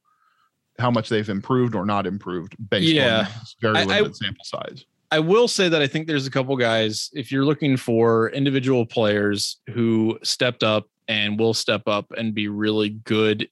how 0.79 0.91
much 0.91 1.09
they've 1.09 1.29
improved 1.29 1.75
or 1.75 1.85
not 1.85 2.07
improved 2.07 2.55
based 2.71 2.93
yeah. 2.93 3.21
on 3.21 3.27
very 3.61 3.75
limited 3.85 4.11
I, 4.11 4.13
sample 4.13 4.45
size. 4.45 4.85
I 5.11 5.19
will 5.19 5.49
say 5.49 5.69
that 5.69 5.81
I 5.81 5.87
think 5.87 6.07
there's 6.07 6.27
a 6.27 6.31
couple 6.31 6.55
guys, 6.57 7.11
if 7.15 7.33
you're 7.33 7.45
looking 7.45 7.77
for 7.77 8.31
individual 8.31 8.85
players 8.85 9.59
who 9.71 10.19
stepped 10.23 10.63
up 10.63 10.87
and 11.09 11.39
will 11.39 11.55
step 11.55 11.83
up 11.87 12.13
and 12.17 12.35
be 12.35 12.49
really 12.49 12.91
good. 12.91 13.49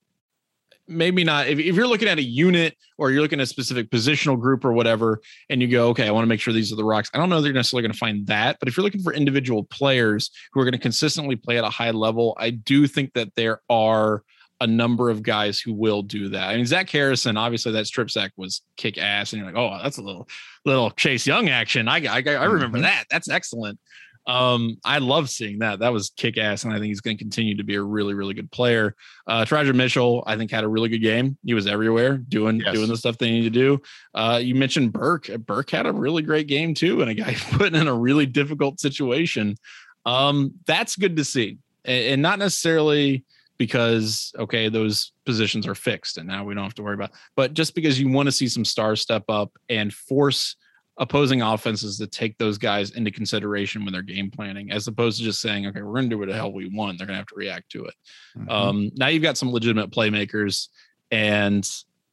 Maybe 0.88 1.24
not 1.24 1.48
if, 1.48 1.58
if 1.58 1.74
you're 1.74 1.86
looking 1.86 2.08
at 2.08 2.18
a 2.18 2.22
unit 2.22 2.76
or 2.98 3.10
you're 3.10 3.22
looking 3.22 3.40
at 3.40 3.44
a 3.44 3.46
specific 3.46 3.90
positional 3.90 4.38
group 4.38 4.64
or 4.64 4.72
whatever, 4.72 5.20
and 5.50 5.60
you 5.60 5.68
go, 5.68 5.88
okay, 5.88 6.06
I 6.06 6.10
want 6.10 6.24
to 6.24 6.28
make 6.28 6.40
sure 6.40 6.54
these 6.54 6.72
are 6.72 6.76
the 6.76 6.84
rocks. 6.84 7.10
I 7.12 7.18
don't 7.18 7.28
know 7.28 7.40
they're 7.40 7.52
necessarily 7.52 7.82
going 7.82 7.92
to 7.92 7.98
find 7.98 8.26
that, 8.28 8.58
but 8.60 8.68
if 8.68 8.76
you're 8.76 8.84
looking 8.84 9.02
for 9.02 9.12
individual 9.12 9.64
players 9.64 10.30
who 10.52 10.60
are 10.60 10.64
going 10.64 10.72
to 10.72 10.78
consistently 10.78 11.36
play 11.36 11.58
at 11.58 11.64
a 11.64 11.70
high 11.70 11.90
level, 11.90 12.36
I 12.38 12.50
do 12.50 12.86
think 12.86 13.14
that 13.14 13.34
there 13.34 13.60
are 13.68 14.22
a 14.60 14.66
number 14.66 15.10
of 15.10 15.22
guys 15.22 15.60
who 15.60 15.72
will 15.72 16.02
do 16.02 16.30
that. 16.30 16.48
I 16.48 16.56
mean, 16.56 16.66
Zach 16.66 16.88
Harrison, 16.88 17.36
obviously 17.36 17.72
that 17.72 17.86
strip 17.86 18.10
sack 18.10 18.32
was 18.36 18.62
kick 18.76 18.96
ass, 18.96 19.32
and 19.32 19.40
you're 19.40 19.52
like, 19.52 19.58
oh, 19.58 19.78
that's 19.82 19.98
a 19.98 20.02
little 20.02 20.28
little 20.64 20.90
Chase 20.92 21.26
Young 21.26 21.48
action. 21.48 21.88
I 21.88 21.98
I, 22.06 22.22
I 22.26 22.44
remember 22.44 22.78
mm-hmm. 22.78 22.82
that. 22.82 23.04
That's 23.10 23.28
excellent. 23.28 23.78
Um, 24.26 24.78
I 24.84 24.98
love 24.98 25.30
seeing 25.30 25.60
that. 25.60 25.78
That 25.78 25.92
was 25.92 26.10
kick 26.10 26.36
ass, 26.36 26.64
and 26.64 26.72
I 26.72 26.76
think 26.76 26.86
he's 26.86 27.00
going 27.00 27.16
to 27.16 27.22
continue 27.22 27.56
to 27.56 27.64
be 27.64 27.76
a 27.76 27.82
really, 27.82 28.14
really 28.14 28.34
good 28.34 28.50
player. 28.50 28.96
Uh, 29.26 29.44
Teradja 29.44 29.74
Mitchell, 29.74 30.24
I 30.26 30.36
think, 30.36 30.50
had 30.50 30.64
a 30.64 30.68
really 30.68 30.88
good 30.88 31.02
game. 31.02 31.38
He 31.44 31.54
was 31.54 31.66
everywhere 31.66 32.18
doing 32.18 32.60
yes. 32.60 32.74
doing 32.74 32.88
the 32.88 32.96
stuff 32.96 33.18
they 33.18 33.30
need 33.30 33.44
to 33.44 33.50
do. 33.50 33.80
Uh, 34.14 34.40
you 34.42 34.54
mentioned 34.54 34.92
Burke. 34.92 35.30
Burke 35.46 35.70
had 35.70 35.86
a 35.86 35.92
really 35.92 36.22
great 36.22 36.48
game 36.48 36.74
too, 36.74 37.02
and 37.02 37.10
a 37.10 37.14
guy 37.14 37.34
put 37.52 37.74
in 37.74 37.86
a 37.86 37.94
really 37.94 38.26
difficult 38.26 38.80
situation. 38.80 39.56
Um, 40.04 40.54
that's 40.66 40.96
good 40.96 41.16
to 41.16 41.24
see, 41.24 41.58
and, 41.84 42.04
and 42.04 42.22
not 42.22 42.38
necessarily 42.38 43.24
because 43.58 44.32
okay 44.38 44.68
those 44.68 45.12
positions 45.24 45.66
are 45.66 45.74
fixed 45.74 46.18
and 46.18 46.28
now 46.28 46.44
we 46.44 46.54
don't 46.54 46.64
have 46.64 46.74
to 46.74 46.82
worry 46.82 46.94
about 46.94 47.10
but 47.36 47.54
just 47.54 47.74
because 47.74 47.98
you 47.98 48.06
want 48.06 48.26
to 48.26 48.32
see 48.32 48.48
some 48.48 48.66
stars 48.66 49.00
step 49.00 49.24
up 49.30 49.50
and 49.70 49.94
force 49.94 50.56
opposing 50.98 51.42
offenses 51.42 51.98
to 51.98 52.06
take 52.06 52.38
those 52.38 52.56
guys 52.56 52.90
into 52.92 53.10
consideration 53.10 53.84
when 53.84 53.92
they're 53.92 54.02
game 54.02 54.30
planning 54.30 54.70
as 54.70 54.86
opposed 54.88 55.18
to 55.18 55.24
just 55.24 55.40
saying 55.40 55.66
okay 55.66 55.82
we're 55.82 55.92
going 55.92 56.04
to 56.04 56.10
do 56.10 56.18
what 56.18 56.28
the 56.28 56.34
hell 56.34 56.52
we 56.52 56.68
want 56.68 56.98
they're 56.98 57.06
going 57.06 57.14
to 57.14 57.18
have 57.18 57.26
to 57.26 57.34
react 57.34 57.70
to 57.70 57.84
it 57.84 57.94
mm-hmm. 58.36 58.48
um, 58.48 58.90
now 58.96 59.06
you've 59.06 59.22
got 59.22 59.36
some 59.36 59.52
legitimate 59.52 59.90
playmakers 59.90 60.68
and 61.10 61.68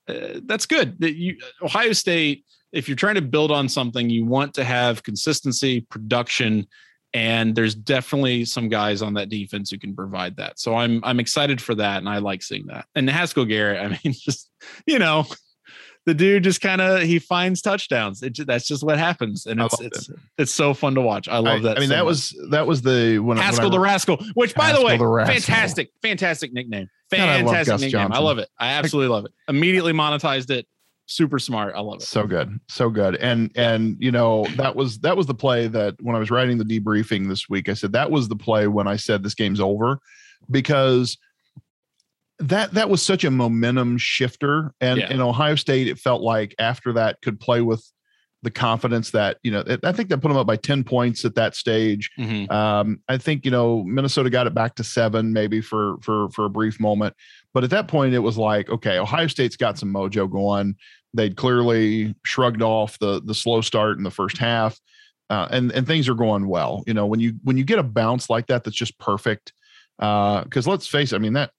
uh, 0.07 0.39
that's 0.45 0.65
good 0.65 0.99
that 0.99 1.15
you 1.15 1.37
ohio 1.61 1.93
state 1.93 2.43
if 2.71 2.89
you're 2.89 2.95
trying 2.95 3.15
to 3.15 3.21
build 3.21 3.51
on 3.51 3.69
something 3.69 4.09
you 4.09 4.25
want 4.25 4.53
to 4.53 4.63
have 4.63 5.03
consistency 5.03 5.81
production 5.81 6.67
and 7.13 7.55
there's 7.55 7.75
definitely 7.75 8.43
some 8.43 8.69
guys 8.69 9.01
on 9.01 9.13
that 9.13 9.29
defense 9.29 9.69
who 9.69 9.77
can 9.77 9.95
provide 9.95 10.35
that. 10.37 10.59
So 10.59 10.75
I'm 10.75 10.99
I'm 11.03 11.19
excited 11.19 11.61
for 11.61 11.75
that, 11.75 11.99
and 11.99 12.09
I 12.09 12.17
like 12.17 12.41
seeing 12.41 12.65
that. 12.67 12.85
And 12.95 13.09
Haskell 13.09 13.45
Garrett, 13.45 13.81
I 13.81 13.99
mean, 14.03 14.13
just 14.19 14.49
you 14.85 14.99
know, 14.99 15.25
the 16.05 16.13
dude 16.13 16.43
just 16.43 16.61
kind 16.61 16.81
of 16.81 17.01
he 17.01 17.19
finds 17.19 17.61
touchdowns. 17.61 18.21
It, 18.23 18.37
that's 18.45 18.67
just 18.67 18.83
what 18.83 18.97
happens, 18.97 19.45
and 19.45 19.61
it's 19.61 19.79
it's, 19.79 20.09
it. 20.09 20.19
it's 20.37 20.51
so 20.51 20.73
fun 20.73 20.95
to 20.95 21.01
watch. 21.01 21.27
I 21.27 21.37
love 21.37 21.59
I, 21.59 21.63
that. 21.63 21.77
I 21.77 21.79
mean, 21.79 21.89
so 21.89 21.95
that 21.95 22.03
much. 22.03 22.09
was 22.09 22.47
that 22.49 22.67
was 22.67 22.81
the 22.81 23.19
when 23.19 23.37
Haskell 23.37 23.65
when 23.65 23.73
I, 23.73 23.75
the 23.75 23.79
Rascal, 23.79 24.17
which 24.33 24.53
by 24.53 24.73
the 24.73 24.83
way, 24.83 24.97
the 24.97 25.23
fantastic, 25.25 25.91
fantastic 26.01 26.51
nickname, 26.53 26.89
fantastic 27.09 27.65
God, 27.65 27.79
nickname. 27.79 27.91
Johnson. 27.91 28.13
I 28.13 28.19
love 28.19 28.37
it. 28.37 28.49
I 28.59 28.73
absolutely 28.73 29.13
love 29.13 29.25
it. 29.25 29.31
Immediately 29.47 29.93
monetized 29.93 30.49
it 30.49 30.67
super 31.05 31.39
smart. 31.39 31.75
I 31.75 31.81
love 31.81 32.01
it. 32.01 32.03
So 32.03 32.25
good. 32.25 32.59
So 32.67 32.89
good. 32.89 33.15
And 33.17 33.51
and 33.55 33.97
you 33.99 34.11
know, 34.11 34.45
that 34.55 34.75
was 34.75 34.99
that 34.99 35.15
was 35.15 35.25
the 35.25 35.33
play 35.33 35.67
that 35.67 35.95
when 36.01 36.15
I 36.15 36.19
was 36.19 36.31
writing 36.31 36.57
the 36.57 36.65
debriefing 36.65 37.27
this 37.27 37.49
week, 37.49 37.69
I 37.69 37.73
said 37.73 37.93
that 37.93 38.11
was 38.11 38.27
the 38.27 38.35
play 38.35 38.67
when 38.67 38.87
I 38.87 38.95
said 38.95 39.23
this 39.23 39.35
game's 39.35 39.59
over 39.59 39.99
because 40.51 41.17
that 42.39 42.73
that 42.73 42.89
was 42.89 43.01
such 43.01 43.23
a 43.23 43.31
momentum 43.31 43.97
shifter 43.97 44.73
and 44.81 44.99
yeah. 44.99 45.11
in 45.11 45.21
Ohio 45.21 45.55
State 45.55 45.87
it 45.87 45.99
felt 45.99 46.21
like 46.21 46.55
after 46.59 46.93
that 46.93 47.21
could 47.21 47.39
play 47.39 47.61
with 47.61 47.87
the 48.41 48.51
confidence 48.51 49.11
that 49.11 49.37
you 49.43 49.51
know 49.51 49.63
I 49.83 49.91
think 49.93 50.09
they 50.09 50.17
put 50.17 50.27
them 50.27 50.37
up 50.37 50.47
by 50.47 50.57
10 50.57 50.83
points 50.83 51.23
at 51.23 51.35
that 51.35 51.55
stage. 51.55 52.09
Mm-hmm. 52.19 52.51
Um, 52.51 52.99
I 53.07 53.17
think 53.17 53.45
you 53.45 53.51
know 53.51 53.83
Minnesota 53.83 54.29
got 54.29 54.47
it 54.47 54.53
back 54.53 54.75
to 54.75 54.83
7 54.83 55.31
maybe 55.31 55.61
for 55.61 55.97
for 56.01 56.29
for 56.31 56.45
a 56.45 56.49
brief 56.49 56.79
moment 56.79 57.15
but 57.53 57.63
at 57.63 57.69
that 57.69 57.87
point, 57.87 58.13
it 58.13 58.19
was 58.19 58.37
like, 58.37 58.69
okay, 58.69 58.97
Ohio 58.97 59.27
State's 59.27 59.55
got 59.55 59.77
some 59.77 59.93
mojo 59.93 60.29
going. 60.29 60.75
They'd 61.13 61.37
clearly 61.37 62.15
shrugged 62.25 62.63
off 62.63 62.97
the 62.97 63.21
the 63.23 63.35
slow 63.35 63.61
start 63.61 63.97
in 63.97 64.03
the 64.03 64.11
first 64.11 64.37
half, 64.39 64.79
uh, 65.29 65.47
and 65.51 65.71
and 65.71 65.85
things 65.85 66.09
are 66.09 66.15
going 66.15 66.47
well. 66.47 66.83
You 66.87 66.95
know, 66.95 67.05
when 67.05 67.19
you 67.19 67.35
when 67.43 67.57
you 67.57 67.63
get 67.63 67.77
a 67.77 67.83
bounce 67.83 68.29
like 68.29 68.47
that, 68.47 68.63
that's 68.63 68.75
just 68.75 68.97
perfect. 68.97 69.53
Because 69.99 70.67
uh, 70.67 70.71
let's 70.71 70.87
face 70.87 71.13
it, 71.13 71.15
I 71.15 71.19
mean 71.19 71.33
that 71.33 71.51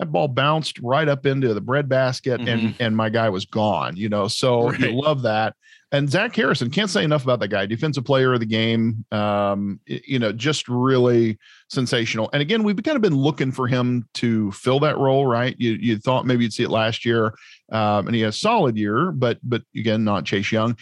that 0.00 0.10
ball 0.10 0.28
bounced 0.28 0.78
right 0.80 1.08
up 1.08 1.26
into 1.26 1.54
the 1.54 1.60
bread 1.60 1.88
basket, 1.88 2.40
mm-hmm. 2.40 2.48
and 2.48 2.74
and 2.80 2.96
my 2.96 3.08
guy 3.08 3.28
was 3.28 3.44
gone. 3.44 3.96
You 3.96 4.08
know, 4.08 4.28
so 4.28 4.68
right. 4.70 4.80
you 4.80 4.92
love 4.92 5.22
that. 5.22 5.54
And 5.92 6.08
Zach 6.08 6.34
Harrison 6.36 6.70
can't 6.70 6.88
say 6.88 7.02
enough 7.02 7.24
about 7.24 7.40
that 7.40 7.48
guy. 7.48 7.66
Defensive 7.66 8.04
player 8.04 8.32
of 8.32 8.40
the 8.40 8.46
game. 8.46 9.04
Um, 9.10 9.80
you 9.86 10.20
know, 10.20 10.32
just 10.32 10.68
really 10.68 11.36
sensational. 11.68 12.30
And 12.32 12.40
again, 12.40 12.62
we've 12.62 12.80
kind 12.82 12.94
of 12.94 13.02
been 13.02 13.16
looking 13.16 13.50
for 13.50 13.66
him 13.66 14.08
to 14.14 14.52
fill 14.52 14.78
that 14.80 14.98
role, 14.98 15.26
right? 15.26 15.54
You 15.58 15.72
you 15.72 15.98
thought 15.98 16.26
maybe 16.26 16.44
you'd 16.44 16.52
see 16.52 16.62
it 16.62 16.70
last 16.70 17.04
year, 17.04 17.34
um, 17.72 18.06
and 18.06 18.14
he 18.14 18.22
had 18.22 18.30
a 18.30 18.32
solid 18.32 18.76
year, 18.76 19.12
but 19.12 19.38
but 19.42 19.62
again, 19.76 20.04
not 20.04 20.24
Chase 20.24 20.50
Young. 20.50 20.76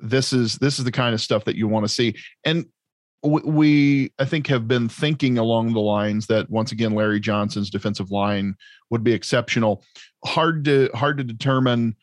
This 0.00 0.32
is 0.32 0.56
this 0.56 0.78
is 0.78 0.84
the 0.84 0.92
kind 0.92 1.14
of 1.14 1.20
stuff 1.20 1.44
that 1.44 1.56
you 1.56 1.68
want 1.68 1.84
to 1.84 1.92
see. 1.92 2.16
And 2.44 2.66
we 3.26 4.12
I 4.18 4.24
think 4.24 4.46
have 4.46 4.68
been 4.68 4.88
thinking 4.88 5.38
along 5.38 5.72
the 5.72 5.80
lines 5.80 6.26
that 6.28 6.48
once 6.50 6.72
again 6.72 6.94
Larry 6.94 7.20
Johnson's 7.20 7.70
defensive 7.70 8.10
line 8.10 8.56
would 8.90 9.04
be 9.04 9.12
exceptional. 9.12 9.84
Hard 10.24 10.64
to 10.64 10.90
hard 10.94 11.18
to 11.18 11.24
determine 11.24 11.96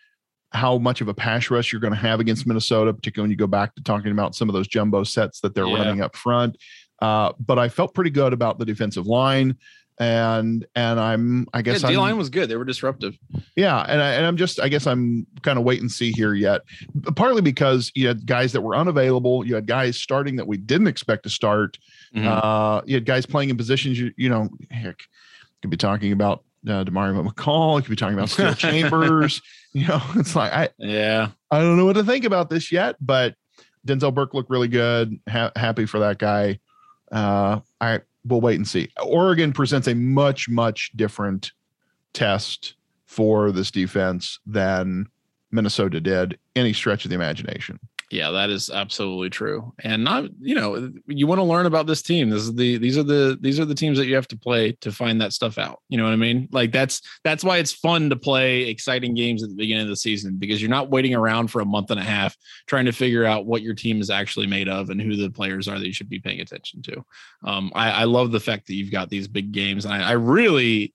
how 0.51 0.77
much 0.77 1.01
of 1.01 1.07
a 1.07 1.13
pass 1.13 1.49
rush 1.49 1.71
you're 1.71 1.81
going 1.81 1.93
to 1.93 1.99
have 1.99 2.19
against 2.19 2.45
Minnesota, 2.45 2.93
particularly 2.93 3.25
when 3.25 3.31
you 3.31 3.37
go 3.37 3.47
back 3.47 3.73
to 3.75 3.83
talking 3.83 4.11
about 4.11 4.35
some 4.35 4.49
of 4.49 4.53
those 4.53 4.67
jumbo 4.67 5.03
sets 5.03 5.39
that 5.39 5.55
they're 5.55 5.67
yeah. 5.67 5.77
running 5.77 6.01
up 6.01 6.15
front. 6.15 6.57
Uh, 7.01 7.33
but 7.39 7.57
I 7.57 7.69
felt 7.69 7.93
pretty 7.93 8.11
good 8.11 8.33
about 8.33 8.59
the 8.59 8.65
defensive 8.65 9.07
line, 9.07 9.57
and 9.99 10.65
and 10.75 10.99
I'm 10.99 11.47
I 11.53 11.61
guess 11.61 11.83
yeah, 11.83 11.89
D 11.89 11.97
line 11.97 12.17
was 12.17 12.29
good. 12.29 12.49
They 12.49 12.55
were 12.55 12.65
disruptive. 12.65 13.17
Yeah, 13.55 13.79
and 13.87 14.01
I, 14.01 14.13
and 14.13 14.25
I'm 14.25 14.37
just 14.37 14.59
I 14.59 14.67
guess 14.67 14.87
I'm 14.87 15.27
kind 15.41 15.57
of 15.57 15.65
wait 15.65 15.81
and 15.81 15.91
see 15.91 16.11
here 16.11 16.33
yet. 16.33 16.61
Partly 17.15 17.41
because 17.41 17.91
you 17.95 18.07
had 18.07 18.25
guys 18.25 18.51
that 18.53 18.61
were 18.61 18.75
unavailable, 18.75 19.45
you 19.45 19.55
had 19.55 19.67
guys 19.67 19.99
starting 19.99 20.35
that 20.37 20.47
we 20.47 20.57
didn't 20.57 20.87
expect 20.87 21.23
to 21.23 21.29
start. 21.29 21.77
Mm-hmm. 22.15 22.27
Uh, 22.27 22.81
you 22.85 22.95
had 22.95 23.05
guys 23.05 23.25
playing 23.25 23.49
in 23.49 23.57
positions 23.57 23.99
you 23.99 24.11
you 24.17 24.29
know 24.29 24.49
heck 24.71 24.99
could 25.61 25.71
be 25.71 25.77
talking 25.77 26.11
about 26.11 26.43
uh, 26.67 26.83
Demario 26.83 27.25
McCall. 27.27 27.77
You 27.77 27.83
could 27.83 27.91
be 27.91 27.95
talking 27.95 28.17
about 28.17 28.29
Steele 28.29 28.53
Chambers. 28.55 29.41
You 29.73 29.87
know, 29.87 30.01
it's 30.15 30.35
like 30.35 30.51
I 30.51 30.69
yeah 30.77 31.29
I 31.51 31.59
don't 31.59 31.77
know 31.77 31.85
what 31.85 31.93
to 31.93 32.03
think 32.03 32.25
about 32.25 32.49
this 32.49 32.71
yet, 32.71 32.95
but 32.99 33.35
Denzel 33.87 34.13
Burke 34.13 34.33
looked 34.33 34.49
really 34.49 34.67
good. 34.67 35.19
Ha- 35.29 35.51
happy 35.55 35.85
for 35.85 35.99
that 35.99 36.17
guy. 36.17 36.59
Uh, 37.11 37.59
I 37.79 38.01
will 38.25 38.41
wait 38.41 38.55
and 38.55 38.67
see. 38.67 38.89
Oregon 39.01 39.51
presents 39.53 39.87
a 39.87 39.95
much 39.95 40.49
much 40.49 40.91
different 40.95 41.51
test 42.13 42.75
for 43.05 43.51
this 43.51 43.71
defense 43.71 44.39
than 44.45 45.07
Minnesota 45.51 46.01
did 46.01 46.39
any 46.55 46.73
stretch 46.73 47.05
of 47.05 47.09
the 47.09 47.15
imagination. 47.15 47.79
Yeah, 48.13 48.29
that 48.29 48.51
is 48.51 48.69
absolutely 48.69 49.31
true. 49.31 49.73
And 49.83 50.03
not, 50.03 50.25
you 50.39 50.53
know, 50.53 50.91
you 51.07 51.25
want 51.25 51.39
to 51.39 51.43
learn 51.43 51.65
about 51.65 51.87
this 51.87 52.03
team. 52.03 52.29
This 52.29 52.43
is 52.43 52.53
the 52.53 52.77
these 52.77 52.95
are 52.95 53.03
the 53.03 53.39
these 53.41 53.59
are 53.59 53.65
the 53.65 53.73
teams 53.73 53.97
that 53.97 54.05
you 54.05 54.13
have 54.13 54.27
to 54.27 54.37
play 54.37 54.73
to 54.81 54.91
find 54.91 55.19
that 55.19 55.33
stuff 55.33 55.57
out. 55.57 55.79
You 55.89 55.97
know 55.97 56.03
what 56.03 56.13
I 56.13 56.17
mean? 56.17 56.47
Like 56.51 56.71
that's 56.71 57.01
that's 57.23 57.43
why 57.43 57.57
it's 57.57 57.73
fun 57.73 58.11
to 58.11 58.15
play 58.15 58.69
exciting 58.69 59.15
games 59.15 59.41
at 59.41 59.49
the 59.49 59.55
beginning 59.55 59.81
of 59.81 59.89
the 59.89 59.95
season 59.95 60.35
because 60.37 60.61
you're 60.61 60.69
not 60.69 60.91
waiting 60.91 61.15
around 61.15 61.47
for 61.47 61.61
a 61.61 61.65
month 61.65 61.89
and 61.89 61.99
a 61.99 62.03
half 62.03 62.37
trying 62.67 62.85
to 62.85 62.91
figure 62.91 63.25
out 63.25 63.47
what 63.47 63.63
your 63.63 63.73
team 63.73 63.99
is 63.99 64.11
actually 64.11 64.45
made 64.45 64.69
of 64.69 64.91
and 64.91 65.01
who 65.01 65.15
the 65.15 65.31
players 65.31 65.67
are 65.67 65.79
that 65.79 65.87
you 65.87 65.93
should 65.93 66.09
be 66.09 66.19
paying 66.19 66.39
attention 66.39 66.83
to. 66.83 67.03
Um, 67.43 67.71
I, 67.73 67.89
I 67.89 68.03
love 68.03 68.31
the 68.31 68.39
fact 68.39 68.67
that 68.67 68.75
you've 68.75 68.91
got 68.91 69.09
these 69.09 69.27
big 69.27 69.51
games, 69.51 69.85
and 69.85 69.93
I, 69.95 70.09
I 70.09 70.11
really 70.11 70.93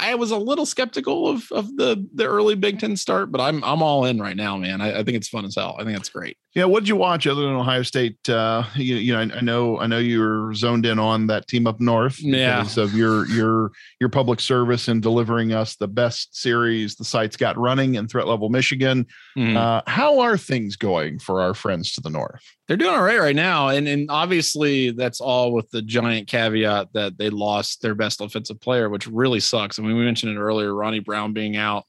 I 0.00 0.14
was 0.14 0.30
a 0.30 0.38
little 0.38 0.66
skeptical 0.66 1.28
of 1.28 1.50
of 1.52 1.76
the 1.76 2.06
the 2.14 2.26
early 2.26 2.54
Big 2.54 2.78
Ten 2.78 2.96
start, 2.96 3.30
but 3.30 3.40
I'm 3.40 3.62
I'm 3.64 3.82
all 3.82 4.04
in 4.04 4.20
right 4.20 4.36
now, 4.36 4.56
man. 4.56 4.80
I, 4.80 5.00
I 5.00 5.02
think 5.04 5.16
it's 5.16 5.28
fun 5.28 5.44
as 5.44 5.54
hell. 5.54 5.76
I 5.78 5.84
think 5.84 5.96
that's 5.96 6.08
great. 6.08 6.36
Yeah, 6.54 6.64
what 6.64 6.80
did 6.80 6.88
you 6.88 6.96
watch 6.96 7.26
other 7.26 7.42
than 7.42 7.54
Ohio 7.54 7.82
State? 7.82 8.16
Uh, 8.28 8.64
you, 8.74 8.96
you 8.96 9.12
know, 9.12 9.20
I, 9.20 9.38
I, 9.38 9.40
know 9.40 9.78
I 9.78 9.86
know 9.86 9.98
you 9.98 10.20
were 10.20 10.54
zoned 10.54 10.86
in 10.86 10.98
on 10.98 11.26
that 11.28 11.46
team 11.46 11.66
up 11.66 11.80
north 11.80 12.16
because 12.16 12.76
yeah. 12.76 12.82
of 12.82 12.94
your 12.94 13.26
your 13.28 13.72
your 14.00 14.08
public 14.08 14.40
service 14.40 14.88
and 14.88 15.02
delivering 15.02 15.52
us 15.52 15.76
the 15.76 15.88
best 15.88 16.36
series 16.36 16.96
the 16.96 17.04
site's 17.04 17.36
got 17.36 17.56
running 17.56 17.94
in 17.94 18.08
threat 18.08 18.26
level 18.26 18.48
Michigan. 18.48 19.06
Mm-hmm. 19.36 19.56
Uh, 19.56 19.82
how 19.86 20.20
are 20.20 20.36
things 20.36 20.76
going 20.76 21.18
for 21.18 21.40
our 21.40 21.54
friends 21.54 21.92
to 21.92 22.00
the 22.00 22.10
north? 22.10 22.44
They're 22.68 22.76
doing 22.76 22.94
all 22.94 23.02
right 23.02 23.18
right 23.18 23.34
now, 23.34 23.68
and 23.68 23.88
and 23.88 24.10
obviously 24.10 24.90
that's 24.90 25.22
all 25.22 25.52
with 25.52 25.70
the 25.70 25.80
giant 25.80 26.28
caveat 26.28 26.92
that 26.92 27.16
they 27.16 27.30
lost 27.30 27.80
their 27.80 27.94
best 27.94 28.20
offensive 28.20 28.60
player, 28.60 28.90
which 28.90 29.06
really 29.06 29.40
sucks. 29.40 29.78
I 29.78 29.82
mean, 29.82 29.96
we 29.96 30.04
mentioned 30.04 30.36
it 30.36 30.40
earlier, 30.40 30.74
Ronnie 30.74 31.00
Brown 31.00 31.32
being 31.32 31.56
out. 31.56 31.86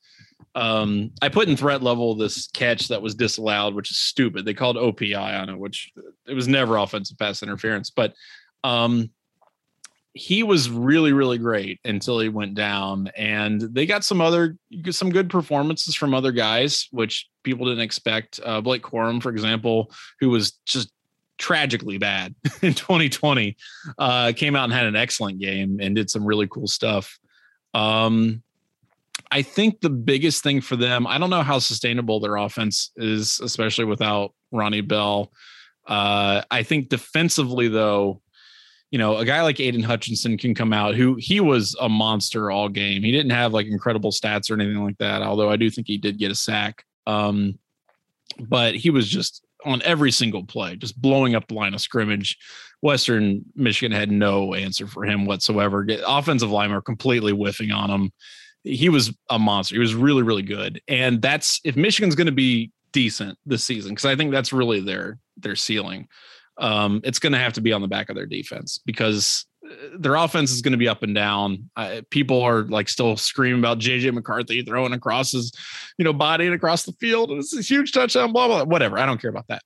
Um, 0.56 1.12
I 1.22 1.28
put 1.30 1.50
in 1.50 1.58
threat 1.58 1.84
level 1.84 2.16
this 2.16 2.48
catch 2.48 2.88
that 2.88 3.02
was 3.02 3.14
disallowed, 3.14 3.76
which 3.76 3.92
is 3.92 3.98
stupid. 3.98 4.46
They 4.46 4.54
called 4.54 4.78
OPI 4.78 5.42
on 5.42 5.50
it, 5.50 5.60
which 5.60 5.92
it 6.28 6.34
was 6.34 6.48
never 6.48 6.78
offensive 6.78 7.18
pass 7.18 7.44
interference. 7.44 7.90
But 7.90 8.14
um, 8.64 9.10
he 10.14 10.44
was 10.44 10.70
really, 10.70 11.14
really 11.14 11.38
great 11.38 11.80
until 11.86 12.20
he 12.20 12.30
went 12.30 12.56
down. 12.56 13.10
And 13.16 13.62
they 13.62 13.86
got 13.86 14.04
some 14.04 14.22
other 14.22 14.58
some 14.92 15.12
good 15.12 15.30
performances 15.30 15.96
from 15.96 16.14
other 16.14 16.32
guys, 16.32 16.88
which 16.92 17.28
people 17.50 17.66
didn't 17.66 17.84
expect. 17.84 18.40
Uh, 18.44 18.62
Blake 18.62 18.84
Corum, 18.84 19.22
for 19.22 19.30
example, 19.30 19.92
who 20.20 20.30
was 20.30 20.52
just 20.66 20.92
tragically 21.38 21.98
bad 21.98 22.36
in 22.62 22.74
2020, 22.74 23.56
uh, 23.98 24.32
came 24.36 24.56
out 24.56 24.66
and 24.66 24.74
had 24.74 24.86
an 24.86 24.96
excellent 24.96 25.40
game 25.40 25.80
and 25.82 25.96
did 25.96 26.10
some 26.10 26.26
really 26.26 26.48
cool 26.48 26.68
stuff. 26.68 27.18
Um, 27.74 28.44
I 29.32 29.42
think 29.42 29.82
the 29.82 29.90
biggest 29.90 30.44
thing 30.44 30.62
for 30.62 30.76
them, 30.76 31.06
I 31.06 31.18
don't 31.18 31.30
know 31.30 31.44
how 31.44 31.60
sustainable 31.60 32.20
their 32.20 32.36
offense 32.36 32.92
is, 32.96 33.40
especially 33.42 33.86
without 33.86 34.34
Ronnie 34.52 34.82
Bell. 34.82 35.32
Uh, 35.88 36.42
I 36.50 36.64
think 36.64 36.90
defensively, 36.90 37.68
though, 37.68 38.22
you 38.92 38.98
know, 38.98 39.18
a 39.18 39.26
guy 39.26 39.42
like 39.44 39.60
Aidan 39.60 39.84
Hutchinson 39.84 40.38
can 40.38 40.56
come 40.56 40.74
out 40.74 40.96
who 40.96 41.16
he 41.16 41.40
was 41.40 41.76
a 41.80 41.88
monster 41.88 42.50
all 42.50 42.70
game. 42.70 43.04
He 43.04 43.12
didn't 43.12 43.32
have 43.32 43.54
like 43.54 43.68
incredible 43.68 44.12
stats 44.12 44.50
or 44.50 44.56
anything 44.56 44.84
like 44.84 44.98
that, 44.98 45.22
although 45.22 45.50
I 45.50 45.58
do 45.58 45.70
think 45.70 45.88
he 45.88 45.98
did 45.98 46.18
get 46.18 46.32
a 46.32 46.36
sack. 46.36 46.84
Um, 47.10 47.60
but 48.40 48.76
he 48.76 48.90
was 48.90 49.08
just 49.08 49.46
on 49.66 49.82
every 49.82 50.12
single 50.12 50.46
play, 50.46 50.76
just 50.76 51.02
blowing 51.02 51.36
up 51.36 51.48
the 51.48 51.54
line 51.54 51.74
of 51.74 51.82
scrimmage. 51.82 52.38
Western 52.82 53.44
Michigan 53.56 53.92
had 53.92 54.10
no 54.10 54.54
answer 54.54 54.88
for 54.88 55.04
him 55.04 55.26
whatsoever. 55.26 55.86
Offensive 56.06 56.52
line 56.52 56.72
are 56.72 56.82
completely 56.82 57.34
whiffing 57.34 57.72
on 57.72 57.90
him. 57.90 58.12
He 58.64 58.90
was 58.90 59.14
a 59.30 59.40
monster. 59.40 59.76
He 59.76 59.80
was 59.80 59.96
really, 59.96 60.24
really 60.24 60.44
good. 60.44 60.82
And 60.88 61.22
that's 61.22 61.60
if 61.64 61.76
Michigan's 61.76 62.16
going 62.16 62.28
to 62.28 62.32
be 62.32 62.72
decent 62.92 63.38
this 63.46 63.64
season, 63.64 63.92
because 63.92 64.06
I 64.06 64.16
think 64.16 64.32
that's 64.32 64.54
really 64.54 64.80
their 64.80 65.18
their 65.38 65.56
ceiling 65.56 66.08
um, 66.60 67.00
it's 67.04 67.20
going 67.20 67.34
to 67.34 67.40
have 67.40 67.54
to 67.54 67.62
be 67.62 67.74
on 67.74 67.82
the 67.82 67.88
back 67.88 68.10
of 68.10 68.16
their 68.16 68.26
defense 68.26 68.80
because 68.86 69.46
their 69.98 70.16
offense 70.16 70.52
is 70.52 70.62
going 70.62 70.72
to 70.72 70.78
be 70.78 70.88
up 70.88 71.04
and 71.04 71.14
down. 71.14 71.70
People 72.10 72.42
are 72.42 72.64
like 72.64 72.90
still 72.90 73.18
screaming 73.18 73.60
about 73.60 73.80
JJ 73.80 74.14
McCarthy 74.14 74.62
throwing 74.64 74.94
across 74.94 75.32
his, 75.32 75.52
you 75.98 76.06
know, 76.06 76.14
body 76.14 76.46
and 76.46 76.56
across 76.56 76.84
the 76.84 76.94
field. 76.94 77.32
It's 77.32 77.56
a 77.56 77.62
huge 77.62 77.92
touchdown, 77.92 78.34
blah, 78.34 78.48
blah, 78.48 78.64
whatever. 78.64 78.98
I 78.98 79.06
don't 79.06 79.22
care 79.22 79.30
about 79.30 79.48
that. 79.48 79.62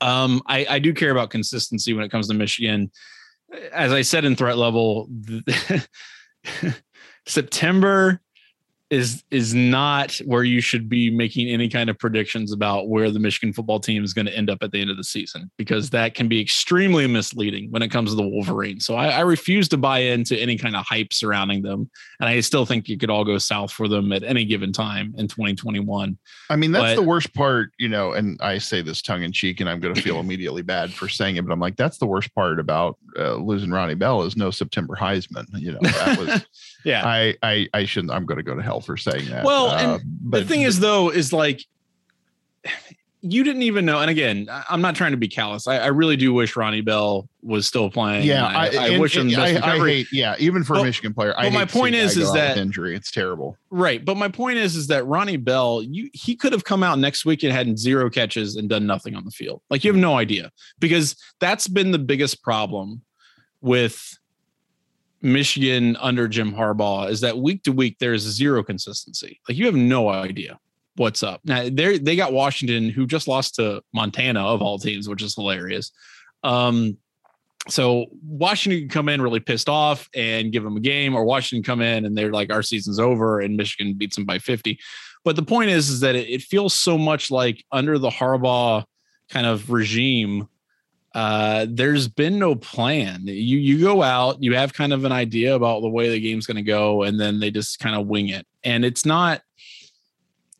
Um, 0.00 0.42
I, 0.46 0.66
I 0.68 0.78
do 0.78 0.92
care 0.92 1.10
about 1.10 1.30
consistency 1.30 1.92
when 1.92 2.04
it 2.04 2.10
comes 2.10 2.28
to 2.28 2.34
Michigan. 2.34 2.90
As 3.72 3.92
I 3.92 4.02
said 4.02 4.24
in 4.24 4.36
threat 4.36 4.58
level, 4.58 5.08
September 7.26 8.20
is 8.90 9.22
is 9.30 9.54
not 9.54 10.14
where 10.24 10.44
you 10.44 10.62
should 10.62 10.88
be 10.88 11.10
making 11.10 11.48
any 11.48 11.68
kind 11.68 11.90
of 11.90 11.98
predictions 11.98 12.52
about 12.52 12.88
where 12.88 13.10
the 13.10 13.18
Michigan 13.18 13.52
football 13.52 13.78
team 13.78 14.02
is 14.02 14.14
going 14.14 14.26
to 14.26 14.34
end 14.34 14.48
up 14.48 14.62
at 14.62 14.72
the 14.72 14.80
end 14.80 14.90
of 14.90 14.96
the 14.96 15.04
season 15.04 15.50
because 15.58 15.90
that 15.90 16.14
can 16.14 16.26
be 16.26 16.40
extremely 16.40 17.06
misleading 17.06 17.70
when 17.70 17.82
it 17.82 17.88
comes 17.88 18.10
to 18.10 18.16
the 18.16 18.26
Wolverines. 18.26 18.86
So 18.86 18.94
I, 18.94 19.08
I 19.08 19.20
refuse 19.20 19.68
to 19.68 19.76
buy 19.76 19.98
into 19.98 20.38
any 20.38 20.56
kind 20.56 20.74
of 20.74 20.86
hype 20.86 21.12
surrounding 21.12 21.62
them, 21.62 21.90
and 22.20 22.30
I 22.30 22.40
still 22.40 22.64
think 22.64 22.88
you 22.88 22.96
could 22.96 23.10
all 23.10 23.24
go 23.24 23.36
south 23.36 23.72
for 23.72 23.88
them 23.88 24.10
at 24.12 24.22
any 24.22 24.46
given 24.46 24.72
time 24.72 25.14
in 25.18 25.28
2021. 25.28 26.16
I 26.48 26.56
mean, 26.56 26.72
that's 26.72 26.94
but, 26.94 26.96
the 26.96 27.06
worst 27.06 27.34
part, 27.34 27.72
you 27.78 27.88
know. 27.88 28.12
And 28.12 28.40
I 28.40 28.56
say 28.56 28.80
this 28.80 29.02
tongue 29.02 29.22
in 29.22 29.32
cheek, 29.32 29.60
and 29.60 29.68
I'm 29.68 29.80
going 29.80 29.94
to 29.94 30.00
feel 30.00 30.18
immediately 30.20 30.62
bad 30.62 30.94
for 30.94 31.10
saying 31.10 31.36
it, 31.36 31.46
but 31.46 31.52
I'm 31.52 31.60
like, 31.60 31.76
that's 31.76 31.98
the 31.98 32.06
worst 32.06 32.34
part 32.34 32.58
about 32.58 32.96
uh, 33.18 33.34
losing 33.34 33.70
Ronnie 33.70 33.94
Bell 33.94 34.22
is 34.22 34.36
no 34.36 34.50
September 34.50 34.96
Heisman. 34.96 35.44
You 35.52 35.72
know, 35.72 35.78
that 35.82 36.18
was. 36.18 36.46
yeah. 36.84 37.06
I 37.06 37.34
I 37.42 37.68
I 37.74 37.84
shouldn't. 37.84 38.12
I'm 38.12 38.24
going 38.24 38.38
to 38.38 38.42
go 38.42 38.54
to 38.54 38.62
hell 38.62 38.77
for 38.80 38.96
saying 38.96 39.26
that. 39.30 39.44
Well, 39.44 39.66
uh, 39.66 39.98
but 40.22 40.40
the 40.40 40.44
thing 40.44 40.62
is, 40.62 40.80
though, 40.80 41.10
is 41.10 41.32
like 41.32 41.62
you 43.20 43.42
didn't 43.42 43.62
even 43.62 43.84
know. 43.84 44.00
And 44.00 44.10
again, 44.10 44.46
I'm 44.68 44.80
not 44.80 44.94
trying 44.94 45.10
to 45.10 45.16
be 45.16 45.26
callous. 45.28 45.66
I, 45.66 45.78
I 45.78 45.86
really 45.88 46.16
do 46.16 46.32
wish 46.32 46.54
Ronnie 46.54 46.82
Bell 46.82 47.28
was 47.42 47.66
still 47.66 47.90
playing. 47.90 48.24
Yeah, 48.24 48.46
I, 48.46 48.68
I, 48.68 48.94
I 48.94 48.98
wish 48.98 49.16
him. 49.16 49.28
I, 49.36 49.58
I, 49.60 49.78
hate. 49.78 50.06
Yeah, 50.12 50.36
even 50.38 50.62
for 50.62 50.76
a 50.76 50.84
Michigan 50.84 51.14
player. 51.14 51.34
But 51.36 51.52
my 51.52 51.64
point 51.64 51.94
is, 51.94 52.16
is 52.16 52.32
that 52.32 52.56
injury. 52.56 52.94
It's 52.94 53.10
terrible. 53.10 53.56
Right. 53.70 54.04
But 54.04 54.16
my 54.16 54.28
point 54.28 54.58
is, 54.58 54.76
is 54.76 54.86
that 54.88 55.04
Ronnie 55.06 55.36
Bell, 55.36 55.82
you 55.82 56.10
he 56.12 56.36
could 56.36 56.52
have 56.52 56.64
come 56.64 56.82
out 56.82 56.98
next 56.98 57.24
week 57.24 57.42
and 57.42 57.52
had 57.52 57.78
zero 57.78 58.08
catches 58.08 58.56
and 58.56 58.68
done 58.68 58.86
nothing 58.86 59.16
on 59.16 59.24
the 59.24 59.30
field. 59.30 59.62
Like 59.68 59.84
you 59.84 59.92
have 59.92 60.00
no 60.00 60.16
idea 60.16 60.52
because 60.78 61.16
that's 61.40 61.66
been 61.66 61.90
the 61.90 61.98
biggest 61.98 62.42
problem 62.42 63.02
with 63.60 64.17
Michigan 65.20 65.96
under 65.96 66.28
Jim 66.28 66.52
Harbaugh 66.52 67.10
is 67.10 67.20
that 67.20 67.38
week 67.38 67.62
to 67.64 67.72
week 67.72 67.96
there's 67.98 68.22
zero 68.22 68.62
consistency. 68.62 69.40
Like 69.48 69.58
you 69.58 69.66
have 69.66 69.74
no 69.74 70.08
idea 70.08 70.58
what's 70.96 71.22
up. 71.22 71.40
Now 71.44 71.68
they 71.70 71.98
they 71.98 72.16
got 72.16 72.32
Washington 72.32 72.90
who 72.90 73.06
just 73.06 73.28
lost 73.28 73.56
to 73.56 73.82
Montana 73.92 74.40
of 74.40 74.62
all 74.62 74.78
teams, 74.78 75.08
which 75.08 75.22
is 75.22 75.34
hilarious. 75.34 75.90
Um, 76.44 76.96
so 77.68 78.06
Washington 78.24 78.82
can 78.82 78.88
come 78.88 79.08
in 79.08 79.20
really 79.20 79.40
pissed 79.40 79.68
off 79.68 80.08
and 80.14 80.52
give 80.52 80.62
them 80.64 80.76
a 80.76 80.80
game, 80.80 81.14
or 81.14 81.24
Washington 81.24 81.62
come 81.62 81.82
in 81.82 82.04
and 82.04 82.16
they're 82.16 82.32
like, 82.32 82.52
our 82.52 82.62
season's 82.62 82.98
over, 82.98 83.40
and 83.40 83.56
Michigan 83.56 83.94
beats 83.94 84.16
them 84.16 84.24
by 84.24 84.38
50. 84.38 84.78
But 85.24 85.36
the 85.36 85.42
point 85.42 85.70
is, 85.70 85.90
is 85.90 86.00
that 86.00 86.14
it, 86.14 86.28
it 86.28 86.42
feels 86.42 86.74
so 86.74 86.96
much 86.96 87.30
like 87.30 87.64
under 87.70 87.98
the 87.98 88.08
Harbaugh 88.08 88.84
kind 89.28 89.46
of 89.46 89.70
regime 89.70 90.48
uh, 91.18 91.66
there's 91.68 92.06
been 92.06 92.38
no 92.38 92.54
plan. 92.54 93.22
You 93.24 93.58
you 93.58 93.80
go 93.80 94.04
out, 94.04 94.40
you 94.40 94.54
have 94.54 94.72
kind 94.72 94.92
of 94.92 95.04
an 95.04 95.10
idea 95.10 95.52
about 95.56 95.80
the 95.80 95.88
way 95.88 96.08
the 96.08 96.20
game's 96.20 96.46
going 96.46 96.58
to 96.58 96.62
go, 96.62 97.02
and 97.02 97.18
then 97.18 97.40
they 97.40 97.50
just 97.50 97.80
kind 97.80 97.96
of 97.96 98.06
wing 98.06 98.28
it. 98.28 98.46
And 98.62 98.84
it's 98.84 99.04
not 99.04 99.42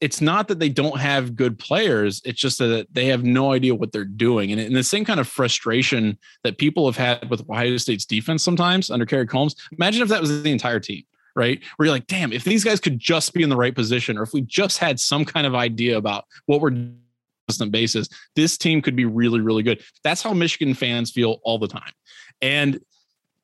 it's 0.00 0.20
not 0.20 0.48
that 0.48 0.58
they 0.58 0.68
don't 0.68 0.98
have 0.98 1.36
good 1.36 1.60
players. 1.60 2.20
It's 2.24 2.40
just 2.40 2.58
that 2.58 2.88
they 2.90 3.06
have 3.06 3.22
no 3.22 3.52
idea 3.52 3.76
what 3.76 3.92
they're 3.92 4.04
doing. 4.04 4.50
And, 4.50 4.60
and 4.60 4.74
the 4.74 4.82
same 4.82 5.04
kind 5.04 5.20
of 5.20 5.28
frustration 5.28 6.18
that 6.42 6.58
people 6.58 6.86
have 6.86 6.96
had 6.96 7.30
with 7.30 7.48
Ohio 7.48 7.76
State's 7.76 8.04
defense 8.04 8.42
sometimes 8.42 8.90
under 8.90 9.06
Kerry 9.06 9.28
Coombs. 9.28 9.54
Imagine 9.70 10.02
if 10.02 10.08
that 10.08 10.20
was 10.20 10.42
the 10.42 10.50
entire 10.50 10.80
team, 10.80 11.04
right? 11.36 11.62
Where 11.76 11.86
you're 11.86 11.94
like, 11.94 12.08
damn, 12.08 12.32
if 12.32 12.42
these 12.42 12.64
guys 12.64 12.80
could 12.80 12.98
just 12.98 13.32
be 13.32 13.44
in 13.44 13.48
the 13.48 13.56
right 13.56 13.76
position, 13.76 14.18
or 14.18 14.24
if 14.24 14.32
we 14.32 14.40
just 14.40 14.78
had 14.78 14.98
some 14.98 15.24
kind 15.24 15.46
of 15.46 15.54
idea 15.54 15.96
about 15.96 16.24
what 16.46 16.60
we're 16.60 16.90
basis, 17.70 18.08
this 18.36 18.58
team 18.58 18.82
could 18.82 18.96
be 18.96 19.04
really, 19.04 19.40
really 19.40 19.62
good. 19.62 19.82
That's 20.04 20.22
how 20.22 20.32
Michigan 20.32 20.74
fans 20.74 21.10
feel 21.10 21.38
all 21.44 21.58
the 21.58 21.68
time. 21.68 21.92
And 22.42 22.80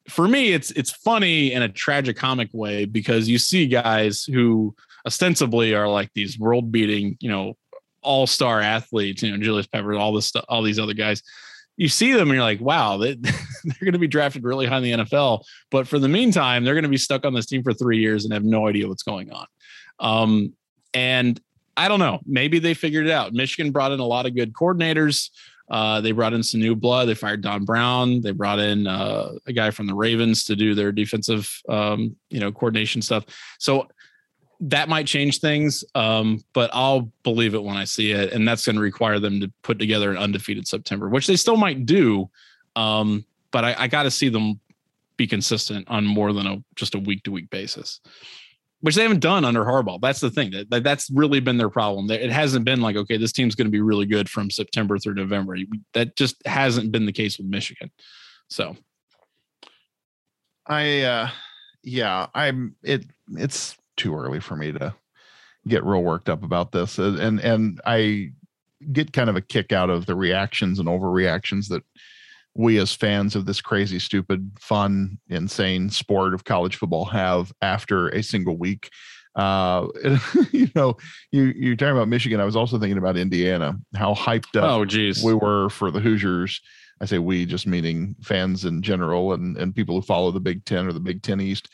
for 0.08 0.28
me, 0.28 0.52
it's 0.52 0.70
it's 0.72 0.90
funny 0.90 1.52
in 1.52 1.62
a 1.62 1.68
tragic 1.68 2.16
comic 2.16 2.50
way 2.52 2.84
because 2.84 3.28
you 3.28 3.38
see 3.38 3.66
guys 3.66 4.24
who 4.24 4.74
ostensibly 5.06 5.74
are 5.74 5.88
like 5.88 6.10
these 6.14 6.38
world 6.38 6.70
beating, 6.70 7.16
you 7.20 7.30
know, 7.30 7.54
all 8.02 8.26
star 8.26 8.60
athletes, 8.60 9.22
you 9.22 9.30
know, 9.30 9.42
Julius 9.42 9.66
Peppers, 9.66 9.96
all 9.96 10.12
this 10.12 10.26
stuff, 10.26 10.44
all 10.48 10.62
these 10.62 10.78
other 10.78 10.94
guys. 10.94 11.22
You 11.76 11.88
see 11.88 12.12
them 12.12 12.28
and 12.28 12.34
you're 12.34 12.44
like, 12.44 12.60
wow, 12.60 12.98
they, 12.98 13.14
they're 13.64 13.80
going 13.80 13.94
to 13.94 13.98
be 13.98 14.06
drafted 14.06 14.44
really 14.44 14.66
high 14.66 14.76
in 14.76 14.82
the 14.82 15.04
NFL. 15.04 15.42
But 15.70 15.88
for 15.88 15.98
the 15.98 16.08
meantime, 16.08 16.64
they're 16.64 16.74
going 16.74 16.84
to 16.84 16.88
be 16.88 16.96
stuck 16.96 17.24
on 17.24 17.34
this 17.34 17.46
team 17.46 17.62
for 17.62 17.72
three 17.72 17.98
years 17.98 18.24
and 18.24 18.32
have 18.32 18.44
no 18.44 18.68
idea 18.68 18.86
what's 18.86 19.02
going 19.02 19.32
on. 19.32 19.46
Um, 19.98 20.52
and 20.92 21.40
I 21.76 21.88
don't 21.88 21.98
know. 21.98 22.20
Maybe 22.24 22.58
they 22.58 22.74
figured 22.74 23.06
it 23.06 23.12
out. 23.12 23.32
Michigan 23.32 23.72
brought 23.72 23.92
in 23.92 24.00
a 24.00 24.04
lot 24.04 24.26
of 24.26 24.34
good 24.34 24.52
coordinators. 24.52 25.30
Uh, 25.68 26.00
they 26.00 26.12
brought 26.12 26.34
in 26.34 26.42
some 26.42 26.60
new 26.60 26.76
blood. 26.76 27.08
They 27.08 27.14
fired 27.14 27.40
Don 27.40 27.64
Brown. 27.64 28.20
They 28.20 28.32
brought 28.32 28.58
in 28.58 28.86
uh, 28.86 29.32
a 29.46 29.52
guy 29.52 29.70
from 29.70 29.86
the 29.86 29.94
Ravens 29.94 30.44
to 30.44 30.56
do 30.56 30.74
their 30.74 30.92
defensive, 30.92 31.50
um, 31.68 32.16
you 32.30 32.38
know, 32.38 32.52
coordination 32.52 33.00
stuff. 33.00 33.24
So 33.58 33.88
that 34.60 34.88
might 34.88 35.06
change 35.06 35.40
things, 35.40 35.82
um, 35.94 36.44
but 36.52 36.70
I'll 36.72 37.12
believe 37.22 37.54
it 37.54 37.62
when 37.62 37.76
I 37.76 37.84
see 37.84 38.12
it, 38.12 38.32
and 38.32 38.46
that's 38.46 38.64
going 38.64 38.76
to 38.76 38.82
require 38.82 39.18
them 39.18 39.40
to 39.40 39.50
put 39.62 39.78
together 39.78 40.10
an 40.10 40.16
undefeated 40.16 40.68
September, 40.68 41.08
which 41.08 41.26
they 41.26 41.36
still 41.36 41.56
might 41.56 41.86
do. 41.86 42.30
Um, 42.76 43.24
but 43.50 43.64
I, 43.64 43.74
I 43.78 43.88
got 43.88 44.04
to 44.04 44.10
see 44.10 44.28
them 44.28 44.60
be 45.16 45.26
consistent 45.26 45.88
on 45.88 46.04
more 46.04 46.32
than 46.32 46.46
a 46.46 46.62
just 46.76 46.94
a 46.94 46.98
week 46.98 47.22
to 47.24 47.30
week 47.30 47.50
basis 47.50 48.00
which 48.84 48.96
they 48.96 49.02
haven't 49.02 49.20
done 49.20 49.46
under 49.46 49.64
Harbaugh. 49.64 49.98
That's 49.98 50.20
the 50.20 50.28
thing. 50.28 50.52
That, 50.68 50.84
that's 50.84 51.10
really 51.10 51.40
been 51.40 51.56
their 51.56 51.70
problem. 51.70 52.10
It 52.10 52.30
hasn't 52.30 52.66
been 52.66 52.82
like, 52.82 52.96
okay, 52.96 53.16
this 53.16 53.32
team's 53.32 53.54
going 53.54 53.66
to 53.66 53.70
be 53.70 53.80
really 53.80 54.04
good 54.04 54.28
from 54.28 54.50
September 54.50 54.98
through 54.98 55.14
November. 55.14 55.56
That 55.94 56.16
just 56.16 56.46
hasn't 56.46 56.92
been 56.92 57.06
the 57.06 57.12
case 57.12 57.38
with 57.38 57.46
Michigan. 57.46 57.90
So, 58.50 58.76
I, 60.66 61.00
uh, 61.00 61.30
yeah, 61.82 62.26
I'm. 62.34 62.76
It 62.82 63.06
it's 63.32 63.74
too 63.96 64.14
early 64.14 64.38
for 64.38 64.54
me 64.54 64.72
to 64.72 64.94
get 65.66 65.82
real 65.82 66.02
worked 66.02 66.28
up 66.28 66.42
about 66.42 66.70
this, 66.70 66.98
and 66.98 67.40
and 67.40 67.80
I 67.86 68.32
get 68.92 69.14
kind 69.14 69.30
of 69.30 69.36
a 69.36 69.40
kick 69.40 69.72
out 69.72 69.88
of 69.88 70.04
the 70.04 70.14
reactions 70.14 70.78
and 70.78 70.88
overreactions 70.88 71.68
that 71.68 71.84
we 72.54 72.78
as 72.78 72.94
fans 72.94 73.34
of 73.34 73.46
this 73.46 73.60
crazy, 73.60 73.98
stupid, 73.98 74.50
fun, 74.60 75.18
insane 75.28 75.90
sport 75.90 76.34
of 76.34 76.44
college 76.44 76.76
football 76.76 77.04
have 77.06 77.52
after 77.60 78.08
a 78.08 78.22
single 78.22 78.56
week. 78.56 78.90
Uh, 79.34 79.88
you 80.52 80.68
know, 80.74 80.96
you 81.32 81.52
you're 81.56 81.76
talking 81.76 81.96
about 81.96 82.08
Michigan. 82.08 82.40
I 82.40 82.44
was 82.44 82.56
also 82.56 82.78
thinking 82.78 82.98
about 82.98 83.16
Indiana. 83.16 83.76
How 83.94 84.14
hyped 84.14 84.56
up 84.56 84.64
oh, 84.64 84.84
geez. 84.84 85.22
we 85.22 85.34
were 85.34 85.68
for 85.70 85.90
the 85.90 86.00
Hoosiers. 86.00 86.60
I 87.00 87.06
say 87.06 87.18
we, 87.18 87.44
just 87.44 87.66
meaning 87.66 88.14
fans 88.22 88.64
in 88.64 88.82
general 88.82 89.32
and 89.32 89.56
and 89.56 89.74
people 89.74 89.96
who 89.96 90.02
follow 90.02 90.30
the 90.30 90.40
Big 90.40 90.64
Ten 90.64 90.86
or 90.86 90.92
the 90.92 91.00
Big 91.00 91.22
Ten 91.22 91.40
East. 91.40 91.68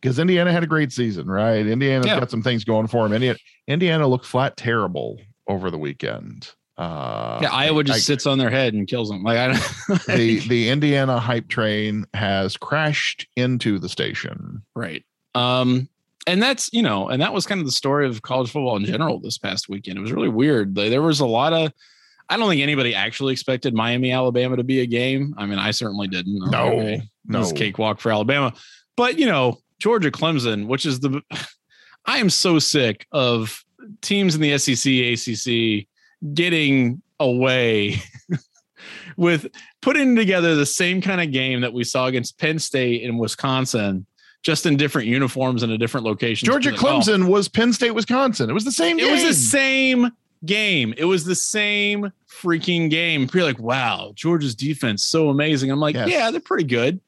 Because 0.00 0.18
Indiana 0.18 0.50
had 0.50 0.62
a 0.62 0.66
great 0.66 0.92
season, 0.92 1.28
right? 1.28 1.66
Indiana's 1.66 2.06
yeah. 2.06 2.18
got 2.18 2.30
some 2.30 2.42
things 2.42 2.64
going 2.64 2.86
for 2.86 3.04
them. 3.04 3.12
Indiana, 3.12 3.38
Indiana 3.68 4.08
looked 4.08 4.24
flat 4.24 4.56
terrible 4.56 5.20
over 5.46 5.70
the 5.70 5.78
weekend. 5.78 6.50
Uh, 6.80 7.38
yeah, 7.42 7.52
Iowa 7.52 7.84
just 7.84 7.98
I, 7.98 8.00
sits 8.00 8.24
on 8.24 8.38
their 8.38 8.48
head 8.48 8.72
and 8.72 8.88
kills 8.88 9.10
them. 9.10 9.22
Like 9.22 9.36
I 9.36 9.48
don't. 9.48 10.06
the 10.06 10.38
the 10.48 10.70
Indiana 10.70 11.20
hype 11.20 11.48
train 11.48 12.06
has 12.14 12.56
crashed 12.56 13.28
into 13.36 13.78
the 13.78 13.88
station. 13.88 14.62
Right. 14.74 15.04
Um. 15.34 15.90
and 16.26 16.42
that's 16.42 16.72
you 16.72 16.80
know, 16.80 17.10
and 17.10 17.20
that 17.20 17.34
was 17.34 17.46
kind 17.46 17.60
of 17.60 17.66
the 17.66 17.72
story 17.72 18.06
of 18.06 18.22
college 18.22 18.50
football 18.50 18.78
in 18.78 18.86
general 18.86 19.20
this 19.20 19.36
past 19.36 19.68
weekend. 19.68 19.98
It 19.98 20.00
was 20.00 20.10
really 20.10 20.30
weird. 20.30 20.74
There 20.74 21.02
was 21.02 21.20
a 21.20 21.26
lot 21.26 21.52
of. 21.52 21.70
I 22.30 22.38
don't 22.38 22.48
think 22.48 22.62
anybody 22.62 22.94
actually 22.94 23.34
expected 23.34 23.74
Miami, 23.74 24.10
Alabama 24.12 24.56
to 24.56 24.64
be 24.64 24.80
a 24.80 24.86
game. 24.86 25.34
I 25.36 25.44
mean, 25.44 25.58
I 25.58 25.72
certainly 25.72 26.08
didn't. 26.08 26.50
No, 26.50 26.68
okay, 26.68 27.02
no, 27.26 27.52
cakewalk 27.52 28.00
for 28.00 28.10
Alabama. 28.10 28.54
But 28.96 29.18
you 29.18 29.26
know, 29.26 29.58
Georgia, 29.80 30.10
Clemson, 30.10 30.66
which 30.66 30.86
is 30.86 31.00
the, 31.00 31.20
I 32.06 32.18
am 32.18 32.30
so 32.30 32.58
sick 32.58 33.06
of 33.12 33.62
teams 34.00 34.34
in 34.34 34.40
the 34.40 34.56
SEC, 34.56 34.90
ACC 34.90 35.86
getting 36.34 37.02
away 37.18 38.00
with 39.16 39.46
putting 39.80 40.16
together 40.16 40.54
the 40.54 40.66
same 40.66 41.00
kind 41.00 41.20
of 41.20 41.32
game 41.32 41.60
that 41.60 41.72
we 41.72 41.84
saw 41.84 42.06
against 42.06 42.38
Penn 42.38 42.58
State 42.58 43.04
and 43.04 43.18
Wisconsin, 43.18 44.06
just 44.42 44.66
in 44.66 44.76
different 44.76 45.08
uniforms 45.08 45.62
and 45.62 45.72
a 45.72 45.78
different 45.78 46.06
location. 46.06 46.46
Georgia 46.46 46.72
Clemson 46.72 47.28
was 47.28 47.48
Penn 47.48 47.72
State, 47.72 47.92
Wisconsin. 47.92 48.48
It 48.48 48.54
was 48.54 48.64
the 48.64 48.72
same. 48.72 48.98
It 48.98 49.02
game. 49.02 49.12
was 49.12 49.22
the 49.22 49.34
same 49.34 50.12
game. 50.44 50.94
It 50.96 51.04
was 51.04 51.24
the 51.24 51.34
same 51.34 52.12
freaking 52.28 52.90
game. 52.90 53.28
You're 53.32 53.44
like, 53.44 53.58
wow, 53.58 54.12
Georgia's 54.14 54.54
defense 54.54 55.04
so 55.04 55.28
amazing. 55.28 55.70
I'm 55.70 55.80
like, 55.80 55.94
yes. 55.94 56.08
yeah, 56.08 56.30
they're 56.30 56.40
pretty 56.40 56.64
good. 56.64 57.00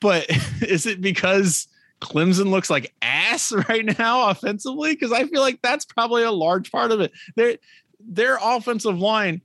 But 0.00 0.26
is 0.60 0.86
it 0.86 1.00
because 1.00 1.68
Clemson 2.00 2.50
looks 2.50 2.70
like 2.70 2.94
ass 3.02 3.52
right 3.68 3.98
now 3.98 4.28
offensively? 4.28 4.92
Because 4.92 5.12
I 5.12 5.24
feel 5.24 5.40
like 5.40 5.62
that's 5.62 5.84
probably 5.84 6.22
a 6.22 6.30
large 6.30 6.70
part 6.70 6.92
of 6.92 7.00
it. 7.00 7.12
Their 7.34 7.56
their 8.00 8.38
offensive 8.40 8.98
line 8.98 9.42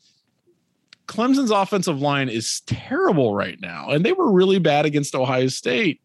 Clemson's 1.11 1.51
offensive 1.51 1.99
line 1.99 2.29
is 2.29 2.61
terrible 2.61 3.35
right 3.35 3.59
now, 3.59 3.89
and 3.89 4.05
they 4.05 4.13
were 4.13 4.31
really 4.31 4.59
bad 4.59 4.85
against 4.85 5.13
Ohio 5.13 5.47
State. 5.47 5.99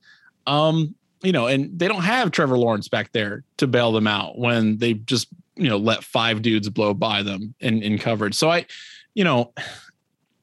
Um, 0.49 0.97
you 1.22 1.30
know, 1.30 1.47
and 1.47 1.78
they 1.78 1.86
don't 1.86 2.03
have 2.03 2.32
Trevor 2.32 2.59
Lawrence 2.59 2.88
back 2.88 3.12
there 3.12 3.44
to 3.59 3.68
bail 3.68 3.92
them 3.92 4.09
out 4.09 4.36
when 4.36 4.78
they 4.78 4.94
just 4.94 5.28
you 5.55 5.68
know 5.68 5.76
let 5.76 6.03
five 6.03 6.42
dudes 6.42 6.68
blow 6.68 6.92
by 6.92 7.22
them 7.22 7.55
in 7.61 7.84
in 7.84 7.99
coverage. 7.99 8.34
So 8.34 8.51
I, 8.51 8.66
you 9.14 9.22
know, 9.22 9.53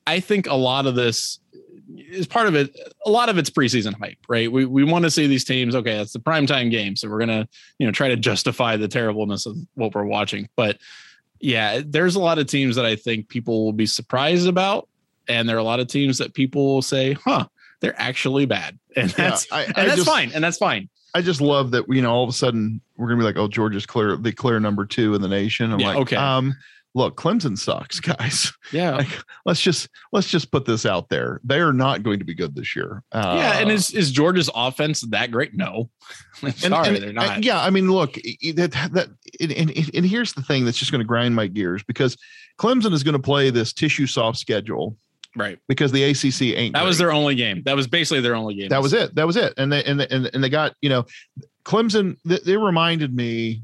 I 0.07 0.21
think 0.21 0.47
a 0.47 0.55
lot 0.55 0.85
of 0.85 0.95
this 0.95 1.39
is 1.97 2.25
part 2.25 2.47
of 2.47 2.55
it. 2.55 2.73
A 3.05 3.09
lot 3.09 3.27
of 3.27 3.37
it's 3.37 3.49
preseason 3.49 3.93
hype, 3.93 4.19
right? 4.29 4.49
We 4.49 4.63
we 4.63 4.85
want 4.85 5.03
to 5.03 5.11
see 5.11 5.27
these 5.27 5.43
teams. 5.43 5.75
Okay, 5.75 5.97
that's 5.97 6.13
the 6.13 6.19
primetime 6.19 6.71
game, 6.71 6.95
so 6.95 7.09
we're 7.09 7.19
gonna 7.19 7.49
you 7.79 7.85
know 7.85 7.91
try 7.91 8.07
to 8.07 8.15
justify 8.15 8.77
the 8.77 8.87
terribleness 8.87 9.45
of 9.45 9.57
what 9.73 9.93
we're 9.93 10.05
watching, 10.05 10.47
but 10.55 10.77
yeah, 11.39 11.81
there's 11.85 12.15
a 12.15 12.19
lot 12.19 12.39
of 12.39 12.47
teams 12.47 12.75
that 12.75 12.85
I 12.85 12.95
think 12.95 13.29
people 13.29 13.65
will 13.65 13.73
be 13.73 13.85
surprised 13.85 14.47
about, 14.47 14.87
and 15.27 15.47
there 15.47 15.55
are 15.55 15.59
a 15.59 15.63
lot 15.63 15.79
of 15.79 15.87
teams 15.87 16.17
that 16.19 16.33
people 16.33 16.65
will 16.65 16.81
say, 16.81 17.13
"Huh, 17.13 17.47
they're 17.81 17.99
actually 17.99 18.45
bad," 18.45 18.79
and 18.95 19.09
that's 19.11 19.47
yeah, 19.49 19.57
I, 19.57 19.63
and 19.63 19.77
I 19.77 19.83
that's 19.85 19.95
just, 19.97 20.09
fine, 20.09 20.31
and 20.33 20.43
that's 20.43 20.57
fine. 20.57 20.89
I 21.15 21.21
just 21.21 21.41
love 21.41 21.71
that 21.71 21.85
you 21.89 22.01
know 22.01 22.11
all 22.11 22.23
of 22.23 22.29
a 22.29 22.33
sudden 22.33 22.81
we're 22.97 23.07
gonna 23.07 23.19
be 23.19 23.25
like, 23.25 23.37
"Oh, 23.37 23.47
Georgia's 23.47 23.85
clear, 23.85 24.15
the 24.15 24.31
clear 24.31 24.59
number 24.59 24.85
two 24.85 25.15
in 25.15 25.21
the 25.21 25.27
nation." 25.27 25.71
I'm 25.71 25.79
yeah, 25.79 25.87
like, 25.87 25.97
okay, 25.97 26.15
um, 26.15 26.55
look, 26.95 27.17
Clemson 27.17 27.57
sucks, 27.57 27.99
guys. 27.99 28.51
Yeah. 28.71 28.97
Like, 28.97 29.09
let's 29.45 29.61
just 29.61 29.89
let's 30.11 30.27
just 30.27 30.51
put 30.51 30.65
this 30.65 30.85
out 30.85 31.09
there. 31.09 31.39
They 31.43 31.59
are 31.59 31.73
not 31.73 32.03
going 32.03 32.19
to 32.19 32.25
be 32.25 32.33
good 32.33 32.55
this 32.55 32.75
year. 32.75 33.03
Uh, 33.11 33.35
yeah, 33.37 33.59
and 33.59 33.71
is 33.71 33.91
is 33.91 34.11
Georgia's 34.11 34.49
offense 34.55 35.01
that 35.01 35.31
great? 35.31 35.53
No. 35.53 35.89
sorry, 36.55 36.87
and, 36.89 36.97
they're 36.97 37.13
not. 37.13 37.43
yeah, 37.43 37.61
I 37.61 37.69
mean, 37.69 37.91
look, 37.91 38.13
that 38.13 38.89
that 38.93 39.07
and, 39.39 39.51
and, 39.51 39.91
and 39.93 40.05
here's 40.05 40.33
the 40.33 40.41
thing 40.43 40.65
that's 40.65 40.77
just 40.77 40.91
going 40.91 41.01
to 41.01 41.07
grind 41.07 41.35
my 41.35 41.47
gears 41.47 41.83
because 41.83 42.17
Clemson 42.57 42.93
is 42.93 43.03
going 43.03 43.13
to 43.13 43.19
play 43.19 43.49
this 43.49 43.73
tissue 43.73 44.07
soft 44.07 44.37
schedule. 44.37 44.97
Right. 45.35 45.57
Because 45.67 45.91
the 45.91 46.03
ACC 46.03 46.55
ain't 46.55 46.73
That 46.73 46.81
great. 46.81 46.87
was 46.87 46.99
their 46.99 47.11
only 47.11 47.33
game. 47.33 47.63
That 47.65 47.75
was 47.75 47.87
basically 47.87 48.21
their 48.21 48.35
only 48.35 48.53
game. 48.53 48.69
That 48.69 48.83
was 48.83 48.93
it. 48.93 49.15
That 49.15 49.25
was 49.25 49.35
it. 49.35 49.53
And 49.57 49.71
they 49.73 49.83
and 49.83 49.99
they, 49.99 50.07
and, 50.07 50.29
and 50.31 50.43
they 50.43 50.49
got, 50.49 50.75
you 50.79 50.89
know, 50.89 51.05
Clemson 51.65 52.17
they, 52.23 52.37
they 52.37 52.55
reminded 52.55 53.15
me 53.15 53.63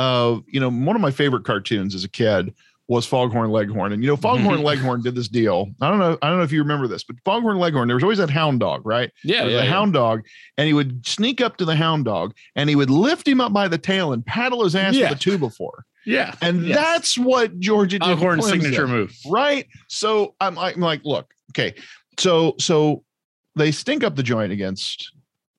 of 0.00 0.44
you 0.48 0.58
know 0.58 0.70
one 0.70 0.96
of 0.96 1.02
my 1.02 1.10
favorite 1.10 1.44
cartoons 1.44 1.94
as 1.94 2.04
a 2.04 2.08
kid 2.08 2.54
was 2.88 3.06
Foghorn 3.06 3.50
Leghorn, 3.50 3.92
and 3.92 4.02
you 4.02 4.08
know 4.08 4.16
Foghorn 4.16 4.56
mm-hmm. 4.56 4.64
Leghorn 4.64 5.02
did 5.02 5.14
this 5.14 5.28
deal. 5.28 5.70
I 5.80 5.90
don't 5.90 5.98
know, 5.98 6.18
I 6.22 6.28
don't 6.28 6.38
know 6.38 6.42
if 6.42 6.50
you 6.50 6.60
remember 6.60 6.88
this, 6.88 7.04
but 7.04 7.16
Foghorn 7.24 7.58
Leghorn, 7.58 7.86
there 7.86 7.94
was 7.94 8.02
always 8.02 8.18
that 8.18 8.30
hound 8.30 8.60
dog, 8.60 8.84
right? 8.84 9.12
Yeah, 9.22 9.44
yeah, 9.44 9.60
a 9.60 9.64
yeah. 9.64 9.70
hound 9.70 9.92
dog, 9.92 10.22
and 10.56 10.66
he 10.66 10.72
would 10.72 11.06
sneak 11.06 11.42
up 11.42 11.58
to 11.58 11.66
the 11.66 11.76
hound 11.76 12.06
dog, 12.06 12.34
and 12.56 12.70
he 12.70 12.76
would 12.76 12.90
lift 12.90 13.28
him 13.28 13.40
up 13.40 13.52
by 13.52 13.68
the 13.68 13.78
tail 13.78 14.12
and 14.12 14.24
paddle 14.24 14.64
his 14.64 14.74
ass 14.74 14.94
yeah. 14.94 15.10
with 15.10 15.18
a 15.18 15.20
two 15.20 15.36
before. 15.36 15.84
Yeah, 16.06 16.34
and 16.40 16.66
yes. 16.66 16.78
that's 16.78 17.18
what 17.18 17.60
Georgia 17.60 17.98
did. 17.98 18.06
Foghorn 18.06 18.40
signature 18.40 18.88
move, 18.88 19.14
right? 19.28 19.66
So 19.88 20.34
I'm, 20.40 20.58
I'm 20.58 20.80
like, 20.80 21.04
look, 21.04 21.30
okay, 21.52 21.74
so 22.18 22.54
so 22.58 23.04
they 23.54 23.70
stink 23.70 24.02
up 24.02 24.16
the 24.16 24.22
joint 24.22 24.50
against 24.50 25.12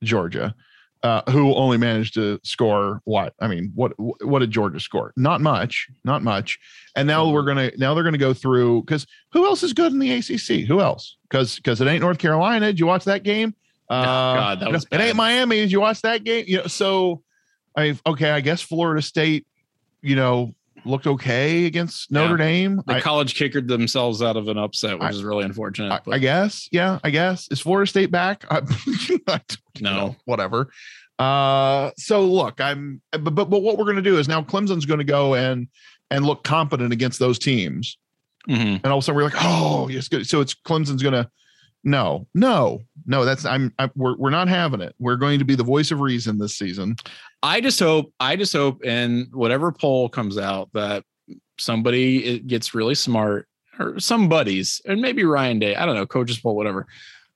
Georgia 0.03 0.55
uh, 1.03 1.21
who 1.31 1.53
only 1.55 1.77
managed 1.77 2.13
to 2.13 2.39
score 2.43 3.01
what? 3.05 3.33
I 3.39 3.47
mean, 3.47 3.71
what 3.73 3.93
what 3.97 4.39
did 4.39 4.51
Georgia 4.51 4.79
score? 4.79 5.13
Not 5.15 5.41
much, 5.41 5.87
not 6.03 6.21
much. 6.21 6.59
And 6.95 7.07
now 7.07 7.29
we're 7.29 7.43
gonna 7.43 7.71
now 7.77 7.93
they're 7.93 8.03
gonna 8.03 8.17
go 8.17 8.33
through 8.33 8.81
because 8.81 9.07
who 9.31 9.45
else 9.45 9.63
is 9.63 9.73
good 9.73 9.93
in 9.93 9.99
the 9.99 10.11
ACC? 10.11 10.67
Who 10.67 10.79
else? 10.79 11.17
Because 11.29 11.55
because 11.55 11.81
it 11.81 11.87
ain't 11.87 12.01
North 12.01 12.19
Carolina. 12.19 12.67
Did 12.67 12.79
you 12.79 12.85
watch 12.85 13.05
that 13.05 13.23
game? 13.23 13.55
Uh, 13.89 13.93
oh, 13.93 14.35
God, 14.35 14.59
that 14.59 14.71
was 14.71 14.85
it 14.91 15.01
ain't 15.01 15.15
Miami. 15.15 15.57
Did 15.57 15.71
you 15.71 15.81
watch 15.81 16.01
that 16.03 16.23
game? 16.23 16.45
You 16.47 16.57
know, 16.57 16.67
so 16.67 17.23
I 17.75 17.97
okay, 18.05 18.29
I 18.29 18.41
guess 18.41 18.61
Florida 18.61 19.01
State, 19.01 19.47
you 20.01 20.15
know, 20.15 20.53
looked 20.85 21.07
okay 21.07 21.65
against 21.65 22.11
Notre 22.11 22.37
yeah. 22.37 22.45
Dame. 22.45 22.81
The 22.85 22.95
I, 22.95 23.01
college 23.01 23.35
kickered 23.35 23.67
themselves 23.67 24.21
out 24.21 24.37
of 24.37 24.47
an 24.47 24.57
upset, 24.57 24.95
which 24.95 25.03
I, 25.03 25.09
is 25.09 25.23
really 25.23 25.45
unfortunate. 25.45 26.01
I, 26.07 26.11
I, 26.11 26.17
guess, 26.17 26.67
yeah, 26.71 26.99
I 27.03 27.09
guess. 27.09 27.47
Is 27.51 27.59
Florida 27.59 27.89
State 27.89 28.11
back? 28.11 28.45
I, 28.51 28.61
don't 28.61 29.81
no. 29.81 29.95
know, 29.95 30.15
whatever. 30.25 30.71
Uh, 31.19 31.91
so 31.97 32.25
look, 32.25 32.59
I'm, 32.59 33.01
but, 33.11 33.35
but 33.35 33.49
but 33.49 33.61
what 33.61 33.77
we're 33.77 33.85
going 33.85 33.97
to 33.97 34.01
do 34.01 34.17
is 34.17 34.27
now 34.27 34.41
Clemson's 34.41 34.85
going 34.85 34.99
to 34.99 35.03
go 35.03 35.35
and 35.35 35.67
and 36.09 36.25
look 36.25 36.43
competent 36.43 36.91
against 36.91 37.19
those 37.19 37.37
teams, 37.37 37.97
mm-hmm. 38.49 38.75
and 38.83 38.85
all 38.87 38.97
of 38.97 39.03
a 39.03 39.05
sudden 39.05 39.17
we're 39.17 39.25
like, 39.25 39.35
oh, 39.37 39.87
yes, 39.87 40.07
good. 40.07 40.27
So 40.27 40.41
it's 40.41 40.53
Clemson's 40.53 41.03
going 41.03 41.13
to. 41.13 41.29
No, 41.83 42.27
no, 42.33 42.83
no. 43.05 43.25
That's 43.25 43.45
I'm, 43.45 43.73
I'm. 43.79 43.91
We're 43.95 44.15
we're 44.17 44.29
not 44.29 44.47
having 44.47 44.81
it. 44.81 44.95
We're 44.99 45.15
going 45.15 45.39
to 45.39 45.45
be 45.45 45.55
the 45.55 45.63
voice 45.63 45.91
of 45.91 45.99
reason 45.99 46.37
this 46.37 46.55
season. 46.55 46.95
I 47.41 47.61
just 47.61 47.79
hope. 47.79 48.13
I 48.19 48.35
just 48.35 48.53
hope, 48.53 48.83
in 48.85 49.29
whatever 49.31 49.71
poll 49.71 50.07
comes 50.07 50.37
out, 50.37 50.69
that 50.73 51.03
somebody 51.57 52.39
gets 52.39 52.75
really 52.75 52.95
smart, 52.95 53.47
or 53.79 53.99
some 53.99 54.29
buddies, 54.29 54.81
and 54.85 55.01
maybe 55.01 55.23
Ryan 55.23 55.59
Day. 55.59 55.75
I 55.75 55.85
don't 55.85 55.95
know, 55.95 56.05
coaches 56.05 56.39
poll, 56.39 56.55
whatever. 56.55 56.85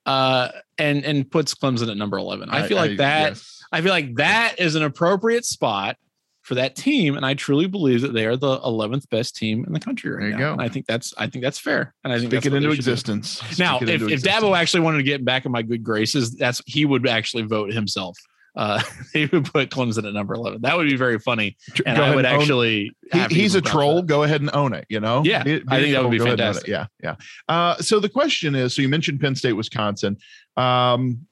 Uh, 0.05 0.49
and 0.77 1.03
and 1.03 1.29
puts 1.29 1.55
Clemson 1.55 1.89
at 1.89 1.97
number 1.97 2.17
eleven. 2.17 2.49
I, 2.49 2.65
I 2.65 2.67
feel 2.67 2.77
like 2.77 2.91
I, 2.91 2.95
that. 2.97 3.29
Yes 3.29 3.55
I 3.71 3.81
feel 3.81 3.91
like 3.91 4.15
that 4.15 4.55
is 4.57 4.75
an 4.75 4.83
appropriate 4.83 5.45
spot 5.45 5.97
for 6.45 6.53
that 6.55 6.75
team, 6.75 7.17
and 7.17 7.25
I 7.25 7.33
truly 7.33 7.65
believe 7.65 8.01
that 8.01 8.13
they 8.13 8.27
are 8.27 8.37
the 8.37 8.59
11th 8.59 9.09
best 9.09 9.35
team 9.35 9.65
in 9.65 9.73
the 9.73 9.79
country 9.79 10.11
right 10.11 10.19
there 10.19 10.29
you 10.29 10.35
now. 10.35 10.39
Go. 10.39 10.51
And 10.53 10.61
I 10.61 10.69
think 10.69 10.85
that's 10.85 11.11
I 11.17 11.27
think 11.27 11.43
that's 11.43 11.57
fair. 11.57 11.95
And 12.03 12.13
I 12.13 12.19
think 12.19 12.31
speak 12.31 12.45
it 12.45 12.53
into 12.53 12.69
existence. 12.69 13.41
Now, 13.57 13.79
if, 13.81 13.89
if 13.89 14.21
Dabo 14.21 14.55
actually 14.55 14.81
wanted 14.81 14.97
to 14.97 15.03
get 15.03 15.25
back 15.25 15.47
in 15.47 15.51
my 15.51 15.63
good 15.63 15.83
graces, 15.83 16.35
that's 16.35 16.61
he 16.67 16.85
would 16.85 17.07
actually 17.07 17.43
vote 17.43 17.73
himself. 17.73 18.15
Uh, 18.55 18.79
he 19.13 19.25
would 19.25 19.45
put 19.51 19.71
Clemson 19.71 20.07
at 20.07 20.13
number 20.13 20.35
11. 20.35 20.61
That 20.61 20.77
would 20.77 20.87
be 20.87 20.95
very 20.95 21.17
funny. 21.17 21.57
And 21.83 21.97
I 21.97 22.15
would 22.15 22.25
actually. 22.25 22.95
He, 23.11 23.23
he's 23.25 23.55
a 23.55 23.61
troll. 23.61 23.97
That. 23.97 24.05
Go 24.05 24.21
ahead 24.21 24.41
and 24.41 24.51
own 24.53 24.73
it. 24.73 24.85
You 24.87 24.99
know. 24.99 25.23
Yeah, 25.25 25.41
be, 25.41 25.59
be 25.59 25.65
I 25.67 25.81
think 25.81 25.93
that 25.93 26.03
would 26.03 26.11
be 26.11 26.19
fantastic. 26.19 26.67
Yeah, 26.67 26.85
yeah. 27.01 27.15
Uh, 27.49 27.77
so 27.77 27.99
the 27.99 28.09
question 28.09 28.53
is: 28.53 28.75
so 28.75 28.83
you 28.83 28.87
mentioned 28.87 29.19
Penn 29.19 29.35
State, 29.35 29.53
Wisconsin. 29.53 30.17
Um, 30.55 31.25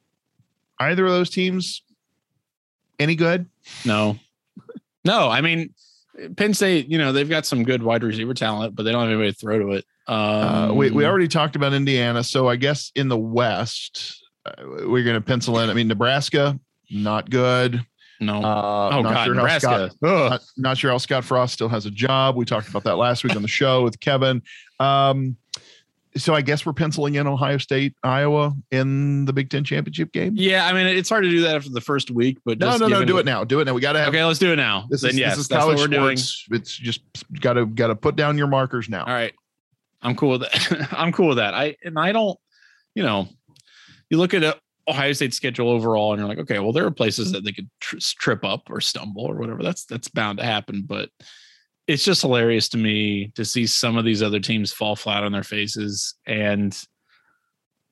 either 0.80 1.06
of 1.06 1.12
those 1.12 1.30
teams 1.30 1.84
any 3.00 3.16
good? 3.16 3.48
No, 3.86 4.18
no. 5.04 5.30
I 5.30 5.42
mean, 5.42 5.74
Penn 6.36 6.54
State, 6.54 6.90
you 6.90 6.98
know, 6.98 7.12
they've 7.12 7.30
got 7.30 7.46
some 7.46 7.64
good 7.64 7.82
wide 7.82 8.04
receiver 8.04 8.34
talent, 8.34 8.76
but 8.76 8.84
they 8.84 8.92
don't 8.92 9.02
have 9.02 9.10
anybody 9.10 9.32
to 9.32 9.38
throw 9.38 9.60
to 9.60 9.72
it. 9.72 9.86
Um, 10.08 10.18
uh, 10.18 10.74
we 10.74 10.92
we 10.92 11.06
already 11.06 11.28
talked 11.28 11.56
about 11.56 11.74
Indiana, 11.74 12.24
so 12.24 12.48
I 12.50 12.58
guess 12.58 12.92
in 12.96 13.08
the 13.08 13.18
West, 13.18 14.22
uh, 14.46 14.52
we're 14.86 15.04
going 15.04 15.16
to 15.16 15.22
pencil 15.22 15.60
in. 15.60 15.70
I 15.70 15.74
mean, 15.74 15.88
Nebraska, 15.88 16.60
not 16.92 17.30
good. 17.30 17.86
No. 18.20 18.44
Uh, 18.44 18.90
oh 18.94 19.04
God, 19.04 19.26
sure 19.26 19.34
Nebraska. 19.34 19.92
Scott, 19.92 19.98
not, 20.02 20.42
not, 20.58 20.78
sure 20.78 20.92
how 20.92 20.98
Scott 20.98 21.24
Frost 21.24 21.54
still 21.54 21.70
has 21.70 21.86
a 21.86 21.92
job. 21.92 22.36
We 22.36 22.46
talked 22.46 22.70
about 22.70 22.84
that 22.84 22.98
last 22.98 23.24
week 23.24 23.36
on 23.36 23.42
the 23.42 23.48
show 23.48 23.84
with 23.84 24.00
Kevin. 24.00 24.42
Um, 24.80 25.38
so 26.16 26.34
I 26.34 26.42
guess 26.42 26.66
we're 26.66 26.74
penciling 26.74 27.16
in 27.16 27.28
Ohio 27.28 27.58
State, 27.58 27.96
Iowa 28.04 28.54
in 28.72 29.26
the 29.26 29.34
Big 29.34 29.50
Ten 29.50 29.64
championship 29.64 30.12
game. 30.12 30.34
Yeah, 30.36 30.66
I 30.68 30.74
mean 30.74 30.88
it's 30.88 31.10
hard 31.10 31.24
to 31.24 31.30
do 31.30 31.42
that 31.42 31.56
after 31.56 31.70
the 31.70 31.82
first 31.82 32.12
week, 32.12 32.40
but 32.46 32.60
no, 32.60 32.78
no, 32.78 32.88
no, 32.88 33.04
do 33.04 33.18
it 33.18 33.26
now. 33.26 33.44
Do 33.44 33.60
it 33.60 33.66
now. 33.66 33.74
We 33.74 33.82
got 33.82 33.94
to 33.94 34.00
have. 34.00 34.10
Okay, 34.10 34.24
let's 34.24 34.40
do 34.40 34.52
it 34.52 34.58
now. 34.58 34.86
This 34.90 35.02
then 35.02 35.12
is, 35.12 35.18
yes, 35.18 35.32
this 35.32 35.40
is 35.40 35.48
that's 35.48 35.66
what 35.66 35.78
we're 35.78 35.92
sports. 35.92 36.46
doing. 36.48 36.60
It's 36.62 36.76
just 36.76 37.02
got 37.40 37.54
to 37.54 37.66
got 37.66 37.88
to 37.88 37.96
put 37.96 38.16
down 38.16 38.38
your 38.38 38.48
markers 38.48 38.90
now. 38.90 39.04
All 39.06 39.14
right, 39.14 39.34
I'm 40.02 40.16
cool 40.16 40.32
with 40.32 40.42
that. 40.42 40.88
I'm 40.98 41.12
cool 41.12 41.30
with 41.30 41.38
that. 41.38 41.54
I 41.54 41.76
and 41.84 41.98
I 41.98 42.12
don't, 42.12 42.38
you 42.96 43.04
know, 43.04 43.28
you 44.10 44.18
look 44.18 44.34
at 44.34 44.60
Ohio 44.88 45.14
State's 45.14 45.38
schedule 45.38 45.70
overall, 45.70 46.14
and 46.14 46.20
you're 46.20 46.28
like, 46.28 46.40
okay, 46.40 46.60
well, 46.60 46.74
there 46.74 46.86
are 46.86 46.92
places 46.92 47.32
that 47.32 47.44
they 47.44 47.52
could 47.52 47.70
tr- 47.80 47.98
trip 48.00 48.44
up 48.44 48.70
or 48.70 48.82
stumble 48.82 49.26
or 49.26 49.36
whatever. 49.36 49.64
That's 49.64 49.86
that's 49.86 50.10
bound 50.10 50.40
to 50.40 50.46
happen, 50.46 50.84
but 50.86 51.10
it's 51.88 52.04
just 52.04 52.22
hilarious 52.22 52.70
to 52.70 52.78
me 52.78 53.32
to 53.36 53.44
see 53.44 53.68
some 53.68 53.98
of 53.98 54.06
these 54.06 54.22
other 54.22 54.40
teams 54.40 54.72
fall 54.72 54.96
flat 54.96 55.24
on 55.24 55.32
their 55.32 55.44
faces 55.44 56.16
and 56.26 56.78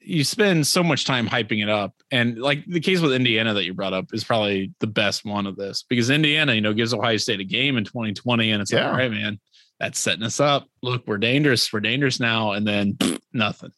you 0.04 0.24
spend 0.24 0.66
so 0.66 0.82
much 0.84 1.06
time 1.06 1.28
hyping 1.28 1.62
it 1.62 1.70
up. 1.70 1.94
And 2.10 2.40
like 2.40 2.66
the 2.66 2.80
case 2.80 3.02
with 3.02 3.14
Indiana 3.14 3.54
that 3.54 3.66
you 3.66 3.74
brought 3.74 3.94
up 3.94 4.08
is 4.14 4.24
probably 4.24 4.74
the 4.80 4.88
best 4.88 5.26
one 5.26 5.46
of 5.46 5.56
this 5.56 5.84
because 5.88 6.10
Indiana, 6.10 6.54
you 6.54 6.62
know, 6.62 6.74
gives 6.74 6.94
Ohio 6.94 7.18
State 7.18 7.40
a 7.40 7.46
game 7.46 7.78
in 7.78 7.84
2020 7.84 8.52
and 8.52 8.62
it's 8.62 8.72
yeah. 8.72 8.86
like, 8.86 8.92
all 8.92 8.98
right, 8.98 9.12
man, 9.12 9.40
that's 9.80 10.00
setting 10.00 10.24
us 10.24 10.40
up. 10.40 10.68
Look, 10.82 11.06
we're 11.06 11.18
dangerous. 11.18 11.72
We're 11.72 11.82
dangerous 11.82 12.20
now. 12.20 12.54
And 12.54 12.68
then 12.68 12.94
pff, 12.94 13.20
nothing. 13.32 13.72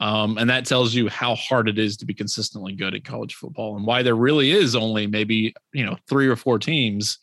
Um, 0.00 0.38
and 0.38 0.50
that 0.50 0.66
tells 0.66 0.92
you 0.92 1.08
how 1.08 1.36
hard 1.36 1.68
it 1.68 1.78
is 1.78 1.96
to 1.98 2.06
be 2.06 2.14
consistently 2.14 2.72
good 2.72 2.94
at 2.94 3.04
college 3.04 3.34
football 3.34 3.76
and 3.76 3.86
why 3.86 4.02
there 4.02 4.16
really 4.16 4.50
is 4.50 4.74
only 4.74 5.06
maybe, 5.06 5.54
you 5.72 5.86
know, 5.86 5.96
three 6.08 6.26
or 6.26 6.36
four 6.36 6.58
teams 6.58 7.18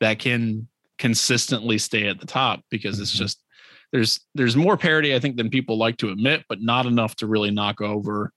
that 0.00 0.18
can 0.18 0.66
consistently 0.98 1.78
stay 1.78 2.08
at 2.08 2.20
the 2.20 2.26
top 2.26 2.60
because 2.70 3.00
it's 3.00 3.12
mm-hmm. 3.12 3.24
just 3.24 3.42
there's 3.92 4.20
there's 4.34 4.56
more 4.56 4.76
parity 4.76 5.14
I 5.14 5.20
think 5.20 5.36
than 5.36 5.50
people 5.50 5.78
like 5.78 5.96
to 5.98 6.10
admit, 6.10 6.44
but 6.48 6.60
not 6.60 6.86
enough 6.86 7.16
to 7.16 7.26
really 7.26 7.50
knock 7.50 7.80
over 7.80 8.32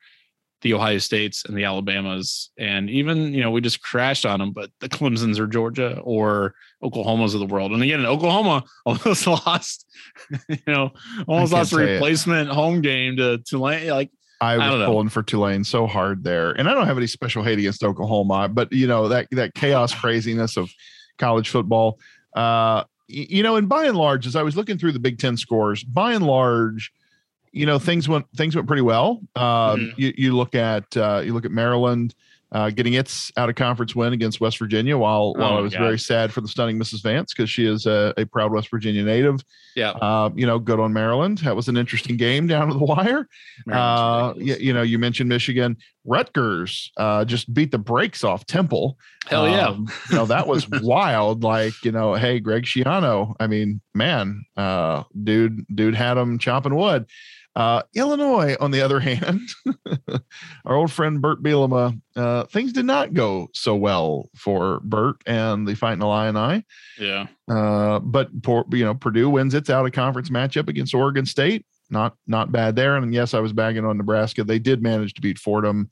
the 0.62 0.74
Ohio 0.74 0.98
States 0.98 1.46
and 1.46 1.58
the 1.58 1.64
Alabamas, 1.64 2.52
and 2.58 2.90
even 2.90 3.34
you 3.34 3.42
know 3.42 3.52
we 3.52 3.62
just 3.62 3.82
crashed 3.82 4.26
on 4.26 4.40
them, 4.40 4.52
but 4.52 4.70
the 4.82 4.90
Clemson's 4.90 5.40
or 5.40 5.48
Georgia 5.48 6.00
or 6.04 6.54
Oklahoma's 6.84 7.34
of 7.34 7.40
the 7.40 7.46
world. 7.46 7.72
And 7.72 7.82
again, 7.82 8.06
Oklahoma 8.06 8.64
almost 8.86 9.26
lost, 9.26 9.86
you 10.50 10.58
know, 10.68 10.92
almost 11.28 11.54
lost 11.54 11.74
a 11.74 11.78
replacement 11.78 12.50
it. 12.50 12.54
home 12.54 12.82
game 12.82 13.18
to 13.18 13.38
Tulane. 13.40 13.90
Like 13.90 14.12
I 14.42 14.58
was 14.58 14.82
I 14.82 14.86
pulling 14.86 15.10
for 15.10 15.24
Tulane 15.24 15.64
so 15.64 15.88
hard 15.88 16.24
there, 16.24 16.52
and 16.52 16.70
I 16.70 16.74
don't 16.74 16.88
have 16.88 16.98
any 16.98 17.08
special 17.08 17.44
hate 17.44 17.60
against 17.60 17.84
Oklahoma, 17.84 18.50
but 18.50 18.72
you 18.72 18.88
know 18.88 19.08
that 19.08 19.28
that 19.32 19.54
chaos 19.54 19.94
craziness 19.94 20.58
of 20.58 20.70
college 21.18 21.50
football. 21.50 22.00
Uh, 22.34 22.84
you 23.08 23.42
know, 23.42 23.56
and 23.56 23.68
by 23.68 23.86
and 23.86 23.98
large, 23.98 24.28
as 24.28 24.36
I 24.36 24.44
was 24.44 24.56
looking 24.56 24.78
through 24.78 24.92
the 24.92 25.00
Big 25.00 25.18
Ten 25.18 25.36
scores, 25.36 25.84
by 25.84 26.14
and 26.14 26.26
large, 26.26 26.92
you 27.52 27.66
know, 27.66 27.80
things 27.80 28.08
went 28.08 28.26
things 28.36 28.56
went 28.56 28.68
pretty 28.68 28.84
well. 28.84 29.22
Um, 29.36 29.44
mm-hmm. 29.44 30.02
you, 30.02 30.14
you 30.16 30.38
look 30.38 30.54
at 30.54 30.96
uh, 30.96 31.22
you 31.26 31.34
look 31.34 31.46
at 31.46 31.52
Maryland 31.52 32.14
uh, 32.52 32.70
getting 32.72 32.94
its 32.94 33.32
out 33.38 33.50
of 33.50 33.56
conference 33.56 33.96
win 33.96 34.14
against 34.14 34.42
West 34.42 34.58
Virginia. 34.58 34.98
While 34.98 35.34
oh 35.36 35.40
while 35.40 35.58
I 35.58 35.62
was 35.62 35.74
God. 35.74 35.82
very 35.82 36.00
sad 36.00 36.34
for 36.34 36.42
the 36.42 36.48
stunning 36.48 36.80
Mrs. 36.80 37.04
Vance 37.04 37.34
because 37.34 37.50
she 37.50 37.66
is 37.66 37.86
a, 37.86 38.14
a, 38.18 38.26
proud 38.26 38.52
West 38.52 38.70
Virginia 38.72 39.04
native. 39.04 39.44
Yeah, 39.76 39.92
uh, 39.92 40.32
you 40.36 40.48
know, 40.48 40.58
good 40.58 40.80
on 40.80 40.92
Maryland. 40.92 41.40
That 41.40 41.56
was 41.56 41.68
an 41.68 41.78
interesting 41.78 42.18
game 42.18 42.48
down 42.48 42.68
to 42.68 42.74
the 42.74 42.84
wire. 42.84 43.28
Uh, 43.72 44.34
you, 44.38 44.56
you, 44.56 44.74
know, 44.74 44.82
you 44.82 44.98
mentioned 44.98 45.30
Michigan. 45.30 45.78
Rutgers 46.06 46.92
uh, 46.98 47.24
just 47.26 47.54
beat 47.54 47.72
the 47.72 47.78
brakes 47.78 48.24
off 48.24 48.46
Temple. 48.48 48.98
Hell 49.28 49.48
yeah! 49.48 49.68
Um, 49.68 49.88
you 50.10 50.16
know 50.16 50.26
that 50.26 50.48
was 50.48 50.68
wild. 50.82 51.44
Like 51.44 51.74
you 51.84 51.92
know, 51.92 52.16
hey, 52.16 52.40
Greg 52.40 52.64
Schiano. 52.64 53.36
I 53.40 53.46
mean, 53.46 53.80
man, 53.94 54.44
uh, 54.58 55.04
dude, 55.24 55.66
dude 55.74 55.96
had 55.96 56.18
him 56.18 56.40
chopping 56.40 56.76
wood. 56.76 57.06
Uh, 57.60 57.84
Illinois, 57.94 58.56
on 58.62 58.72
the 58.72 58.82
other 58.82 59.00
hand, 59.02 59.42
our 60.66 60.78
old 60.78 60.90
friend 60.90 61.22
Bret 61.22 61.40
Bielema, 61.40 62.00
uh, 62.16 62.46
things 62.46 62.72
did 62.72 62.86
not 62.86 63.14
go 63.14 63.50
so 63.54 63.76
well 63.76 64.30
for 64.34 64.80
Burt 64.80 65.18
and 65.26 65.68
the 65.68 65.76
Fighting 65.76 66.02
Illini. 66.02 66.66
Yeah. 66.98 67.28
Uh, 67.50 68.00
but 68.00 68.30
you 68.72 68.86
know, 68.86 68.96
Purdue 68.96 69.30
wins 69.30 69.54
its 69.54 69.70
out 69.70 69.86
of 69.86 69.92
conference 69.92 70.30
matchup 70.30 70.70
against 70.70 70.96
Oregon 70.96 71.26
State. 71.26 71.66
Not 71.90 72.16
not 72.28 72.50
bad 72.50 72.78
there. 72.78 72.96
And 72.96 73.14
yes, 73.14 73.34
I 73.34 73.42
was 73.42 73.52
bagging 73.52 73.84
on 73.84 73.98
Nebraska. 73.98 74.46
They 74.46 74.60
did 74.60 74.82
manage 74.82 75.14
to 75.16 75.22
beat 75.22 75.38
Fordham 75.38 75.90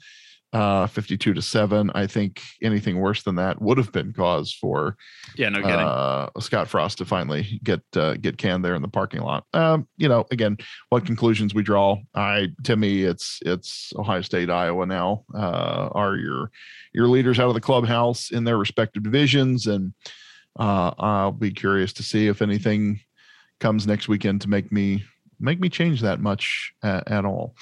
uh 0.53 0.87
52 0.87 1.33
to 1.33 1.41
7 1.41 1.91
i 1.93 2.07
think 2.07 2.41
anything 2.61 2.99
worse 2.99 3.23
than 3.23 3.35
that 3.35 3.61
would 3.61 3.77
have 3.77 3.91
been 3.91 4.13
cause 4.13 4.53
for 4.53 4.95
yeah 5.35 5.49
no 5.49 5.61
kidding. 5.61 5.75
uh, 5.75 6.29
scott 6.39 6.69
frost 6.69 6.97
to 6.99 7.05
finally 7.05 7.59
get 7.63 7.81
uh, 7.97 8.13
get 8.13 8.37
canned 8.37 8.63
there 8.63 8.75
in 8.75 8.81
the 8.81 8.87
parking 8.87 9.21
lot. 9.21 9.43
Um 9.53 9.87
you 9.97 10.07
know 10.07 10.25
again 10.31 10.57
what 10.89 11.05
conclusions 11.05 11.53
we 11.53 11.63
draw? 11.63 11.97
I 12.15 12.49
to 12.63 12.77
me 12.77 13.03
it's 13.03 13.39
it's 13.45 13.91
ohio 13.97 14.21
state 14.21 14.49
iowa 14.49 14.85
now 14.85 15.25
uh 15.35 15.89
are 15.91 16.15
your 16.15 16.51
your 16.93 17.07
leaders 17.09 17.39
out 17.39 17.49
of 17.49 17.53
the 17.53 17.61
clubhouse 17.61 18.31
in 18.31 18.45
their 18.45 18.57
respective 18.57 19.03
divisions. 19.03 19.67
And 19.67 19.93
uh 20.57 20.91
i'll 20.97 21.31
be 21.33 21.51
curious 21.51 21.91
to 21.93 22.03
see 22.03 22.27
if 22.27 22.41
anything 22.41 23.01
comes 23.59 23.85
next 23.85 24.07
weekend 24.07 24.41
to 24.41 24.49
make 24.49 24.71
me 24.71 25.03
make 25.39 25.59
me 25.59 25.69
change 25.69 26.01
that 26.01 26.19
much 26.19 26.73
at, 26.83 27.11
at 27.11 27.25
all 27.25 27.55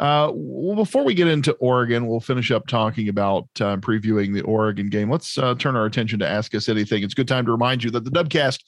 uh, 0.00 0.30
well, 0.34 0.76
before 0.76 1.04
we 1.04 1.14
get 1.14 1.28
into 1.28 1.52
Oregon, 1.54 2.06
we'll 2.06 2.20
finish 2.20 2.50
up 2.50 2.66
talking 2.66 3.08
about 3.08 3.44
uh, 3.60 3.76
previewing 3.76 4.34
the 4.34 4.42
Oregon 4.42 4.88
game. 4.88 5.10
Let's 5.10 5.38
uh, 5.38 5.54
turn 5.54 5.76
our 5.76 5.86
attention 5.86 6.18
to 6.20 6.28
Ask 6.28 6.54
Us 6.54 6.68
Anything. 6.68 7.02
It's 7.02 7.14
a 7.14 7.16
good 7.16 7.28
time 7.28 7.46
to 7.46 7.52
remind 7.52 7.84
you 7.84 7.90
that 7.90 8.04
the 8.04 8.10
Dubcast 8.10 8.60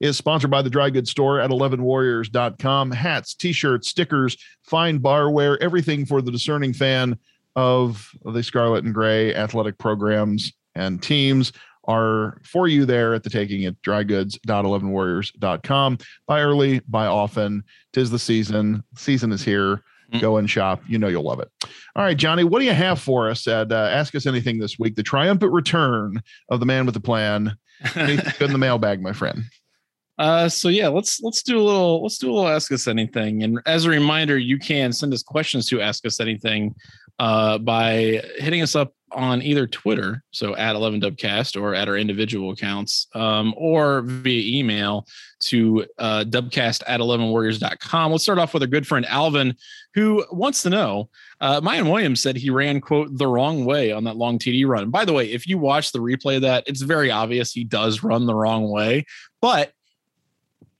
is 0.00 0.16
sponsored 0.16 0.50
by 0.50 0.62
the 0.62 0.70
Dry 0.70 0.90
Goods 0.90 1.10
Store 1.10 1.40
at 1.40 1.50
11warriors.com. 1.50 2.90
Hats, 2.90 3.34
t 3.34 3.52
shirts, 3.52 3.88
stickers, 3.88 4.36
fine 4.62 4.98
barware, 4.98 5.56
everything 5.60 6.06
for 6.06 6.22
the 6.22 6.30
discerning 6.30 6.72
fan 6.72 7.18
of 7.56 8.10
the 8.24 8.42
Scarlet 8.42 8.84
and 8.84 8.94
Gray 8.94 9.34
athletic 9.34 9.78
programs 9.78 10.52
and 10.74 11.02
teams 11.02 11.52
are 11.88 12.38
for 12.42 12.68
you 12.68 12.84
there 12.84 13.14
at 13.14 13.22
the 13.22 13.30
taking 13.30 13.64
at 13.64 13.80
drygoods.11warriors.com. 13.82 15.98
Buy 16.26 16.42
early, 16.42 16.80
buy 16.88 17.06
often. 17.06 17.62
Tis 17.92 18.10
the 18.10 18.18
season. 18.18 18.82
season 18.96 19.30
is 19.32 19.44
here. 19.44 19.84
Mm-hmm. 20.10 20.20
Go 20.20 20.36
and 20.36 20.48
shop. 20.48 20.82
You 20.86 20.98
know 20.98 21.08
you'll 21.08 21.24
love 21.24 21.40
it. 21.40 21.50
All 21.96 22.04
right, 22.04 22.16
Johnny, 22.16 22.44
what 22.44 22.60
do 22.60 22.64
you 22.64 22.72
have 22.72 23.00
for 23.00 23.28
us 23.28 23.46
at 23.48 23.72
uh, 23.72 23.90
Ask 23.92 24.14
Us 24.14 24.26
Anything 24.26 24.58
this 24.58 24.78
week? 24.78 24.94
The 24.94 25.02
triumphant 25.02 25.52
return 25.52 26.22
of 26.50 26.60
the 26.60 26.66
man 26.66 26.86
with 26.86 26.94
the 26.94 27.00
plan. 27.00 27.56
Good 27.94 28.40
in 28.40 28.52
the 28.52 28.58
mailbag, 28.58 29.02
my 29.02 29.12
friend. 29.12 29.42
Uh, 30.18 30.48
so 30.48 30.68
yeah, 30.68 30.88
let's 30.88 31.20
let's 31.20 31.42
do 31.42 31.58
a 31.58 31.62
little 31.62 32.02
let's 32.02 32.18
do 32.18 32.30
a 32.30 32.32
little 32.32 32.48
ask 32.48 32.72
us 32.72 32.88
anything. 32.88 33.42
And 33.42 33.60
as 33.66 33.84
a 33.84 33.90
reminder, 33.90 34.38
you 34.38 34.58
can 34.58 34.92
send 34.92 35.12
us 35.12 35.22
questions 35.22 35.66
to 35.66 35.82
ask 35.82 36.06
us 36.06 36.20
anything 36.20 36.74
uh, 37.18 37.58
by 37.58 38.22
hitting 38.36 38.62
us 38.62 38.74
up 38.74 38.94
on 39.12 39.40
either 39.40 39.66
Twitter, 39.66 40.22
so 40.30 40.56
at 40.56 40.74
11dubcast, 40.74 41.60
or 41.60 41.74
at 41.74 41.88
our 41.88 41.96
individual 41.96 42.50
accounts, 42.50 43.06
um, 43.14 43.54
or 43.56 44.02
via 44.02 44.58
email 44.58 45.06
to 45.40 45.86
uh, 45.98 46.24
dubcast 46.26 46.82
at 46.86 47.00
11warriors.com. 47.00 48.12
Let's 48.12 48.24
start 48.24 48.38
off 48.38 48.52
with 48.52 48.62
our 48.62 48.68
good 48.68 48.86
friend 48.86 49.06
Alvin, 49.06 49.54
who 49.94 50.24
wants 50.32 50.62
to 50.62 50.70
know 50.70 51.08
uh, 51.40 51.60
Miyan 51.60 51.90
Williams 51.90 52.22
said 52.22 52.36
he 52.36 52.50
ran, 52.50 52.80
quote, 52.80 53.16
the 53.16 53.26
wrong 53.26 53.64
way 53.64 53.92
on 53.92 54.04
that 54.04 54.16
long 54.16 54.38
TD 54.38 54.66
run. 54.66 54.90
by 54.90 55.04
the 55.04 55.12
way, 55.12 55.30
if 55.30 55.46
you 55.46 55.58
watch 55.58 55.92
the 55.92 56.00
replay 56.00 56.36
of 56.36 56.42
that, 56.42 56.64
it's 56.66 56.82
very 56.82 57.10
obvious 57.10 57.52
he 57.52 57.64
does 57.64 58.02
run 58.02 58.26
the 58.26 58.34
wrong 58.34 58.70
way. 58.70 59.06
But 59.40 59.72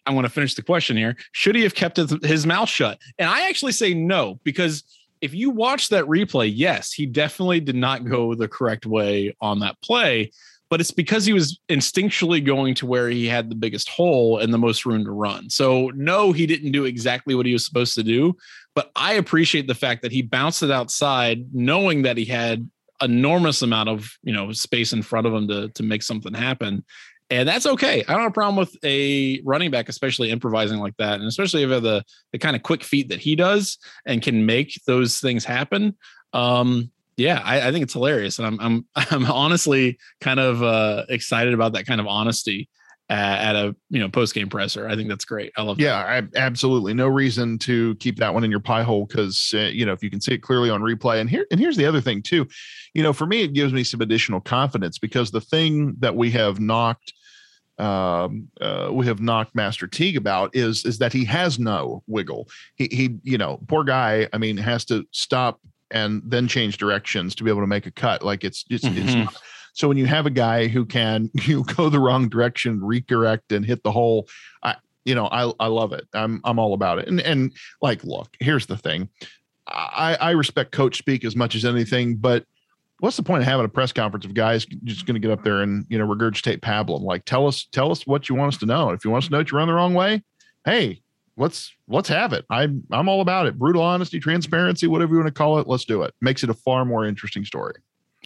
I 0.06 0.12
want 0.12 0.24
to 0.24 0.32
finish 0.32 0.54
the 0.54 0.62
question 0.62 0.96
here. 0.96 1.16
Should 1.32 1.56
he 1.56 1.62
have 1.62 1.74
kept 1.74 1.96
his, 1.96 2.14
his 2.22 2.46
mouth 2.46 2.68
shut? 2.68 2.98
And 3.18 3.28
I 3.28 3.48
actually 3.48 3.72
say 3.72 3.92
no, 3.92 4.40
because 4.44 4.84
if 5.26 5.34
you 5.34 5.50
watch 5.50 5.88
that 5.88 6.04
replay, 6.04 6.50
yes, 6.54 6.92
he 6.92 7.04
definitely 7.04 7.58
did 7.58 7.74
not 7.74 8.04
go 8.04 8.32
the 8.34 8.46
correct 8.46 8.86
way 8.86 9.34
on 9.40 9.58
that 9.58 9.74
play, 9.82 10.30
but 10.70 10.80
it's 10.80 10.92
because 10.92 11.26
he 11.26 11.32
was 11.32 11.58
instinctually 11.68 12.44
going 12.44 12.76
to 12.76 12.86
where 12.86 13.08
he 13.08 13.26
had 13.26 13.50
the 13.50 13.56
biggest 13.56 13.88
hole 13.88 14.38
and 14.38 14.54
the 14.54 14.58
most 14.58 14.86
room 14.86 15.04
to 15.04 15.10
run. 15.10 15.50
So, 15.50 15.90
no, 15.96 16.30
he 16.30 16.46
didn't 16.46 16.70
do 16.70 16.84
exactly 16.84 17.34
what 17.34 17.44
he 17.44 17.52
was 17.52 17.66
supposed 17.66 17.96
to 17.96 18.04
do, 18.04 18.36
but 18.76 18.92
I 18.94 19.14
appreciate 19.14 19.66
the 19.66 19.74
fact 19.74 20.02
that 20.02 20.12
he 20.12 20.22
bounced 20.22 20.62
it 20.62 20.70
outside 20.70 21.44
knowing 21.52 22.02
that 22.02 22.16
he 22.16 22.24
had 22.24 22.70
enormous 23.02 23.62
amount 23.62 23.88
of, 23.88 24.08
you 24.22 24.32
know, 24.32 24.52
space 24.52 24.92
in 24.92 25.02
front 25.02 25.26
of 25.26 25.34
him 25.34 25.48
to 25.48 25.68
to 25.70 25.82
make 25.82 26.04
something 26.04 26.34
happen 26.34 26.84
and 27.30 27.48
that's 27.48 27.66
okay. 27.66 28.04
I 28.06 28.12
don't 28.12 28.22
have 28.22 28.30
a 28.30 28.34
problem 28.34 28.56
with 28.56 28.76
a 28.84 29.40
running 29.44 29.70
back, 29.70 29.88
especially 29.88 30.30
improvising 30.30 30.78
like 30.78 30.96
that, 30.98 31.14
and 31.14 31.24
especially 31.24 31.62
if 31.64 31.70
the 31.82 32.04
the 32.32 32.38
kind 32.38 32.54
of 32.54 32.62
quick 32.62 32.84
feet 32.84 33.08
that 33.08 33.20
he 33.20 33.34
does 33.34 33.78
and 34.04 34.22
can 34.22 34.46
make 34.46 34.80
those 34.86 35.18
things 35.18 35.44
happen. 35.44 35.96
Um, 36.32 36.90
yeah, 37.16 37.40
I, 37.42 37.68
I, 37.68 37.72
think 37.72 37.82
it's 37.82 37.94
hilarious, 37.94 38.38
and 38.38 38.46
I'm 38.46 38.60
I'm 38.60 38.86
I'm 39.10 39.30
honestly 39.30 39.98
kind 40.20 40.38
of 40.38 40.62
uh, 40.62 41.04
excited 41.08 41.54
about 41.54 41.72
that 41.72 41.86
kind 41.86 42.00
of 42.00 42.06
honesty 42.06 42.68
at, 43.09 43.54
at 43.54 43.57
a 43.57 43.76
you 43.90 44.00
know 44.00 44.09
post 44.09 44.34
game 44.34 44.48
presser. 44.48 44.88
I 44.88 44.96
think 44.96 45.09
that's 45.09 45.24
great. 45.24 45.52
I 45.57 45.62
love. 45.62 45.80
Yeah, 45.80 45.96
I, 45.96 46.22
absolutely. 46.36 46.94
No 46.94 47.09
reason 47.09 47.59
to 47.61 47.94
keep 47.96 48.16
that 48.16 48.34
one 48.34 48.44
in 48.44 48.50
your 48.50 48.61
pie 48.61 48.82
hole 48.82 49.07
because 49.07 49.52
uh, 49.54 49.70
you 49.72 49.86
know 49.86 49.92
if 49.92 50.02
you 50.02 50.11
can 50.11 50.20
see 50.20 50.34
it 50.34 50.42
clearly 50.42 50.70
on 50.70 50.80
replay. 50.80 51.20
And 51.20 51.30
here 51.30 51.46
and 51.50 51.61
here's 51.61 51.76
the 51.76 51.86
other 51.86 52.00
thing 52.00 52.22
too, 52.22 52.46
you 52.94 53.02
know, 53.02 53.12
for 53.12 53.26
me 53.26 53.42
it 53.42 53.52
gives 53.52 53.72
me 53.72 53.84
some 53.84 54.00
additional 54.00 54.40
confidence 54.40 54.98
because 54.98 55.30
the 55.30 55.40
thing 55.40 55.94
that 55.98 56.14
we 56.14 56.30
have 56.32 56.61
knocked 56.61 57.12
um, 57.78 58.48
uh, 58.61 58.88
we 58.90 59.07
have 59.07 59.20
knocked 59.20 59.54
Master 59.54 59.86
Teague 59.86 60.16
about 60.16 60.54
is 60.57 60.84
is 60.84 60.98
that 60.98 61.12
he 61.12 61.24
has 61.26 61.59
no 61.59 62.02
wiggle. 62.07 62.48
He 62.74 62.88
he, 62.90 63.16
you 63.22 63.38
know, 63.38 63.61
poor 63.68 63.84
guy. 63.84 64.28
I 64.32 64.38
mean, 64.38 64.57
has 64.57 64.84
to 64.86 65.07
stop 65.12 65.61
and 65.90 66.22
then 66.24 66.48
change 66.48 66.78
directions 66.78 67.34
to 67.36 67.44
be 67.44 67.50
able 67.50 67.61
to 67.61 67.66
make 67.66 67.86
a 67.86 67.90
cut. 67.90 68.22
Like 68.22 68.44
it's 68.44 68.64
it's, 68.70 68.84
mm-hmm. 68.84 68.98
it's 68.98 69.14
not, 69.14 69.36
so 69.76 69.88
when 69.88 69.96
you 69.96 70.06
have 70.06 70.26
a 70.26 70.30
guy 70.30 70.68
who 70.68 70.84
can 70.84 71.30
you 71.34 71.64
go 71.64 71.88
the 71.88 72.00
wrong 72.00 72.28
direction, 72.28 72.80
recorrect, 72.80 73.54
and 73.54 73.64
hit 73.64 73.82
the 73.82 73.92
hole, 73.92 74.28
I 74.62 74.76
you 75.04 75.14
know 75.14 75.26
I 75.26 75.52
I 75.60 75.68
love 75.68 75.92
it. 75.92 76.06
I'm 76.14 76.40
I'm 76.44 76.58
all 76.58 76.74
about 76.74 76.98
it. 76.98 77.08
And 77.08 77.20
and 77.20 77.52
like, 77.80 78.02
look, 78.04 78.36
here's 78.40 78.66
the 78.66 78.76
thing. 78.76 79.08
I 79.66 80.16
I 80.20 80.30
respect 80.32 80.72
coach 80.72 80.98
speak 80.98 81.24
as 81.24 81.36
much 81.36 81.54
as 81.54 81.64
anything, 81.64 82.16
but 82.16 82.44
what's 83.00 83.16
the 83.16 83.22
point 83.22 83.42
of 83.42 83.48
having 83.48 83.66
a 83.66 83.68
press 83.68 83.92
conference 83.92 84.24
if 84.24 84.32
guys 84.32 84.64
just 84.84 85.04
going 85.04 85.14
to 85.14 85.20
get 85.20 85.30
up 85.30 85.44
there 85.44 85.60
and 85.60 85.84
you 85.88 85.98
know 85.98 86.06
regurgitate 86.06 86.60
pablum 86.60 87.02
like 87.02 87.26
tell 87.26 87.46
us 87.46 87.66
tell 87.70 87.90
us 87.90 88.06
what 88.06 88.28
you 88.30 88.34
want 88.34 88.54
us 88.54 88.58
to 88.58 88.64
know 88.64 88.88
if 88.88 89.04
you 89.04 89.10
want 89.10 89.24
us 89.24 89.28
to 89.28 89.32
know 89.32 89.38
that 89.38 89.50
you 89.50 89.58
run 89.58 89.68
the 89.68 89.74
wrong 89.74 89.92
way 89.92 90.24
hey 90.64 91.02
let's 91.36 91.74
let's 91.88 92.08
have 92.08 92.32
it. 92.32 92.44
I'm 92.50 92.82
I'm 92.90 93.08
all 93.08 93.20
about 93.20 93.46
it. 93.46 93.58
Brutal 93.58 93.82
honesty, 93.82 94.18
transparency, 94.18 94.86
whatever 94.86 95.12
you 95.12 95.20
want 95.20 95.28
to 95.28 95.38
call 95.38 95.58
it. 95.58 95.66
Let's 95.66 95.84
do 95.84 96.02
it. 96.02 96.14
Makes 96.20 96.42
it 96.42 96.50
a 96.50 96.54
far 96.54 96.84
more 96.84 97.04
interesting 97.04 97.44
story. 97.44 97.74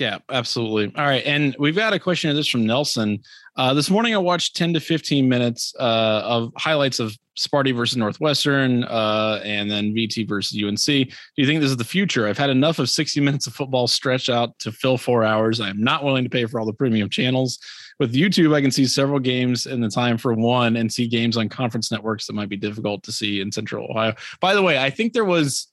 Yeah, 0.00 0.16
absolutely. 0.30 0.90
All 0.96 1.04
right. 1.04 1.22
And 1.26 1.54
we've 1.58 1.76
got 1.76 1.92
a 1.92 1.98
question 1.98 2.30
of 2.30 2.36
this 2.36 2.48
from 2.48 2.64
Nelson. 2.64 3.22
Uh, 3.54 3.74
this 3.74 3.90
morning, 3.90 4.14
I 4.14 4.18
watched 4.18 4.56
10 4.56 4.72
to 4.72 4.80
15 4.80 5.28
minutes 5.28 5.74
uh, 5.78 6.22
of 6.24 6.52
highlights 6.56 7.00
of 7.00 7.14
Sparty 7.38 7.76
versus 7.76 7.98
Northwestern 7.98 8.84
uh, 8.84 9.42
and 9.44 9.70
then 9.70 9.94
VT 9.94 10.26
versus 10.26 10.58
UNC. 10.58 10.86
Do 10.86 11.14
you 11.36 11.46
think 11.46 11.60
this 11.60 11.70
is 11.70 11.76
the 11.76 11.84
future? 11.84 12.26
I've 12.26 12.38
had 12.38 12.48
enough 12.48 12.78
of 12.78 12.88
60 12.88 13.20
minutes 13.20 13.46
of 13.46 13.52
football 13.52 13.86
stretched 13.86 14.30
out 14.30 14.58
to 14.60 14.72
fill 14.72 14.96
four 14.96 15.22
hours. 15.22 15.60
I 15.60 15.68
am 15.68 15.84
not 15.84 16.02
willing 16.02 16.24
to 16.24 16.30
pay 16.30 16.46
for 16.46 16.58
all 16.58 16.66
the 16.66 16.72
premium 16.72 17.10
channels. 17.10 17.58
With 17.98 18.14
YouTube, 18.14 18.54
I 18.54 18.62
can 18.62 18.70
see 18.70 18.86
several 18.86 19.18
games 19.18 19.66
in 19.66 19.82
the 19.82 19.90
time 19.90 20.16
for 20.16 20.32
one 20.32 20.76
and 20.76 20.90
see 20.90 21.08
games 21.08 21.36
on 21.36 21.50
conference 21.50 21.92
networks 21.92 22.26
that 22.26 22.32
might 22.32 22.48
be 22.48 22.56
difficult 22.56 23.02
to 23.02 23.12
see 23.12 23.42
in 23.42 23.52
Central 23.52 23.86
Ohio. 23.90 24.14
By 24.40 24.54
the 24.54 24.62
way, 24.62 24.78
I 24.78 24.88
think 24.88 25.12
there 25.12 25.26
was 25.26 25.70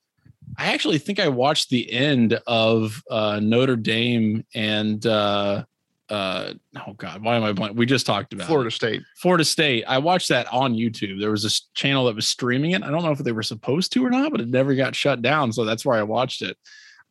I 0.58 0.74
actually 0.74 0.98
think 0.98 1.20
I 1.20 1.28
watched 1.28 1.70
the 1.70 1.92
end 1.92 2.40
of 2.48 3.02
uh, 3.10 3.40
Notre 3.42 3.76
Dame 3.76 4.46
and 4.54 5.06
uh, 5.06 5.64
uh, 6.10 6.54
oh 6.88 6.94
god, 6.94 7.24
why 7.24 7.36
am 7.36 7.44
I 7.44 7.52
blank? 7.52 7.78
We 7.78 7.86
just 7.86 8.06
talked 8.06 8.34
about 8.34 8.48
Florida 8.48 8.70
it. 8.70 8.72
State. 8.72 9.02
Florida 9.18 9.44
State. 9.44 9.84
I 9.88 9.98
watched 9.98 10.30
that 10.30 10.52
on 10.54 10.74
YouTube. 10.74 11.20
There 11.20 11.32
was 11.32 11.46
a 11.46 11.78
channel 11.78 12.06
that 12.06 12.16
was 12.16 12.28
streaming 12.28 12.72
it. 12.72 12.84
I 12.84 12.90
don't 12.90 13.04
know 13.04 13.12
if 13.12 13.20
they 13.20 13.32
were 13.32 13.44
supposed 13.44 13.92
to 13.94 14.06
or 14.06 14.10
not, 14.10 14.32
but 14.32 14.42
it 14.42 14.48
never 14.48 14.74
got 14.74 14.96
shut 14.96 15.22
down, 15.22 15.52
so 15.52 15.66
that's 15.66 15.86
where 15.86 15.98
I 15.98 16.04
watched 16.04 16.42
it. 16.42 16.58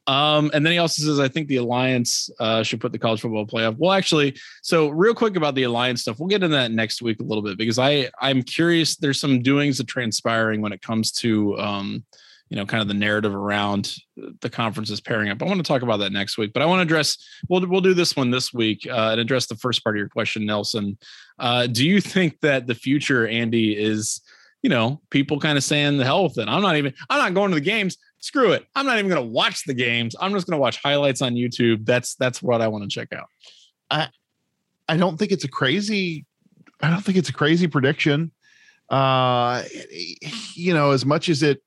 Um, 0.07 0.53
and 0.55 0.65
then 0.65 0.73
he 0.73 0.79
also 0.79 1.03
says, 1.03 1.19
I 1.19 1.29
think 1.29 1.49
the 1.49 1.57
Alliance 1.57 2.31
uh, 2.39 2.63
should 2.63 2.81
put 2.81 2.93
the 2.93 2.99
college 2.99 3.21
football 3.21 3.45
playoff. 3.45 3.77
Well, 3.77 3.91
actually, 3.91 4.37
so 4.63 4.89
real 4.89 5.15
quick 5.15 5.35
about 5.35 5.57
the 5.57 5.65
Alliance 5.65 6.03
stuff, 6.03 6.21
we'll 6.21 6.29
get 6.29 6.45
into 6.45 6.57
that 6.57 6.71
next 6.71 7.03
week 7.03 7.19
a 7.19 7.25
little 7.25 7.43
bit 7.43 7.59
because 7.59 7.79
I 7.79 8.09
I'm 8.21 8.43
curious. 8.43 8.97
There's 8.97 9.21
some 9.21 9.43
doings 9.43 9.79
that 9.79 9.89
transpiring 9.89 10.63
when 10.63 10.73
it 10.73 10.81
comes 10.81 11.11
to 11.13 11.59
um, 11.59 12.05
you 12.49 12.57
know, 12.57 12.65
kind 12.65 12.81
of 12.81 12.89
the 12.89 12.95
narrative 12.95 13.35
around 13.35 13.97
the 14.41 14.49
conferences 14.49 15.01
pairing 15.01 15.31
up. 15.31 15.43
I 15.43 15.47
want 15.47 15.59
to 15.59 15.65
talk 15.65 15.83
about 15.83 15.99
that 15.99 16.13
next 16.13 16.39
week, 16.39 16.53
but 16.53 16.63
I 16.63 16.67
want 16.67 16.79
to 16.79 16.83
address. 16.83 17.19
We'll 17.49 17.67
we'll 17.67 17.81
do 17.81 17.95
this 17.95 18.15
one 18.15 18.31
this 18.31 18.53
week 18.53 18.87
uh, 18.89 19.11
and 19.13 19.21
address 19.21 19.47
the 19.47 19.57
first 19.57 19.83
part 19.83 19.97
of 19.97 19.99
your 19.99 20.09
question, 20.09 20.47
Nelson. 20.47 20.97
Uh, 21.39 21.67
do 21.67 21.87
you 21.87 22.01
think 22.01 22.41
that 22.41 22.67
the 22.67 22.75
future, 22.75 23.27
Andy, 23.27 23.77
is 23.77 24.21
you 24.63 24.71
know 24.71 25.01
people 25.11 25.41
kind 25.41 25.59
of 25.59 25.65
saying 25.65 25.99
the 25.99 26.05
hell 26.05 26.25
with 26.25 26.39
it? 26.39 26.49
I'm 26.49 26.63
not 26.63 26.77
even. 26.77 26.95
I'm 27.11 27.19
not 27.19 27.35
going 27.35 27.51
to 27.51 27.57
the 27.57 27.61
games. 27.61 27.97
Screw 28.21 28.53
it. 28.53 28.65
I'm 28.75 28.87
not 28.87 28.99
even 28.99 29.11
going 29.11 29.23
to 29.23 29.33
watch 29.33 29.65
the 29.65 29.75
games. 29.75 30.15
I'm 30.21 30.33
just 30.33 30.47
going 30.47 30.57
to 30.57 30.61
watch 30.61 30.81
highlights 30.81 31.23
on 31.23 31.35
YouTube. 31.35 31.85
That's 31.85 32.15
that's 32.15 32.43
what 32.43 32.63
I 32.63 32.69
want 32.69 32.85
to 32.85 32.89
check 32.91 33.13
out. 33.13 33.27
I 33.91 34.09
I 34.89 34.97
don't 34.97 35.17
think 35.17 35.33
it's 35.33 35.45
a 35.45 35.49
crazy. 35.49 36.27
I 36.81 36.91
don't 36.91 37.03
think 37.03 37.19
it's 37.19 37.29
a 37.29 37.33
crazy 37.33 37.67
prediction. 37.67 38.31
Uh, 38.89 39.65
you 40.55 40.73
know, 40.75 40.93
as 40.93 41.05
much 41.05 41.29
as 41.29 41.43
it 41.43 41.61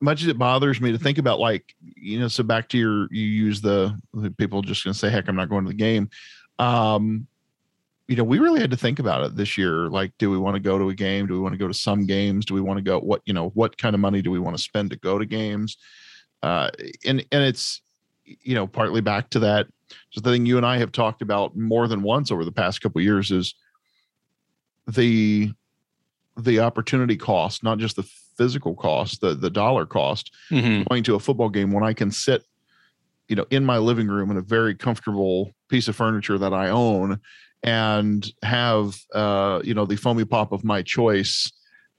much 0.00 0.22
as 0.22 0.28
it 0.28 0.38
bothers 0.38 0.80
me 0.80 0.92
to 0.92 0.98
think 0.98 1.18
about 1.18 1.40
like 1.40 1.74
you 1.80 2.18
know 2.18 2.28
so 2.28 2.42
back 2.42 2.68
to 2.68 2.78
your 2.78 3.08
you 3.10 3.24
use 3.24 3.60
the, 3.60 3.98
people 4.36 4.62
just 4.62 4.84
gonna 4.84 4.94
say 4.94 5.10
heck 5.10 5.28
i'm 5.28 5.36
not 5.36 5.48
going 5.48 5.64
to 5.64 5.70
the 5.70 5.74
game. 5.74 6.08
Um 6.58 7.26
you 8.06 8.16
know 8.16 8.24
we 8.24 8.38
really 8.38 8.60
had 8.60 8.70
to 8.70 8.76
think 8.76 8.98
about 8.98 9.22
it 9.24 9.36
this 9.36 9.58
year 9.58 9.88
like 9.88 10.12
do 10.18 10.30
we 10.30 10.38
want 10.38 10.54
to 10.54 10.60
go 10.60 10.78
to 10.78 10.88
a 10.88 10.94
game? 10.94 11.26
Do 11.26 11.34
we 11.34 11.40
want 11.40 11.52
to 11.52 11.58
go 11.58 11.68
to 11.68 11.74
some 11.74 12.06
games? 12.06 12.46
Do 12.46 12.54
we 12.54 12.60
want 12.60 12.78
to 12.78 12.82
go 12.82 12.98
what 12.98 13.22
you 13.26 13.34
know 13.34 13.50
what 13.50 13.76
kind 13.76 13.94
of 13.94 14.00
money 14.00 14.22
do 14.22 14.30
we 14.30 14.38
want 14.38 14.56
to 14.56 14.62
spend 14.62 14.90
to 14.90 14.96
go 14.96 15.18
to 15.18 15.26
games? 15.26 15.76
Uh 16.42 16.70
and 17.04 17.24
and 17.32 17.44
it's 17.44 17.82
you 18.24 18.54
know 18.54 18.66
partly 18.66 19.00
back 19.00 19.30
to 19.30 19.38
that 19.40 19.66
so 20.10 20.20
the 20.20 20.30
thing 20.30 20.46
you 20.46 20.56
and 20.56 20.66
i 20.66 20.78
have 20.78 20.92
talked 20.92 21.22
about 21.22 21.56
more 21.56 21.88
than 21.88 22.02
once 22.02 22.30
over 22.30 22.44
the 22.44 22.52
past 22.52 22.80
couple 22.80 23.00
years 23.00 23.30
is 23.30 23.54
the 24.86 25.50
the 26.36 26.60
opportunity 26.60 27.16
cost 27.16 27.62
not 27.62 27.78
just 27.78 27.96
the 27.96 28.08
physical 28.38 28.74
cost, 28.74 29.20
the 29.20 29.34
the 29.34 29.50
dollar 29.50 29.84
cost, 29.84 30.32
mm-hmm. 30.50 30.84
going 30.88 31.02
to 31.04 31.16
a 31.16 31.20
football 31.20 31.50
game 31.50 31.72
when 31.72 31.84
I 31.84 31.92
can 31.92 32.10
sit, 32.10 32.44
you 33.28 33.36
know, 33.36 33.44
in 33.50 33.64
my 33.64 33.76
living 33.78 34.08
room 34.08 34.30
in 34.30 34.38
a 34.38 34.42
very 34.42 34.74
comfortable 34.74 35.52
piece 35.68 35.88
of 35.88 35.96
furniture 35.96 36.38
that 36.38 36.54
I 36.54 36.70
own, 36.70 37.20
and 37.62 38.26
have 38.42 38.96
uh, 39.14 39.60
you 39.64 39.74
know 39.74 39.84
the 39.84 39.96
foamy 39.96 40.24
pop 40.24 40.52
of 40.52 40.64
my 40.64 40.82
choice 40.82 41.52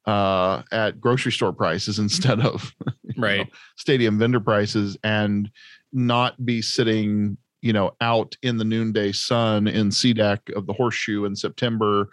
uh, 0.05 0.63
at 0.71 0.99
grocery 0.99 1.33
store 1.33 1.53
prices 1.53 1.99
instead 2.05 2.39
of 2.39 2.73
right 3.17 3.39
know, 3.39 3.45
stadium 3.75 4.17
vendor 4.17 4.39
prices, 4.39 4.97
and 5.03 5.51
not 5.91 6.43
be 6.43 6.61
sitting 6.61 7.37
you 7.61 7.73
know 7.73 7.91
out 7.99 8.35
in 8.41 8.57
the 8.57 8.63
noonday 8.63 9.11
sun 9.11 9.67
in 9.67 9.91
deck 10.15 10.49
of 10.55 10.65
the 10.65 10.73
horseshoe 10.73 11.25
in 11.25 11.35
September 11.35 12.09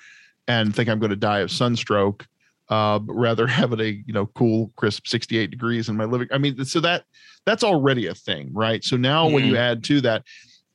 and 0.48 0.74
think 0.74 0.88
I'm 0.88 0.98
going 0.98 1.10
to 1.10 1.16
die 1.16 1.40
of 1.40 1.50
sunstroke 1.50 2.26
uh, 2.68 2.98
but 2.98 3.14
rather 3.14 3.46
have 3.58 3.72
it 3.72 3.80
a 3.80 3.92
you 4.06 4.12
know 4.12 4.26
cool 4.26 4.72
crisp 4.76 5.06
68 5.06 5.50
degrees 5.50 5.88
in 5.88 5.96
my 5.96 6.04
living 6.04 6.28
i 6.32 6.38
mean 6.38 6.64
so 6.64 6.80
that 6.80 7.04
that's 7.44 7.64
already 7.64 8.06
a 8.06 8.14
thing 8.14 8.50
right 8.52 8.84
so 8.84 8.96
now 8.96 9.28
mm. 9.28 9.32
when 9.32 9.44
you 9.44 9.52
mm-hmm. 9.52 9.62
add 9.62 9.84
to 9.84 10.00
that 10.00 10.22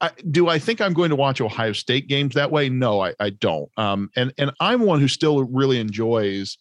I, 0.04 0.10
do 0.32 0.48
I 0.48 0.58
think 0.58 0.82
I'm 0.82 0.94
going 0.94 1.12
to 1.12 1.16
watch 1.16 1.42
Ohio 1.42 1.74
State 1.74 2.08
games 2.08 2.34
that 2.34 2.50
way? 2.50 2.70
No, 2.70 3.04
I, 3.04 3.14
I 3.20 3.30
don't. 3.30 3.70
Um, 3.78 4.10
and 4.16 4.34
and 4.40 4.52
I'm 4.60 4.82
one 4.82 5.00
who 5.00 5.08
still 5.08 5.44
really 5.44 5.80
enjoys 5.80 6.58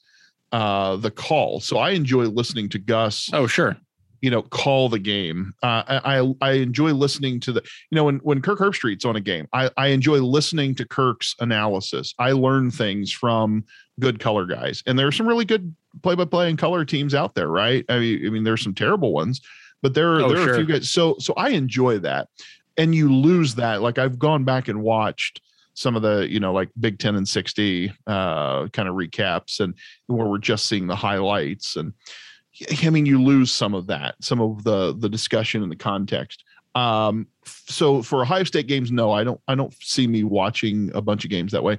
uh, 0.53 0.97
the 0.97 1.11
call. 1.11 1.61
So 1.61 1.79
I 1.79 1.93
enjoy 1.93 2.25
listening 2.25 2.69
to 2.69 2.79
Gus. 2.79 3.31
Oh, 3.33 3.47
sure 3.47 3.79
you 4.21 4.31
know, 4.31 4.43
call 4.43 4.89
the 4.89 4.99
game. 4.99 5.55
Uh, 5.63 5.83
I 6.05 6.35
I 6.41 6.53
enjoy 6.53 6.93
listening 6.93 7.41
to 7.41 7.53
the, 7.53 7.63
you 7.91 7.97
know, 7.97 8.05
when 8.05 8.17
when 8.19 8.43
Kirk 8.43 8.59
Herbstreit's 8.59 9.05
on 9.05 9.17
a 9.17 9.21
game, 9.21 9.49
I 9.53 9.71
I 9.77 9.89
enjoy 9.89 10.19
listening 10.19 10.75
to 10.77 10.87
Kirk's 10.87 11.35
analysis. 11.41 12.15
I 12.19 12.33
learn 12.33 12.71
things 12.71 13.11
from 13.11 13.65
good 14.01 14.19
color 14.19 14.47
guys, 14.47 14.83
and 14.87 14.99
there 14.99 15.07
are 15.07 15.13
some 15.13 15.29
really 15.29 15.45
good 15.45 15.75
play 16.03 16.15
by 16.15 16.25
play 16.25 16.49
and 16.49 16.59
color 16.59 16.85
teams 16.85 17.15
out 17.15 17.35
there, 17.35 17.49
right? 17.49 17.85
I 17.89 17.99
mean, 17.99 18.27
I 18.27 18.31
mean, 18.31 18.45
there's 18.45 18.63
some 18.63 18.75
terrible 18.75 19.13
ones, 19.13 19.41
but 19.83 19.95
there 19.95 20.15
are 20.15 20.23
oh, 20.23 20.29
there 20.29 20.39
are 20.39 20.45
sure. 20.45 20.55
a 20.55 20.57
few 20.57 20.67
guys. 20.67 20.91
So 20.91 21.17
so 21.19 21.35
I 21.37 21.51
enjoy 21.51 21.99
that, 22.01 22.29
and 22.77 22.95
you 22.95 23.13
lose 23.13 23.55
that. 23.57 23.83
Like 23.83 23.99
I've 23.99 24.19
gone 24.19 24.45
back 24.45 24.69
and 24.69 24.83
watched 24.83 25.41
some 25.75 25.95
of 25.95 26.03
the 26.03 26.27
you 26.29 26.41
know 26.41 26.53
like 26.53 26.69
big 26.81 26.99
10 26.99 27.15
and 27.15 27.27
60 27.27 27.93
uh 28.09 28.67
kind 28.69 28.89
of 28.89 28.97
recaps 28.97 29.61
and 29.61 29.73
where 30.09 30.27
we're 30.27 30.37
just 30.37 30.67
seeing 30.67 30.89
the 30.89 30.97
highlights 30.97 31.77
and 31.77 31.95
I 32.83 32.91
mean, 32.91 33.07
you 33.07 33.23
lose 33.23 33.53
some 33.53 33.75
of 33.75 33.87
that, 33.87 34.17
some 34.21 34.41
of 34.41 34.65
the 34.65 34.95
the 34.97 35.09
discussion 35.09 35.63
and 35.63 35.71
the 35.71 35.77
context. 35.77 36.45
Um, 36.75 37.27
so 37.45 38.03
for 38.03 38.23
Ohio 38.23 38.45
State 38.45 38.67
games, 38.67 38.93
no, 38.93 39.13
I 39.13 39.25
don't. 39.25 39.41
I 39.49 39.55
don't 39.55 39.75
see 39.83 40.07
me 40.07 40.25
watching 40.25 40.91
a 40.95 41.01
bunch 41.01 41.25
of 41.25 41.31
games 41.31 41.53
that 41.53 41.65
way. 41.65 41.79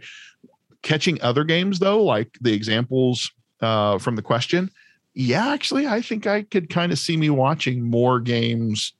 Catching 0.83 1.21
other 1.21 1.43
games 1.43 1.79
though, 1.79 2.03
like 2.03 2.37
the 2.41 2.53
examples 2.53 3.31
uh, 3.61 3.97
from 3.97 4.15
the 4.15 4.21
question, 4.21 4.69
yeah, 5.13 5.49
actually, 5.49 5.87
I 5.87 6.01
think 6.01 6.25
I 6.25 6.43
could 6.43 6.69
kind 6.69 6.91
of 6.91 6.99
see 6.99 7.17
me 7.17 7.29
watching 7.29 7.83
more 7.83 8.19
games 8.19 8.93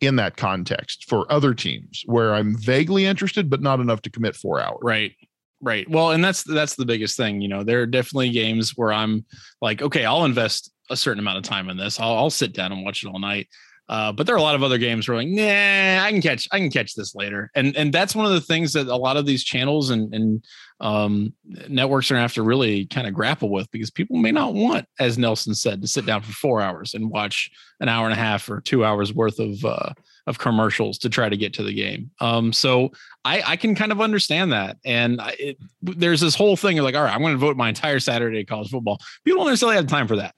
in 0.00 0.16
that 0.16 0.36
context 0.36 1.08
for 1.08 1.30
other 1.32 1.54
teams 1.54 2.02
where 2.06 2.34
I'm 2.34 2.56
vaguely 2.58 3.06
interested, 3.06 3.48
but 3.48 3.62
not 3.62 3.80
enough 3.80 4.02
to 4.02 4.10
commit 4.10 4.36
four 4.36 4.60
hours. 4.60 4.78
Right. 4.82 5.12
Right. 5.60 5.88
Well, 5.88 6.10
and 6.10 6.22
that's 6.22 6.42
that's 6.42 6.74
the 6.74 6.84
biggest 6.84 7.16
thing. 7.16 7.40
You 7.40 7.48
know, 7.48 7.62
there 7.62 7.80
are 7.80 7.86
definitely 7.86 8.28
games 8.30 8.72
where 8.76 8.92
I'm 8.92 9.24
like, 9.62 9.80
okay, 9.80 10.04
I'll 10.04 10.26
invest 10.26 10.70
a 10.90 10.96
certain 10.96 11.20
amount 11.20 11.38
of 11.38 11.44
time 11.44 11.70
in 11.70 11.78
this. 11.78 11.98
I'll, 11.98 12.16
I'll 12.18 12.30
sit 12.30 12.52
down 12.52 12.70
and 12.70 12.84
watch 12.84 13.02
it 13.02 13.08
all 13.08 13.18
night. 13.18 13.48
Uh, 13.88 14.12
but 14.12 14.26
there 14.26 14.34
are 14.34 14.38
a 14.38 14.42
lot 14.42 14.54
of 14.54 14.62
other 14.62 14.78
games 14.78 15.06
where 15.06 15.16
like, 15.16 15.28
nah, 15.28 16.04
I 16.04 16.10
can 16.10 16.22
catch, 16.22 16.48
I 16.52 16.58
can 16.58 16.70
catch 16.70 16.94
this 16.94 17.14
later. 17.14 17.50
And 17.54 17.76
and 17.76 17.92
that's 17.92 18.14
one 18.14 18.26
of 18.26 18.32
the 18.32 18.40
things 18.40 18.72
that 18.72 18.86
a 18.86 18.96
lot 18.96 19.16
of 19.16 19.26
these 19.26 19.44
channels 19.44 19.90
and 19.90 20.14
and 20.14 20.44
um, 20.80 21.34
networks 21.68 22.10
are 22.10 22.14
gonna 22.14 22.22
have 22.22 22.34
to 22.34 22.42
really 22.42 22.86
kind 22.86 23.06
of 23.06 23.14
grapple 23.14 23.50
with 23.50 23.70
because 23.70 23.90
people 23.90 24.16
may 24.16 24.32
not 24.32 24.54
want, 24.54 24.86
as 24.98 25.18
Nelson 25.18 25.54
said, 25.54 25.82
to 25.82 25.88
sit 25.88 26.06
down 26.06 26.22
for 26.22 26.32
four 26.32 26.60
hours 26.60 26.94
and 26.94 27.10
watch 27.10 27.50
an 27.80 27.88
hour 27.88 28.06
and 28.06 28.14
a 28.14 28.22
half 28.22 28.48
or 28.48 28.60
two 28.60 28.84
hours 28.84 29.12
worth 29.12 29.38
of 29.38 29.64
uh, 29.64 29.92
of 30.26 30.38
commercials 30.38 30.98
to 30.98 31.08
try 31.08 31.28
to 31.28 31.36
get 31.36 31.52
to 31.54 31.62
the 31.62 31.74
game. 31.74 32.10
Um, 32.20 32.52
so 32.52 32.90
I, 33.24 33.42
I 33.44 33.56
can 33.56 33.74
kind 33.74 33.92
of 33.92 34.00
understand 34.00 34.52
that. 34.52 34.78
And 34.84 35.20
it, 35.38 35.58
there's 35.82 36.20
this 36.20 36.34
whole 36.34 36.56
thing 36.56 36.78
of 36.78 36.84
like, 36.84 36.94
all 36.94 37.04
right, 37.04 37.14
I'm 37.14 37.20
going 37.20 37.34
to 37.34 37.38
vote 37.38 37.56
my 37.56 37.68
entire 37.68 38.00
Saturday 38.00 38.44
college 38.44 38.70
football. 38.70 38.98
People 39.24 39.40
don't 39.40 39.50
necessarily 39.50 39.76
have 39.76 39.86
time 39.86 40.08
for 40.08 40.16
that. 40.16 40.34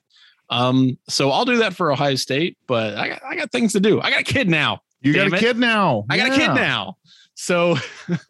Um, 0.49 0.99
so 1.09 1.31
I'll 1.31 1.45
do 1.45 1.59
that 1.59 1.75
for 1.75 1.91
Ohio 1.91 2.15
State, 2.15 2.57
but 2.67 2.97
I 2.97 3.09
got 3.09 3.25
I 3.25 3.37
got 3.37 3.53
things 3.53 3.73
to 3.73 3.81
do. 3.81 4.01
I 4.01 4.11
got 4.11 4.21
a 4.21 4.25
kid 4.25 4.49
now. 4.49 4.81
You 5.03 5.13
got 5.13 5.33
a 5.33 5.35
it. 5.35 5.41
kid 5.41 5.59
now. 5.59 6.05
I 6.09 6.17
got 6.17 6.33
a 6.33 6.37
kid 6.37 6.55
now. 6.55 6.97
So, 7.39 7.77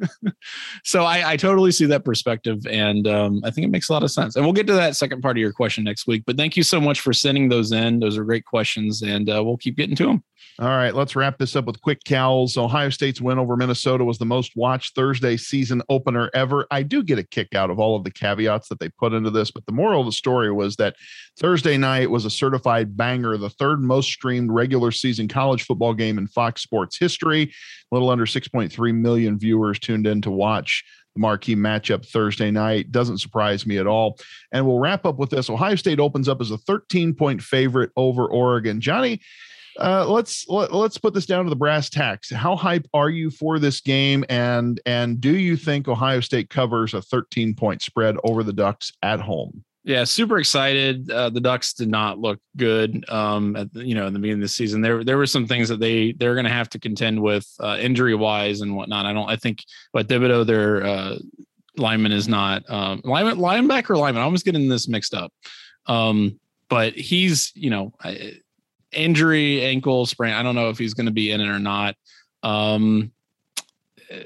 so 0.85 1.05
I, 1.05 1.33
I 1.33 1.37
totally 1.37 1.71
see 1.71 1.87
that 1.87 2.05
perspective, 2.05 2.67
and 2.67 3.07
um, 3.07 3.41
I 3.45 3.51
think 3.51 3.65
it 3.65 3.71
makes 3.71 3.89
a 3.89 3.93
lot 3.93 4.03
of 4.03 4.11
sense. 4.11 4.35
And 4.35 4.45
we'll 4.45 4.53
get 4.53 4.67
to 4.67 4.73
that 4.73 4.97
second 4.97 5.23
part 5.23 5.37
of 5.37 5.41
your 5.41 5.53
question 5.53 5.85
next 5.85 6.09
week. 6.09 6.25
But 6.27 6.37
thank 6.37 6.57
you 6.57 6.65
so 6.65 6.81
much 6.81 7.01
for 7.01 7.13
sending 7.13 7.49
those 7.49 7.71
in; 7.71 8.01
those 8.01 8.19
are 8.19 8.25
great 8.25 8.45
questions, 8.45 9.03
and 9.03 9.31
uh, 9.31 9.43
we'll 9.45 9.59
keep 9.59 9.77
getting 9.77 9.95
to 9.97 10.07
them. 10.07 10.25
All 10.59 10.69
right, 10.69 10.95
let's 10.95 11.15
wrap 11.15 11.39
this 11.39 11.55
up 11.55 11.67
with 11.67 11.81
quick 11.83 12.03
cows. 12.05 12.57
Ohio 12.57 12.89
State's 12.89 13.21
win 13.21 13.39
over 13.39 13.57
Minnesota 13.57 14.05
was 14.05 14.19
the 14.19 14.25
most 14.25 14.53
watched 14.57 14.95
Thursday 14.95 15.37
season 15.37 15.83
opener 15.89 16.31
ever. 16.33 16.67
I 16.71 16.83
do 16.83 17.03
get 17.03 17.19
a 17.19 17.23
kick 17.23 17.55
out 17.55 17.69
of 17.69 17.79
all 17.79 17.97
of 17.97 18.05
the 18.05 18.11
caveats 18.11 18.69
that 18.69 18.81
they 18.81 18.89
put 18.89 19.13
into 19.13 19.31
this, 19.31 19.51
but 19.51 19.67
the 19.67 19.73
moral 19.73 20.01
of 20.01 20.07
the 20.07 20.13
story 20.13 20.51
was 20.51 20.77
that 20.77 20.97
Thursday 21.39 21.77
night 21.77 22.11
was 22.11 22.25
a 22.25 22.31
certified 22.31 22.97
banger, 22.97 23.37
the 23.37 23.51
third 23.51 23.83
most 23.83 24.09
streamed 24.09 24.51
regular 24.51 24.91
season 24.91 25.29
college 25.29 25.65
football 25.65 25.93
game 25.93 26.17
in 26.17 26.27
Fox 26.27 26.63
Sports 26.63 26.99
history. 26.99 27.43
A 27.43 27.95
little 27.95 28.11
under 28.11 28.27
6.3 28.27 28.95
million 28.95 29.39
viewers 29.39 29.79
tuned 29.79 30.07
in 30.07 30.23
to 30.23 30.31
watch 30.31 30.85
the 31.15 31.21
marquee 31.21 31.57
matchup 31.57 32.07
Thursday 32.07 32.51
night. 32.51 32.93
Doesn't 32.93 33.19
surprise 33.19 33.67
me 33.67 33.79
at 33.79 33.87
all. 33.87 34.19
And 34.53 34.67
we'll 34.67 34.79
wrap 34.79 35.05
up 35.05 35.19
with 35.19 35.31
this. 35.31 35.51
Ohio 35.51 35.75
State 35.75 36.01
opens 36.01 36.29
up 36.29 36.41
as 36.41 36.51
a 36.51 36.59
13 36.59 37.15
point 37.15 37.43
favorite 37.43 37.91
over 37.97 38.27
Oregon. 38.27 38.81
Johnny, 38.81 39.21
uh, 39.79 40.07
let's 40.09 40.49
let, 40.49 40.71
us 40.71 40.75
let 40.75 40.87
us 40.87 40.99
put 40.99 41.15
this 41.15 41.27
down 41.27 41.45
to 41.45 41.51
the 41.51 41.57
brass 41.57 41.91
tacks. 41.91 42.31
How 42.31 42.57
hype 42.57 42.87
are 42.95 43.11
you 43.11 43.31
for 43.31 43.59
this 43.59 43.81
game, 43.81 44.25
and 44.29 44.81
and 44.87 45.21
do 45.21 45.37
you 45.37 45.57
think 45.57 45.89
Ohio 45.89 46.21
State 46.21 46.51
covers 46.51 46.95
a 46.95 47.03
13 47.03 47.55
point 47.55 47.83
spread 47.83 48.17
over 48.25 48.43
the 48.43 48.53
Ducks 48.53 48.93
at 49.03 49.21
home? 49.21 49.65
Yeah, 49.85 50.03
super 50.03 50.39
excited. 50.39 51.09
Uh, 51.11 51.31
the 51.31 51.41
Ducks 51.41 51.73
did 51.73 51.89
not 51.89 52.19
look 52.19 52.41
good. 52.57 53.09
Um, 53.09 53.55
at 53.55 53.73
the, 53.73 53.85
you 53.85 53.95
know, 53.95 54.09
in 54.09 54.13
the 54.13 54.19
beginning 54.19 54.43
of 54.43 54.45
the 54.45 54.49
season, 54.49 54.81
there 54.81 55.05
there 55.05 55.17
were 55.17 55.27
some 55.27 55.47
things 55.47 55.69
that 55.69 55.79
they 55.79 56.13
they're 56.13 56.35
going 56.35 56.45
to 56.45 56.51
have 56.51 56.69
to 56.71 56.81
contend 56.81 57.23
with 57.23 57.47
uh, 57.61 57.77
injury 57.81 58.15
wise 58.15 58.63
and 58.63 58.75
whatnot. 58.75 59.07
I 59.07 59.13
don't. 59.13 59.29
I 59.29 59.37
think, 59.37 59.63
but 59.93 60.09
Thibodeaux, 60.09 60.47
their 60.47 60.85
uh, 60.85 61.19
lineman 61.77 62.13
is 62.13 62.27
not 62.29 62.69
um, 62.69 63.01
lineman 63.05 63.39
linebacker 63.39 63.97
lineman. 63.97 64.23
I'm 64.23 64.27
almost 64.27 64.45
getting 64.45 64.69
this 64.69 64.89
mixed 64.89 65.15
up. 65.15 65.33
Um, 65.87 66.41
but 66.69 66.95
he's 66.95 67.53
you 67.55 67.71
know 67.71 67.93
injury, 68.93 69.65
ankle 69.65 70.07
sprain. 70.07 70.35
I 70.35 70.43
don't 70.43 70.55
know 70.55 70.71
if 70.71 70.79
he's 70.79 70.95
going 70.95 71.07
to 71.07 71.13
be 71.13 71.31
in 71.31 71.41
it 71.41 71.49
or 71.49 71.59
not. 71.59 71.97
Um, 72.43 73.13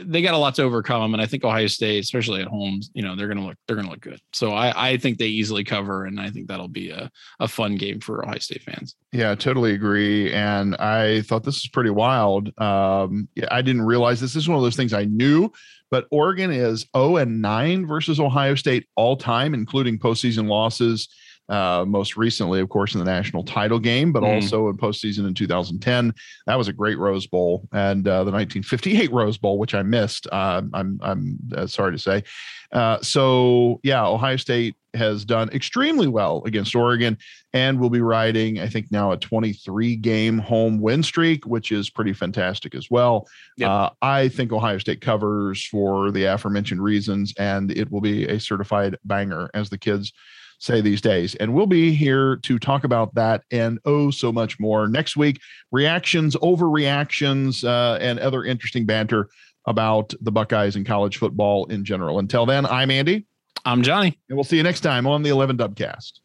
they 0.03 0.21
got 0.21 0.35
a 0.35 0.39
lot 0.39 0.55
to 0.57 0.63
overcome, 0.63 1.15
and 1.15 1.23
I 1.23 1.27
think 1.27 1.45
Ohio 1.45 1.67
State, 1.67 2.05
especially 2.05 2.43
at 2.43 2.49
home, 2.49 2.81
you 2.93 3.03
know, 3.03 3.17
they're 3.17 3.29
going 3.29 3.39
to 3.39 3.45
look 3.45 3.57
they're 3.67 3.77
going 3.77 3.87
to 3.87 3.93
look 3.93 4.01
good. 4.01 4.21
So 4.33 4.53
I 4.53 4.91
I 4.91 4.97
think 4.99 5.19
they 5.19 5.27
easily 5.27 5.65
cover, 5.65 6.05
and 6.05 6.21
I 6.21 6.31
think 6.31 6.49
that'll 6.49 6.69
be 6.69 6.91
a 6.91 7.11
a 7.39 7.49
fun 7.49 7.77
game 7.77 8.01
for 8.01 8.23
Ohio 8.23 8.39
State 8.39 8.63
fans. 8.63 8.95
Yeah, 9.13 9.35
totally 9.35 9.73
agree. 9.73 10.33
And 10.33 10.77
I 10.77 11.23
thought 11.23 11.45
this 11.45 11.63
was 11.63 11.69
pretty 11.69 11.91
wild. 11.91 12.53
Um, 12.61 13.29
I 13.51 13.63
didn't 13.63 13.83
realize 13.83 14.21
this. 14.21 14.35
This 14.35 14.43
is 14.43 14.49
one 14.49 14.59
of 14.59 14.63
those 14.63 14.77
things 14.77 14.93
I 14.93 15.05
knew, 15.05 15.51
but 15.91 16.07
Oregon 16.11 16.51
is 16.51 16.87
0 16.97 17.17
and 17.17 17.41
9 17.41 17.87
versus 17.87 18.21
Ohio 18.21 18.55
State 18.55 18.87
all 18.97 19.17
time, 19.17 19.55
including 19.55 19.99
postseason 19.99 20.47
losses 20.47 21.09
uh, 21.51 21.85
most 21.87 22.17
recently, 22.17 22.61
of 22.61 22.69
course, 22.69 22.95
in 22.95 23.01
the 23.01 23.05
national 23.05 23.43
title 23.43 23.79
game, 23.79 24.13
but 24.13 24.23
mm. 24.23 24.35
also 24.35 24.69
in 24.69 24.77
postseason 24.77 25.27
in 25.27 25.35
2010. 25.35 26.15
That 26.47 26.57
was 26.57 26.69
a 26.69 26.73
great 26.73 26.97
Rose 26.97 27.27
Bowl, 27.27 27.69
and 27.73 28.07
uh, 28.07 28.25
the 28.25 28.31
1958 28.31 29.13
Rose 29.13 29.37
Bowl, 29.37 29.59
which 29.59 29.75
I 29.75 29.83
missed. 29.83 30.27
Uh, 30.31 30.63
I'm 30.73 31.01
I'm 31.03 31.39
uh, 31.55 31.67
sorry 31.67 31.93
to 31.93 31.99
say. 31.99 32.23
Uh, 32.73 33.01
so 33.03 33.81
yeah, 33.83 34.07
Ohio 34.07 34.37
State 34.37 34.77
has 34.95 35.25
done 35.25 35.51
extremely 35.51 36.07
well 36.07 36.43
against 36.47 36.75
Oregon, 36.75 37.19
and 37.53 37.81
will 37.81 37.91
be 37.91 38.01
riding, 38.01 38.61
I 38.61 38.69
think, 38.69 38.93
now 38.93 39.11
a 39.11 39.17
23 39.17 39.97
game 39.97 40.39
home 40.39 40.81
win 40.81 41.03
streak, 41.03 41.45
which 41.47 41.73
is 41.73 41.91
pretty 41.91 42.13
fantastic 42.13 42.77
as 42.77 42.89
well. 42.91 43.27
Yep. 43.57 43.69
Uh, 43.69 43.91
I 44.03 44.29
think 44.29 44.53
Ohio 44.53 44.79
State 44.79 45.01
covers 45.01 45.65
for 45.65 46.13
the 46.13 46.25
aforementioned 46.25 46.83
reasons, 46.83 47.35
and 47.39 47.73
it 47.73 47.91
will 47.91 48.01
be 48.01 48.27
a 48.27 48.39
certified 48.39 48.97
banger, 49.05 49.51
as 49.53 49.69
the 49.69 49.79
kids 49.79 50.13
say 50.61 50.81
these 50.81 51.01
days. 51.01 51.35
And 51.37 51.53
we'll 51.53 51.67
be 51.67 51.93
here 51.93 52.37
to 52.37 52.59
talk 52.59 52.85
about 52.85 53.15
that 53.15 53.43
and 53.51 53.81
oh, 53.85 54.11
so 54.11 54.31
much 54.31 54.61
more 54.61 54.87
next 54.87 55.17
week. 55.17 55.41
Reactions, 55.73 56.37
overreactions, 56.37 57.65
uh, 57.65 57.99
and 58.01 58.21
other 58.21 58.45
interesting 58.45 58.87
banter 58.87 59.29
about 59.67 60.15
the 60.21 60.31
Buckeyes 60.31 60.77
and 60.77 60.87
college 60.87 61.17
football 61.17 61.65
in 61.67 61.85
general. 61.85 62.19
Until 62.19 62.47
then, 62.47 62.67
I'm 62.67 62.91
Andy. 62.91 63.27
I'm 63.65 63.83
Johnny. 63.83 64.19
And 64.29 64.37
we'll 64.37 64.45
see 64.45 64.57
you 64.57 64.63
next 64.63 64.81
time 64.81 65.07
on 65.07 65.23
the 65.23 65.31
11 65.31 65.57
Dubcast. 65.57 66.21